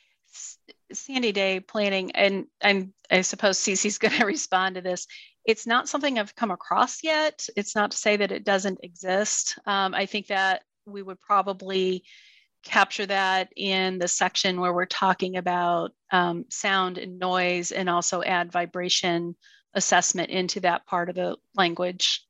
[0.92, 5.06] Sandy Day planning, and I'm, I suppose Cece's going to respond to this.
[5.44, 7.46] It's not something I've come across yet.
[7.56, 9.58] It's not to say that it doesn't exist.
[9.66, 12.04] Um, I think that we would probably
[12.64, 18.22] capture that in the section where we're talking about um, sound and noise and also
[18.22, 19.36] add vibration
[19.74, 22.24] assessment into that part of the language.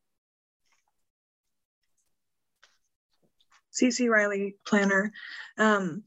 [3.72, 5.12] CC Riley planner.
[5.58, 6.02] Um,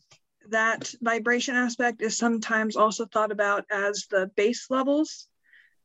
[0.50, 5.28] that vibration aspect is sometimes also thought about as the bass levels,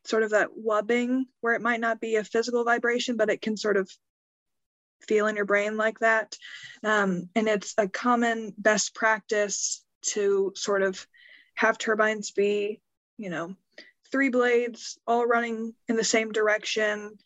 [0.04, 3.56] sort of that wubbing, where it might not be a physical vibration, but it can
[3.56, 3.90] sort of
[5.06, 6.36] feel in your brain like that.
[6.84, 11.06] Um, and it's a common best practice to sort of
[11.54, 12.80] have turbines be,
[13.18, 13.54] you know,
[14.10, 17.18] three blades all running in the same direction,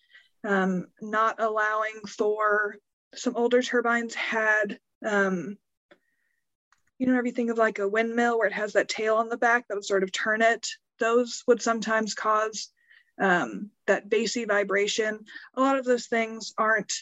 [0.47, 2.77] um, not allowing for
[3.15, 5.57] some older turbines had, um,
[6.99, 9.67] you know, everything of like a windmill where it has that tail on the back
[9.69, 10.69] that would sort of turn it.
[10.99, 12.71] Those would sometimes cause
[13.21, 15.25] um, that bassy vibration.
[15.55, 16.93] A lot of those things aren't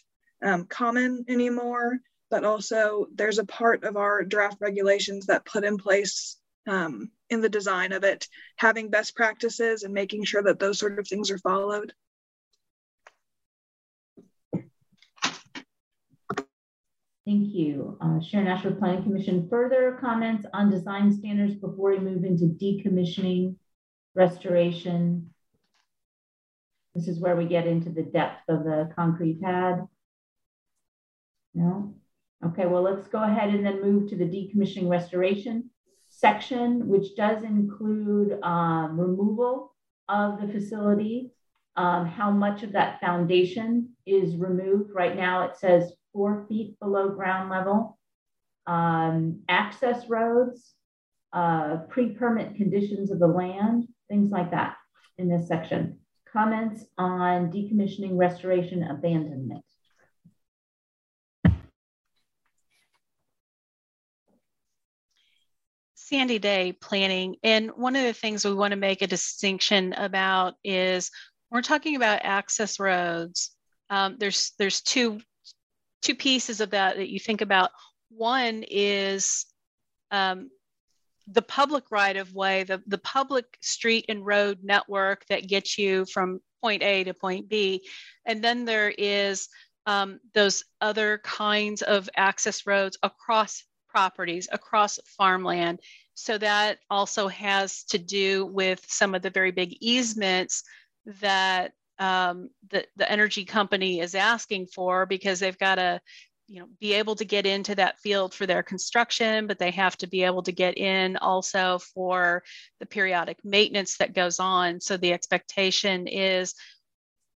[0.43, 1.99] um, common anymore,
[2.31, 7.41] but also there's a part of our draft regulations that put in place um, in
[7.41, 11.31] the design of it, having best practices and making sure that those sort of things
[11.31, 11.93] are followed.
[17.27, 17.97] Thank you.
[18.03, 23.57] Uh, Sharon Ashworth Planning Commission, further comments on design standards before we move into decommissioning,
[24.15, 25.31] restoration.
[26.95, 29.87] This is where we get into the depth of the concrete pad.
[31.55, 31.95] No?
[32.45, 35.71] Okay, well, let's go ahead and then move to the decommissioning restoration
[36.11, 39.75] section, which does include um, removal
[40.09, 41.33] of the facility,
[41.77, 44.91] um, how much of that foundation is removed.
[44.93, 47.99] Right now it says four feet below ground level,
[48.67, 50.75] um, access roads,
[51.33, 54.77] uh, pre-permit conditions of the land, things like that
[55.19, 55.99] in this section.
[56.31, 59.65] Comments on decommissioning, restoration, abandonment.
[65.95, 67.37] Sandy Day planning.
[67.43, 71.11] And one of the things we want to make a distinction about is
[71.51, 73.51] we're talking about access roads.
[73.89, 75.21] Um, there's there's two
[76.03, 77.71] two pieces of that that you think about.
[78.11, 79.47] One is
[80.11, 80.51] um,
[81.27, 86.05] the public right of way, the, the public street and road network that gets you
[86.07, 87.87] from point A to point B.
[88.27, 89.49] And then there is
[89.87, 95.81] um, those other kinds of access roads across properties across farmland.
[96.15, 100.65] So that also has to do with some of the very big easements
[101.21, 106.01] that um, the, the energy company is asking for because they've got to
[106.55, 109.97] you know, be able to get into that field for their construction, but they have
[109.97, 112.45] to be able to get in also for
[112.79, 114.81] the periodic maintenance that goes on.
[114.81, 116.55] So the expectation is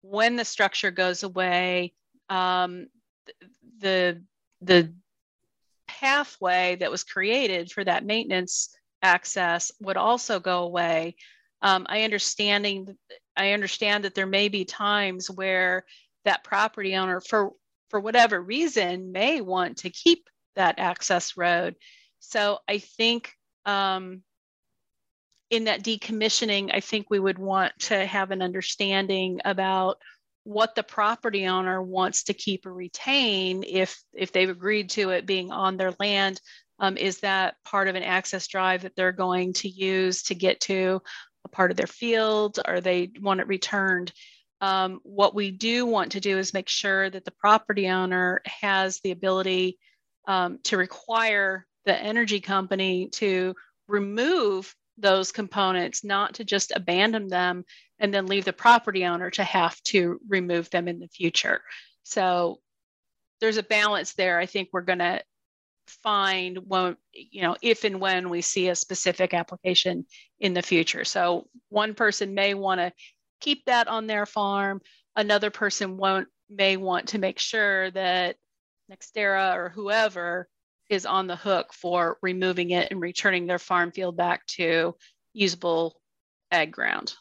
[0.01, 1.93] when the structure goes away,
[2.29, 2.85] um,
[3.79, 4.21] the
[4.61, 4.93] the
[5.87, 8.69] pathway that was created for that maintenance
[9.01, 11.15] access would also go away.
[11.63, 12.95] Um, I understanding
[13.35, 15.85] I understand that there may be times where
[16.23, 17.53] that property owner, for
[17.89, 21.75] for whatever reason, may want to keep that access road.
[22.19, 23.33] So I think
[23.65, 24.23] um,
[25.49, 29.97] in that decommissioning, I think we would want to have an understanding about
[30.43, 35.25] what the property owner wants to keep or retain if if they've agreed to it
[35.25, 36.39] being on their land.
[36.79, 40.61] Um, is that part of an access drive that they're going to use to get
[40.61, 41.01] to
[41.43, 42.59] a part of their field?
[42.67, 44.13] Or they want it returned
[44.61, 48.99] um, what we do want to do is make sure that the property owner has
[49.01, 49.77] the ability
[50.27, 53.55] um, to require the energy company to
[53.87, 57.63] remove those components, not to just abandon them
[57.99, 61.61] and then leave the property owner to have to remove them in the future.
[62.03, 62.59] So
[63.39, 64.39] there's a balance there.
[64.39, 65.21] I think we're going to
[65.87, 70.05] find when, you know, if and when we see a specific application
[70.39, 71.05] in the future.
[71.05, 72.91] So one person may want to
[73.39, 74.81] keep that on their farm.
[75.15, 78.37] Another person won't may want to make sure that
[78.91, 80.47] NextEra or whoever
[80.89, 84.95] is on the hook for removing it and returning their farm field back to
[85.33, 85.99] usable
[86.51, 87.13] ag ground.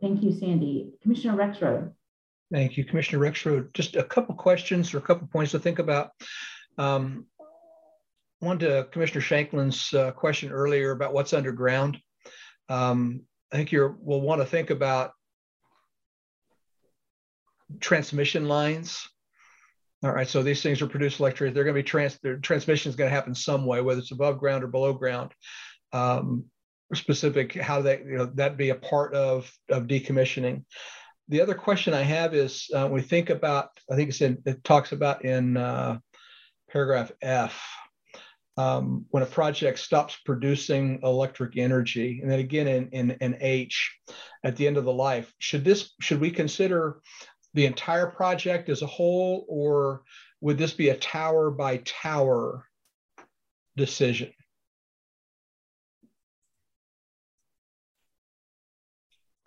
[0.00, 0.92] Thank you, Sandy.
[1.02, 1.92] Commissioner Rexroad.
[2.52, 3.72] Thank you, Commissioner Rexroad.
[3.74, 6.10] Just a couple questions or a couple points to think about.
[6.78, 7.26] Um,
[8.40, 11.98] one to Commissioner Shanklin's uh, question earlier about what's underground.
[12.68, 13.22] Um,
[13.52, 15.12] I think you will want to think about
[17.80, 19.06] transmission lines.
[20.02, 21.54] All right, so these things are produced electricity.
[21.54, 22.18] They're going to be trans.
[22.22, 25.32] Their transmission is going to happen some way, whether it's above ground or below ground.
[25.92, 26.46] Um,
[26.94, 30.64] specific how that you know that be a part of of decommissioning.
[31.28, 33.68] The other question I have is uh, we think about.
[33.90, 35.98] I think it's in, it talks about in uh,
[36.70, 37.62] paragraph F
[38.56, 43.96] um, when a project stops producing electric energy, and then again in, in, in H
[44.44, 47.00] at the end of the life, should this should we consider
[47.54, 50.02] the entire project as a whole, or
[50.40, 52.66] would this be a tower by tower
[53.76, 54.32] decision?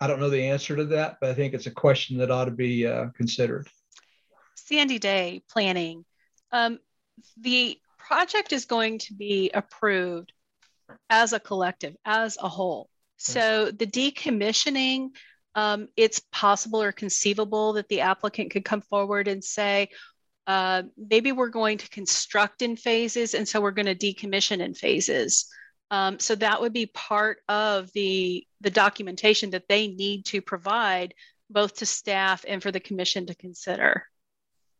[0.00, 2.44] I don't know the answer to that, but I think it's a question that ought
[2.44, 3.68] to be uh, considered.
[4.54, 6.04] Sandy Day planning.
[6.52, 6.78] Um,
[7.40, 10.32] the project is going to be approved
[11.10, 12.88] as a collective, as a whole.
[13.16, 15.10] So the decommissioning,
[15.54, 19.88] um, it's possible or conceivable that the applicant could come forward and say,
[20.46, 24.74] uh, maybe we're going to construct in phases, and so we're going to decommission in
[24.74, 25.46] phases.
[25.90, 31.14] Um, so that would be part of the the documentation that they need to provide
[31.48, 34.04] both to staff and for the commission to consider.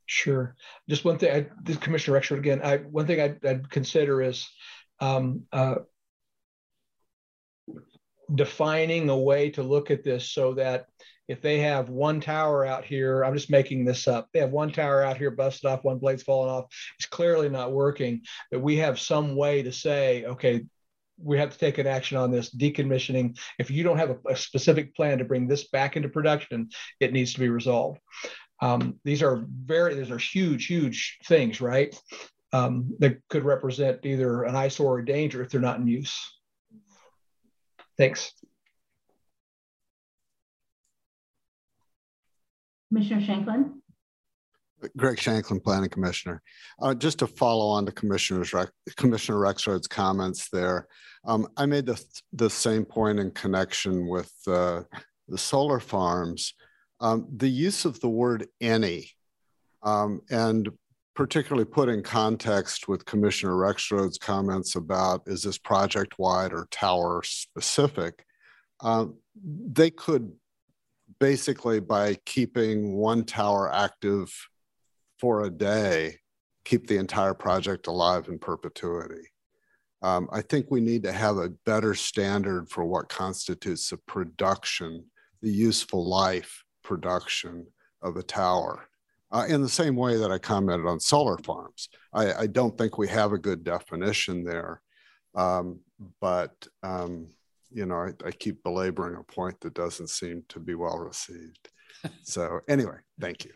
[0.07, 0.55] Sure.
[0.89, 2.61] Just one thing, I, this Commissioner Rexroad again.
[2.63, 4.47] I one thing I'd, I'd consider is
[5.01, 5.77] um, uh,
[8.35, 10.87] defining a way to look at this so that
[11.27, 14.29] if they have one tower out here, I'm just making this up.
[14.33, 16.67] They have one tower out here busted off, one blade's falling off.
[16.99, 18.23] It's clearly not working.
[18.51, 20.65] But we have some way to say, okay,
[21.17, 23.39] we have to take an action on this decommissioning.
[23.59, 26.69] If you don't have a, a specific plan to bring this back into production,
[27.01, 28.01] it needs to be resolved.
[28.61, 31.95] Um, these are very, these are huge, huge things, right?
[32.53, 36.17] Um, that could represent either an eyesore or a danger if they're not in use.
[37.99, 38.33] Thanks.
[42.93, 43.81] Commissioner Shanklin.
[44.97, 46.43] Greg Shanklin, Planning Commissioner.
[46.81, 48.67] Uh, just to follow on to Commissioner's Re
[48.97, 50.87] Commissioner Rexroad's comments there,
[51.27, 52.03] um, I made the,
[52.33, 54.83] the same point in connection with uh,
[55.29, 56.55] the solar farms
[57.01, 59.11] um, the use of the word any,
[59.83, 60.69] um, and
[61.15, 67.23] particularly put in context with Commissioner Rexroad's comments about is this project wide or tower
[67.23, 68.25] specific,
[68.81, 69.07] uh,
[69.45, 70.33] they could
[71.21, 74.33] basically, by keeping one tower active
[75.19, 76.17] for a day,
[76.65, 79.29] keep the entire project alive in perpetuity.
[80.03, 85.05] Um, I think we need to have a better standard for what constitutes a production,
[85.41, 87.67] the useful life production
[88.03, 88.87] of the tower.
[89.33, 92.97] Uh, in the same way that I commented on solar farms, I, I don't think
[92.97, 94.81] we have a good definition there.
[95.35, 95.81] Um,
[96.21, 96.53] but,
[96.85, 97.27] um,
[97.73, 101.69] you know, I, I, keep belaboring a point that doesn't seem to be well received.
[102.23, 103.53] So anyway, thank you.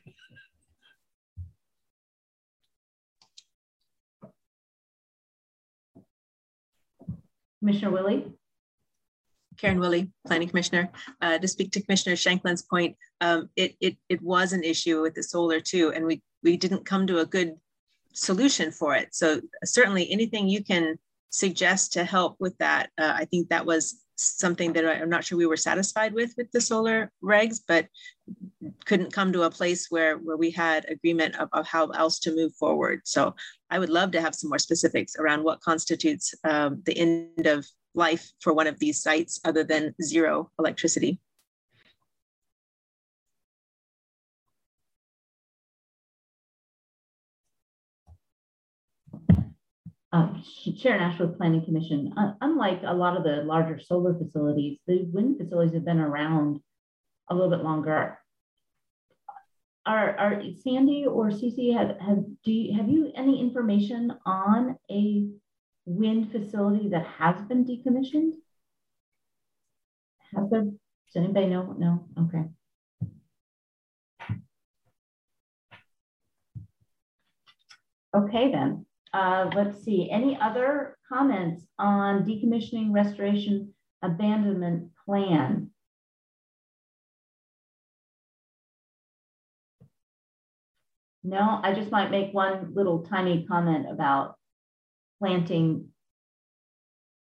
[7.58, 8.32] Commissioner Willey?
[9.58, 10.90] Karen Willey, Planning Commissioner.
[11.20, 15.14] Uh, to speak to Commissioner Shanklin's point, um, it, it, it was an issue with
[15.14, 17.56] the solar too, and we, we didn't come to a good
[18.12, 19.14] solution for it.
[19.14, 20.98] So certainly anything you can
[21.30, 25.38] suggest to help with that, uh, I think that was something that I'm not sure
[25.38, 27.86] we were satisfied with with the solar regs, but
[28.84, 32.34] couldn't come to a place where where we had agreement of, of how else to
[32.34, 33.00] move forward.
[33.04, 33.34] So
[33.70, 37.66] I would love to have some more specifics around what constitutes um, the end of
[37.94, 41.20] life for one of these sites other than zero electricity.
[50.10, 50.32] Uh,
[50.78, 55.36] Sharon Ashworth Planning Commission, uh, unlike a lot of the larger solar facilities, the wind
[55.36, 56.60] facilities have been around
[57.28, 58.18] a little bit longer.
[59.84, 65.26] Are, are Sandy or Cece have have do you, have you any information on a
[65.84, 68.32] wind facility that has been decommissioned?
[70.34, 70.62] Have there?
[70.62, 71.74] Does anybody know?
[71.78, 72.06] No.
[72.18, 72.44] Okay.
[78.14, 78.86] Okay then.
[79.12, 80.10] Uh, let's see.
[80.10, 85.70] Any other comments on decommissioning, restoration, abandonment plan?
[91.24, 94.36] No, I just might make one little tiny comment about
[95.18, 95.88] planting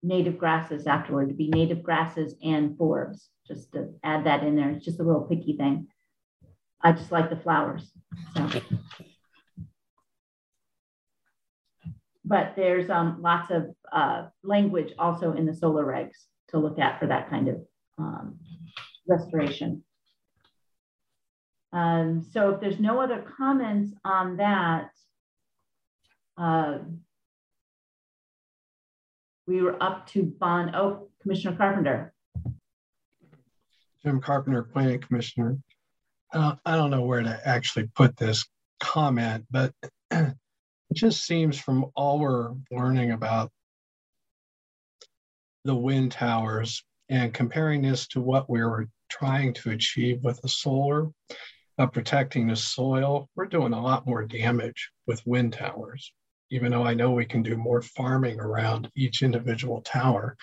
[0.03, 4.70] native grasses afterward to be native grasses and forbs, just to add that in there.
[4.72, 5.88] It's just a little picky thing.
[6.82, 7.91] I just like the flowers.
[8.36, 8.49] So.
[12.26, 16.99] But there's um, lots of uh, language also in the solar regs to look at
[16.99, 17.61] for that kind of
[17.97, 18.39] um,
[19.07, 19.84] restoration.
[21.72, 24.89] Um, so if there's no other comments on that,
[26.38, 26.80] uh,
[29.47, 30.76] we were up to bond.
[30.76, 32.14] Oh, Commissioner Carpenter.
[34.03, 35.57] Jim Carpenter, Planning Commissioner.
[36.34, 38.45] I don't know where to actually put this
[38.80, 39.73] comment, but
[40.95, 43.51] it just seems from all we're learning about
[45.65, 50.47] the wind towers and comparing this to what we were trying to achieve with the
[50.47, 51.09] solar,
[51.77, 56.13] of protecting the soil, we're doing a lot more damage with wind towers
[56.51, 60.38] even though I know we can do more farming around each individual tower.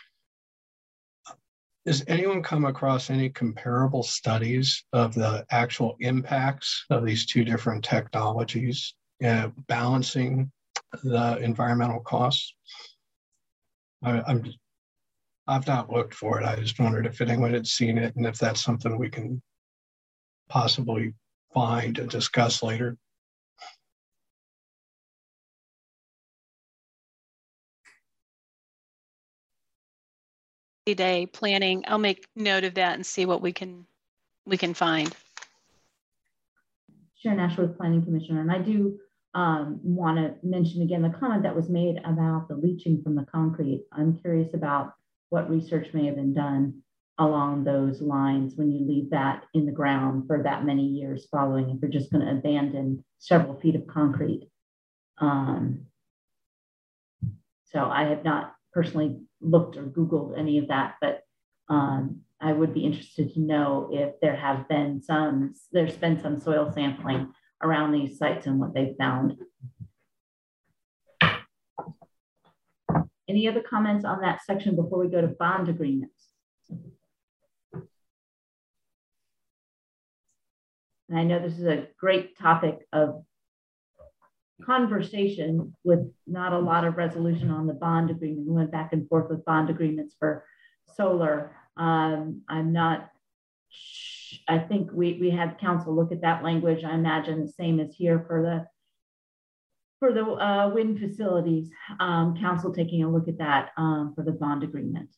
[1.87, 7.85] Has anyone come across any comparable studies of the actual impacts of these two different
[7.85, 8.95] technologies
[9.25, 10.51] uh, balancing
[11.03, 12.55] the environmental costs?
[14.03, 14.45] I, I'm
[15.47, 16.47] I've not looked for it.
[16.47, 19.43] I just wondered if anyone had seen it and if that's something we can
[20.49, 21.15] possibly
[21.53, 22.97] find and discuss later.
[30.95, 31.85] day planning.
[31.87, 33.87] I'll make note of that and see what we can
[34.45, 35.15] we can find.
[37.23, 38.99] Sharon Ashworth, Planning Commissioner, and I do
[39.35, 43.25] um, want to mention again the comment that was made about the leaching from the
[43.25, 43.85] concrete.
[43.93, 44.95] I'm curious about
[45.31, 46.83] what research may have been done
[47.19, 51.71] along those lines when you leave that in the ground for that many years following,
[51.71, 54.49] if you're just going to abandon several feet of concrete.
[55.19, 55.87] Um,
[57.65, 61.23] so I have not personally looked or Googled any of that, but
[61.69, 66.41] um, I would be interested to know if there have been some, there's been some
[66.41, 67.33] soil sampling
[67.63, 69.37] around these sites and what they've found.
[73.29, 76.29] Any other comments on that section before we go to bond agreements?
[81.09, 83.23] And I know this is a great topic of
[84.65, 88.47] conversation with not a lot of resolution on the bond agreement.
[88.47, 90.45] We went back and forth with bond agreements for
[90.97, 91.55] solar.
[91.77, 93.11] Um, I'm not,
[94.49, 96.85] I think we, we had counsel look at that language.
[96.85, 98.67] I imagine the same as here for the
[99.99, 104.33] for the uh, wind facilities, um, counsel taking a look at that um, for the
[104.33, 105.09] bond agreement.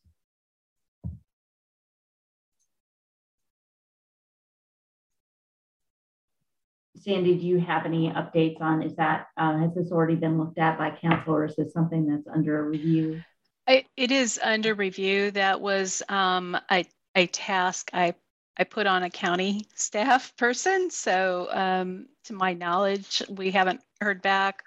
[7.04, 10.58] Sandy, do you have any updates on, is that, uh, has this already been looked
[10.58, 13.22] at by counsel or is this something that's under review?
[13.66, 15.30] It is under review.
[15.30, 16.84] That was um, a,
[17.14, 18.14] a task I,
[18.56, 20.90] I put on a county staff person.
[20.90, 24.64] So um, to my knowledge, we haven't heard back.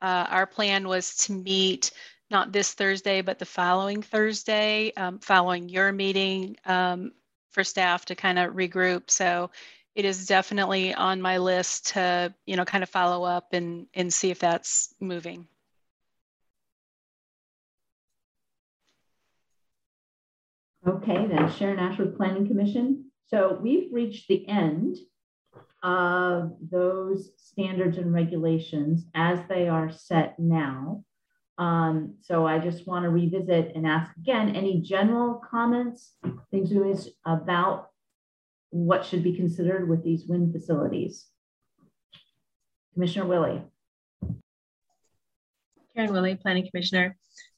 [0.00, 1.90] Uh, our plan was to meet
[2.30, 7.12] not this Thursday, but the following Thursday, um, following your meeting um,
[7.50, 9.10] for staff to kind of regroup.
[9.10, 9.50] So
[9.94, 14.12] it is definitely on my list to, you know, kind of follow up and, and
[14.12, 15.48] see if that's moving.
[20.86, 23.07] Okay, then Sharon Ashworth Planning Commission.
[23.28, 24.96] So we've reached the end
[25.82, 31.04] of those standards and regulations as they are set now.
[31.58, 36.14] Um, so I just want to revisit and ask again any general comments,
[36.50, 36.72] things
[37.26, 37.90] about
[38.70, 41.26] what should be considered with these wind facilities.
[42.94, 43.62] Commissioner Willey.
[45.94, 47.16] Karen Willey, Planning Commissioner.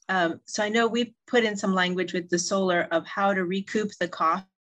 [0.09, 3.45] Um, so I know we put in some language with the solar of how to
[3.45, 4.07] recoup the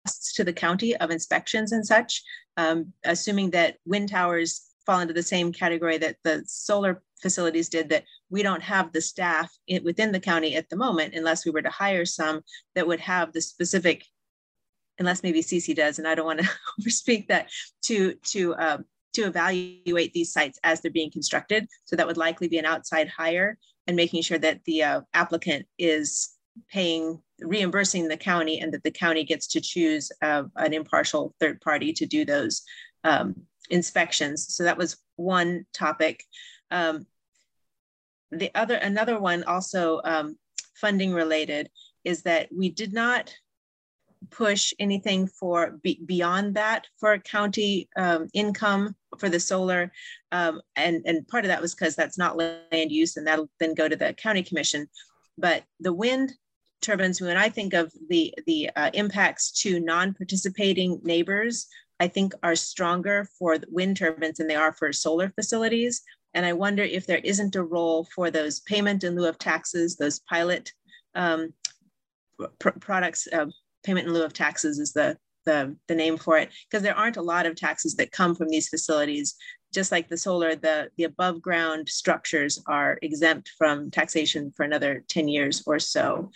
[0.07, 2.23] costs to the county of inspections and such,
[2.55, 7.89] um, assuming that wind towers fall into the same category that the solar facilities did
[7.89, 11.51] that we don't have the staff in, within the county at the moment unless we
[11.51, 12.41] were to hire some
[12.73, 14.05] that would have the specific
[14.99, 16.49] unless maybe CC does and I don't want to
[16.81, 17.49] overspeak that
[17.83, 21.67] to to um, to evaluate these sites as they're being constructed.
[21.85, 23.57] So that would likely be an outside hire
[23.87, 26.36] and making sure that the uh, applicant is
[26.69, 31.61] paying reimbursing the county and that the county gets to choose uh, an impartial third
[31.61, 32.63] party to do those
[33.03, 33.35] um,
[33.69, 36.23] inspections so that was one topic
[36.71, 37.05] um,
[38.31, 40.37] the other, another one also um,
[40.75, 41.69] funding related
[42.03, 43.33] is that we did not
[44.31, 49.91] push anything for be, beyond that for county um, income for the solar.
[50.31, 53.73] Um, and, and part of that was because that's not land use and that'll then
[53.73, 54.87] go to the county commission.
[55.37, 56.33] But the wind
[56.81, 61.67] turbines, when I think of the, the uh, impacts to non-participating neighbors,
[61.99, 66.01] I think are stronger for wind turbines than they are for solar facilities.
[66.33, 69.95] And I wonder if there isn't a role for those payment in lieu of taxes,
[69.95, 70.71] those pilot
[71.15, 71.53] um,
[72.59, 73.47] pr products, uh,
[73.83, 77.17] payment in lieu of taxes is the, the, the name for it, because there aren't
[77.17, 79.35] a lot of taxes that come from these facilities.
[79.73, 85.03] Just like the solar, the, the above ground structures are exempt from taxation for another
[85.09, 86.29] 10 years or so.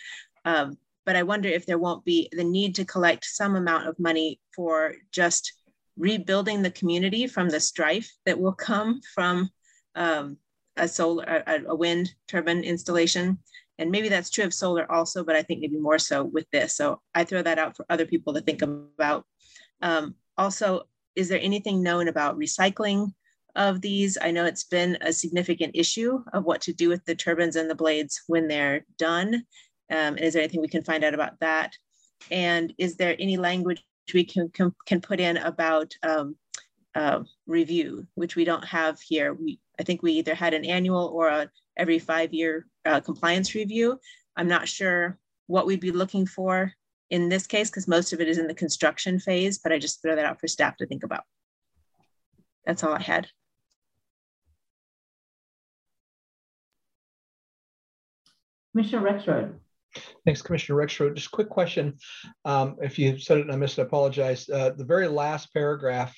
[0.44, 3.98] Um, but I wonder if there won't be the need to collect some amount of
[3.98, 5.52] money for just
[5.96, 9.50] rebuilding the community from the strife that will come from
[9.94, 10.38] um,
[10.76, 13.38] a solar, a, a wind turbine installation.
[13.78, 16.76] And maybe that's true of solar also, but I think maybe more so with this.
[16.76, 19.24] So I throw that out for other people to think about.
[19.80, 20.82] Um, also,
[21.16, 23.12] is there anything known about recycling
[23.56, 24.16] of these?
[24.20, 27.68] I know it's been a significant issue of what to do with the turbines and
[27.68, 29.44] the blades when they're done.
[29.92, 31.72] Um, is there anything we can find out about that?
[32.30, 36.36] And is there any language we can, can, can put in about um,
[36.94, 39.34] uh, review, which we don't have here.
[39.34, 43.54] We, I think we either had an annual or a every five year uh, compliance
[43.54, 43.98] review.
[44.36, 46.72] I'm not sure what we'd be looking for
[47.10, 50.02] in this case because most of it is in the construction phase, but I just
[50.02, 51.22] throw that out for staff to think about.
[52.66, 53.28] That's all I had.
[58.72, 59.54] Commissioner Rexroad.
[60.24, 61.14] Thanks, Commissioner Rexroad.
[61.14, 61.98] Just a quick question.
[62.44, 64.48] Um, if you said it and I missed it, I apologize.
[64.48, 66.14] Uh, the very last paragraph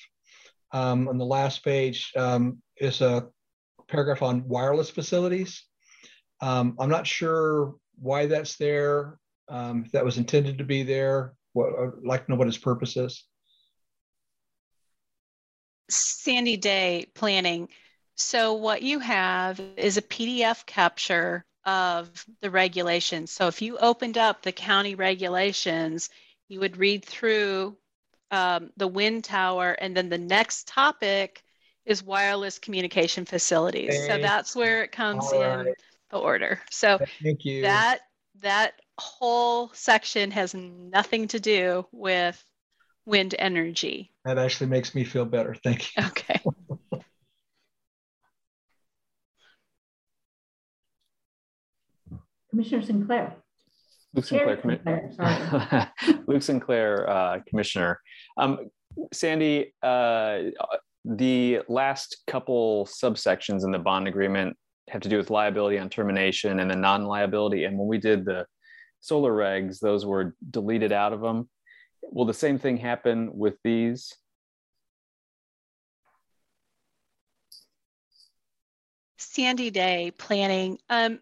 [0.71, 3.27] um, on the last page um, is a
[3.87, 5.63] paragraph on wireless facilities.
[6.41, 11.33] Um, I'm not sure why that's there, um, if that was intended to be there.
[11.53, 13.23] What, I'd like to know what its purpose is.
[15.89, 17.69] Sandy Day planning.
[18.15, 23.31] So what you have is a PDF capture of the regulations.
[23.31, 26.09] So if you opened up the county regulations,
[26.47, 27.77] you would read through
[28.31, 31.43] um, the wind tower, and then the next topic
[31.85, 33.97] is wireless communication facilities.
[33.97, 35.73] Thank so that's where it comes in
[36.09, 36.59] the order.
[36.71, 37.61] So thank you.
[37.61, 38.01] That
[38.41, 42.43] that whole section has nothing to do with
[43.05, 44.11] wind energy.
[44.25, 45.55] That actually makes me feel better.
[45.63, 46.03] Thank you.
[46.05, 46.41] Okay.
[52.55, 53.35] Commissioner Sinclair.
[54.13, 55.91] Luke Sinclair, Sinclair
[56.27, 57.99] Luke Sinclair, uh, Commissioner.
[58.37, 58.69] Um,
[59.11, 60.39] Sandy, uh,
[61.03, 64.55] the last couple subsections in the bond agreement
[64.87, 67.65] have to do with liability on termination and the non-liability.
[67.65, 68.45] And when we did the
[69.01, 71.49] solar regs, those were deleted out of them.
[72.03, 74.15] Will the same thing happen with these?
[79.17, 80.77] Sandy Day planning.
[80.89, 81.19] Um,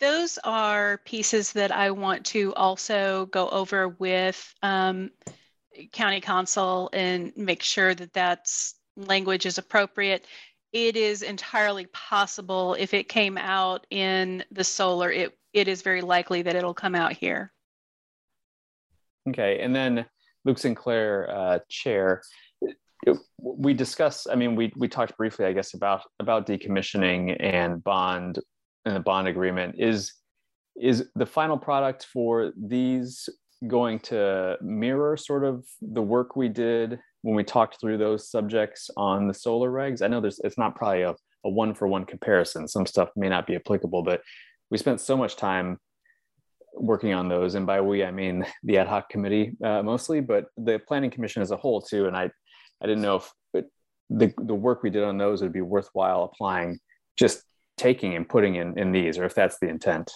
[0.00, 5.10] those are pieces that I want to also go over with um,
[5.92, 10.26] county counsel and make sure that that's language is appropriate.
[10.72, 16.02] It is entirely possible if it came out in the solar, it, it is very
[16.02, 17.52] likely that it'll come out here.
[19.28, 20.04] Okay, and then
[20.44, 22.22] Luke Sinclair, uh, chair,
[23.38, 28.38] we discussed, I mean, we, we talked briefly, I guess, about, about decommissioning and bond
[28.84, 29.76] and the bond agreement.
[29.78, 30.12] Is,
[30.80, 33.28] is the final product for these
[33.68, 38.90] going to mirror sort of the work we did when we talked through those subjects
[38.96, 40.02] on the solar regs?
[40.02, 41.14] I know there's, it's not probably a,
[41.44, 42.66] a one for one comparison.
[42.66, 44.22] Some stuff may not be applicable, but
[44.70, 45.78] we spent so much time
[46.74, 47.54] working on those.
[47.54, 51.42] And by we, I mean the ad hoc committee uh, mostly, but the planning commission
[51.42, 52.06] as a whole too.
[52.06, 52.30] And I,
[52.82, 53.30] I didn't know if
[54.14, 56.78] the, the work we did on those would be worthwhile applying,
[57.16, 57.42] just
[57.82, 60.12] taking and putting in, in these, or if that's the intent.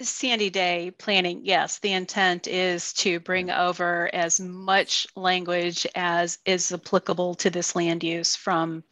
[0.00, 6.70] Sandy Day planning, yes, the intent is to bring over as much language as is
[6.70, 8.84] applicable to this land use from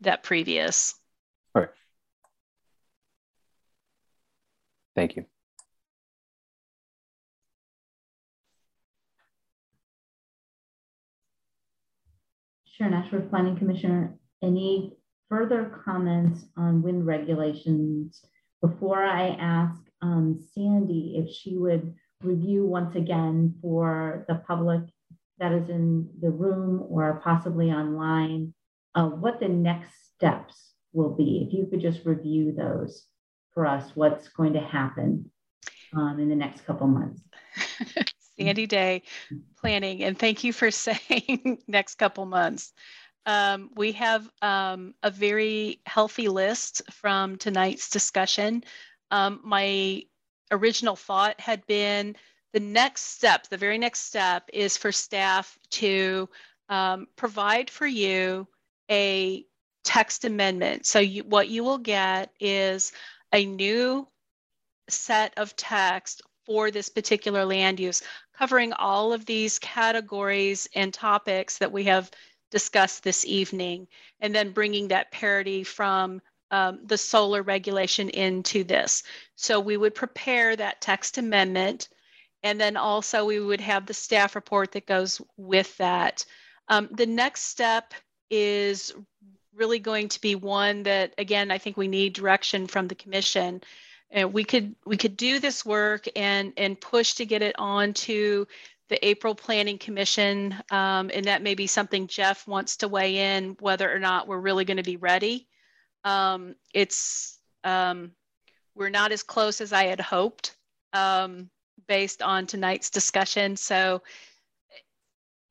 [0.00, 0.94] that previous.
[1.54, 1.70] All right.
[4.96, 5.26] Thank you.
[12.64, 14.96] Sharon Ashworth, Planning Commissioner, any
[15.30, 18.22] further comments on wind regulations
[18.60, 24.82] before I ask um, Sandy if she would review once again for the public
[25.38, 28.52] that is in the room or possibly online
[28.94, 31.46] uh, what the next steps will be.
[31.46, 33.06] If you could just review those
[33.54, 35.30] for us, what's going to happen
[35.94, 37.22] um, in the next couple months.
[38.38, 39.02] Sandy Day
[39.58, 42.72] planning, and thank you for saying next couple months.
[43.30, 48.64] Um, we have um, a very healthy list from tonight's discussion.
[49.12, 50.02] Um, my
[50.50, 52.16] original thought had been
[52.52, 56.28] the next step, the very next step is for staff to
[56.68, 58.48] um, provide for you
[58.90, 59.44] a
[59.84, 60.84] text amendment.
[60.84, 62.90] So you, what you will get is
[63.32, 64.08] a new
[64.88, 68.02] set of text for this particular land use,
[68.36, 72.10] covering all of these categories and topics that we have
[72.50, 73.86] discussed this evening,
[74.20, 76.20] and then bringing that parity from
[76.50, 79.02] um, the solar regulation into this.
[79.36, 81.88] So we would prepare that text amendment,
[82.42, 86.24] and then also we would have the staff report that goes with that.
[86.68, 87.94] Um, the next step
[88.30, 88.92] is
[89.54, 93.60] really going to be one that, again, I think we need direction from the commission.
[94.10, 97.92] And we could we could do this work and and push to get it on
[97.94, 98.46] to
[98.90, 103.56] the April Planning Commission, um, and that may be something Jeff wants to weigh in
[103.60, 105.46] whether or not we're really going to be ready.
[106.04, 108.10] Um, it's um,
[108.74, 110.56] we're not as close as I had hoped
[110.92, 111.50] um,
[111.86, 113.56] based on tonight's discussion.
[113.56, 114.02] So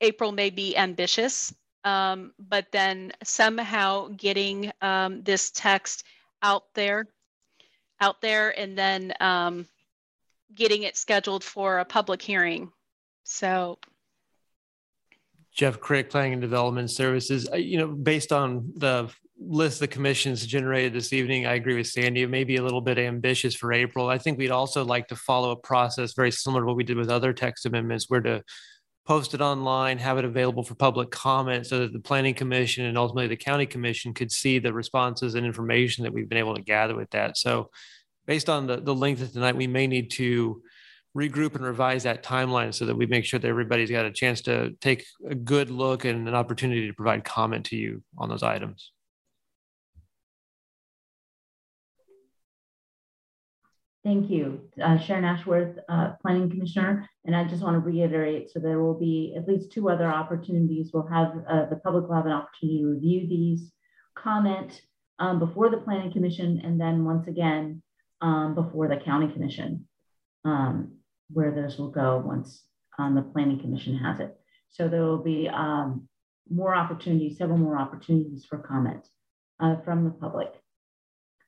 [0.02, 1.54] April may be ambitious,
[1.86, 4.72] um, but then somehow getting
[5.24, 6.04] this text
[6.42, 7.08] out there,
[8.02, 9.66] out there, and then um,
[10.54, 12.72] getting it scheduled for a public hearing.
[13.30, 13.78] So,
[15.54, 17.48] Jeff Crick, Planning and Development Services.
[17.54, 22.24] You know, based on the list the commissions generated this evening, I agree with Sandy.
[22.24, 24.10] It may be a little bit ambitious for April.
[24.10, 26.98] I think we'd also like to follow a process very similar to what we did
[26.98, 28.44] with other text amendments, where to
[29.06, 32.98] post it online, have it available for public comment so that the planning commission and
[32.98, 36.64] ultimately the county commission could see the responses and information that we've been able to
[36.64, 37.38] gather with that.
[37.38, 37.70] So
[38.26, 40.64] based on the, the length of tonight, we may need to
[41.18, 44.42] regroup and revise that timeline so that we make sure that everybody's got a chance
[44.42, 48.44] to take a good look and an opportunity to provide comment to you on those
[48.44, 48.92] items.
[54.04, 57.08] Thank you, uh, Sharon Ashworth, uh, Planning Commissioner.
[57.26, 60.92] And I just want to reiterate, so there will be at least two other opportunities.
[60.94, 63.72] We'll have, uh, the public will have an opportunity to review these,
[64.16, 64.82] comment
[65.20, 67.82] um, before the Planning Commission, and then once again,
[68.22, 69.88] um, before the County Commission,
[70.46, 70.99] um,
[71.32, 72.64] where those will go once
[72.98, 74.36] um, the Planning Commission has it.
[74.70, 76.08] So there will be um,
[76.50, 79.08] more opportunities, several more opportunities for comment
[79.60, 80.50] uh, from the public.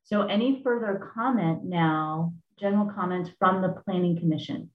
[0.03, 4.69] So any further comment now, general comments from the Planning Commission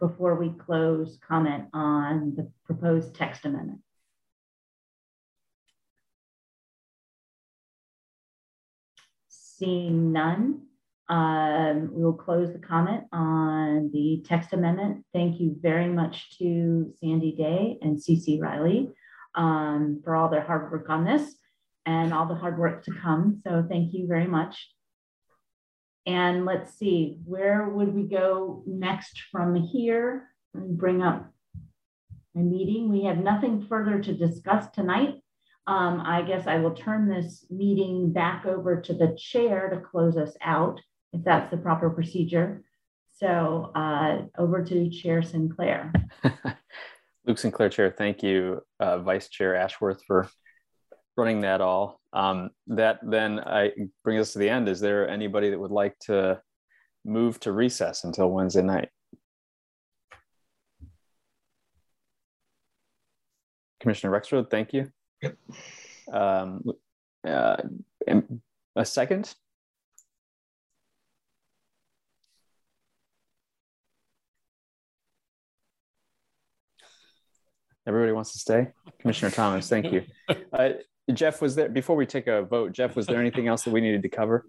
[0.00, 3.80] before we close comment on the proposed text amendment?
[9.28, 10.62] Seeing none,
[11.08, 15.04] um, we will close the comment on the text amendment.
[15.12, 18.90] Thank you very much to Sandy Day and CC Riley
[19.34, 21.34] um, for all their hard work on this
[21.86, 23.40] and all the hard work to come.
[23.44, 24.70] So thank you very much.
[26.06, 30.28] And let's see, where would we go next from here?
[30.54, 31.32] And bring up
[32.34, 32.90] my meeting.
[32.90, 35.14] We have nothing further to discuss tonight.
[35.66, 40.16] Um, I guess I will turn this meeting back over to the chair to close
[40.16, 40.80] us out,
[41.12, 42.62] if that's the proper procedure.
[43.18, 45.92] So uh, over to Chair Sinclair.
[47.26, 50.28] Luke Sinclair Chair, thank you, uh, Vice Chair Ashworth for
[51.16, 52.00] running that all.
[52.12, 53.72] Um, that then I
[54.02, 54.68] bring us to the end.
[54.68, 56.40] Is there anybody that would like to
[57.04, 58.88] move to recess until Wednesday night?
[63.80, 64.90] Commissioner Rexroad, thank you.
[65.22, 65.36] Yep.
[66.12, 66.62] Um,
[67.26, 67.56] uh,
[68.76, 69.34] a second?
[77.86, 78.68] Everybody wants to stay?
[79.00, 80.04] Commissioner Thomas, thank you.
[80.52, 80.70] Uh,
[81.12, 83.80] Jeff, was there, before we take a vote, Jeff, was there anything else that we
[83.80, 84.46] needed to cover?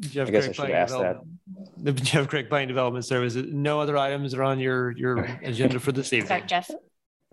[0.00, 0.98] Jeff I guess I Crick should Planning ask that.
[0.98, 1.38] Development-
[1.84, 3.46] The Jeff Crick Planning Development Services.
[3.52, 6.42] No other items are on your, your agenda for this Sorry, evening.
[6.46, 6.70] Jeff.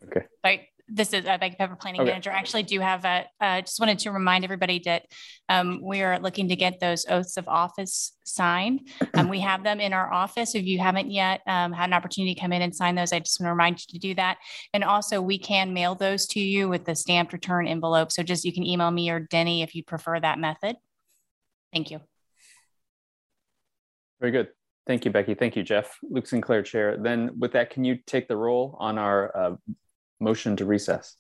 [0.06, 0.26] Okay.
[0.46, 2.12] Sorry, this is uh, Becky Pepper, Planning Okay.
[2.12, 2.32] Manager.
[2.32, 5.04] I actually do have a, uh, just wanted to remind everybody that
[5.48, 8.88] um, we are looking to get those oaths of office signed.
[9.16, 10.56] Um, we have them in our office.
[10.56, 13.20] If you haven't yet um, had an opportunity to come in and sign those, I
[13.20, 14.40] just want to remind you to do that.
[14.74, 18.12] And also, we can mail those to you with the stamped return envelope.
[18.12, 20.78] So just you can email me or Denny if you prefer that method.
[21.72, 22.02] Thank you.
[24.20, 24.48] Very good.
[24.88, 25.36] Thank you, Becky.
[25.36, 25.98] Thank you, Jeff.
[26.02, 26.98] Luke Sinclair, Chair.
[26.98, 29.56] Then with that, can you take the roll on our uh,
[30.24, 31.16] motion to recess?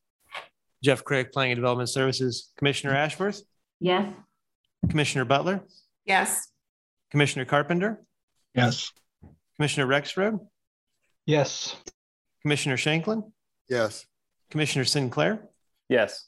[0.83, 2.51] Jeff Craig, Planning and Development Services.
[2.57, 3.41] Commissioner Ashworth,
[3.79, 4.13] Yes.
[4.89, 5.63] Commissioner Butler,
[6.05, 6.47] Yes.
[7.11, 8.03] Commissioner Carpenter,
[8.55, 8.91] Yes.
[9.55, 10.39] Commissioner Rexroad,
[11.25, 11.75] Yes.
[12.41, 13.31] Commissioner Shanklin,
[13.69, 14.05] Yes.
[14.49, 15.47] Commissioner Sinclair,
[15.89, 16.27] Yes.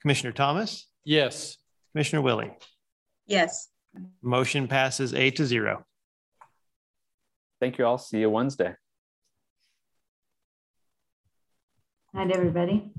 [0.00, 1.58] Commissioner Thomas, Yes.
[1.92, 2.52] Commissioner Willey.
[3.26, 3.68] Yes.
[4.22, 5.84] Motion passes eight to zero.
[7.60, 7.98] Thank you all.
[7.98, 8.74] See you Wednesday.
[12.14, 12.92] Night, everybody.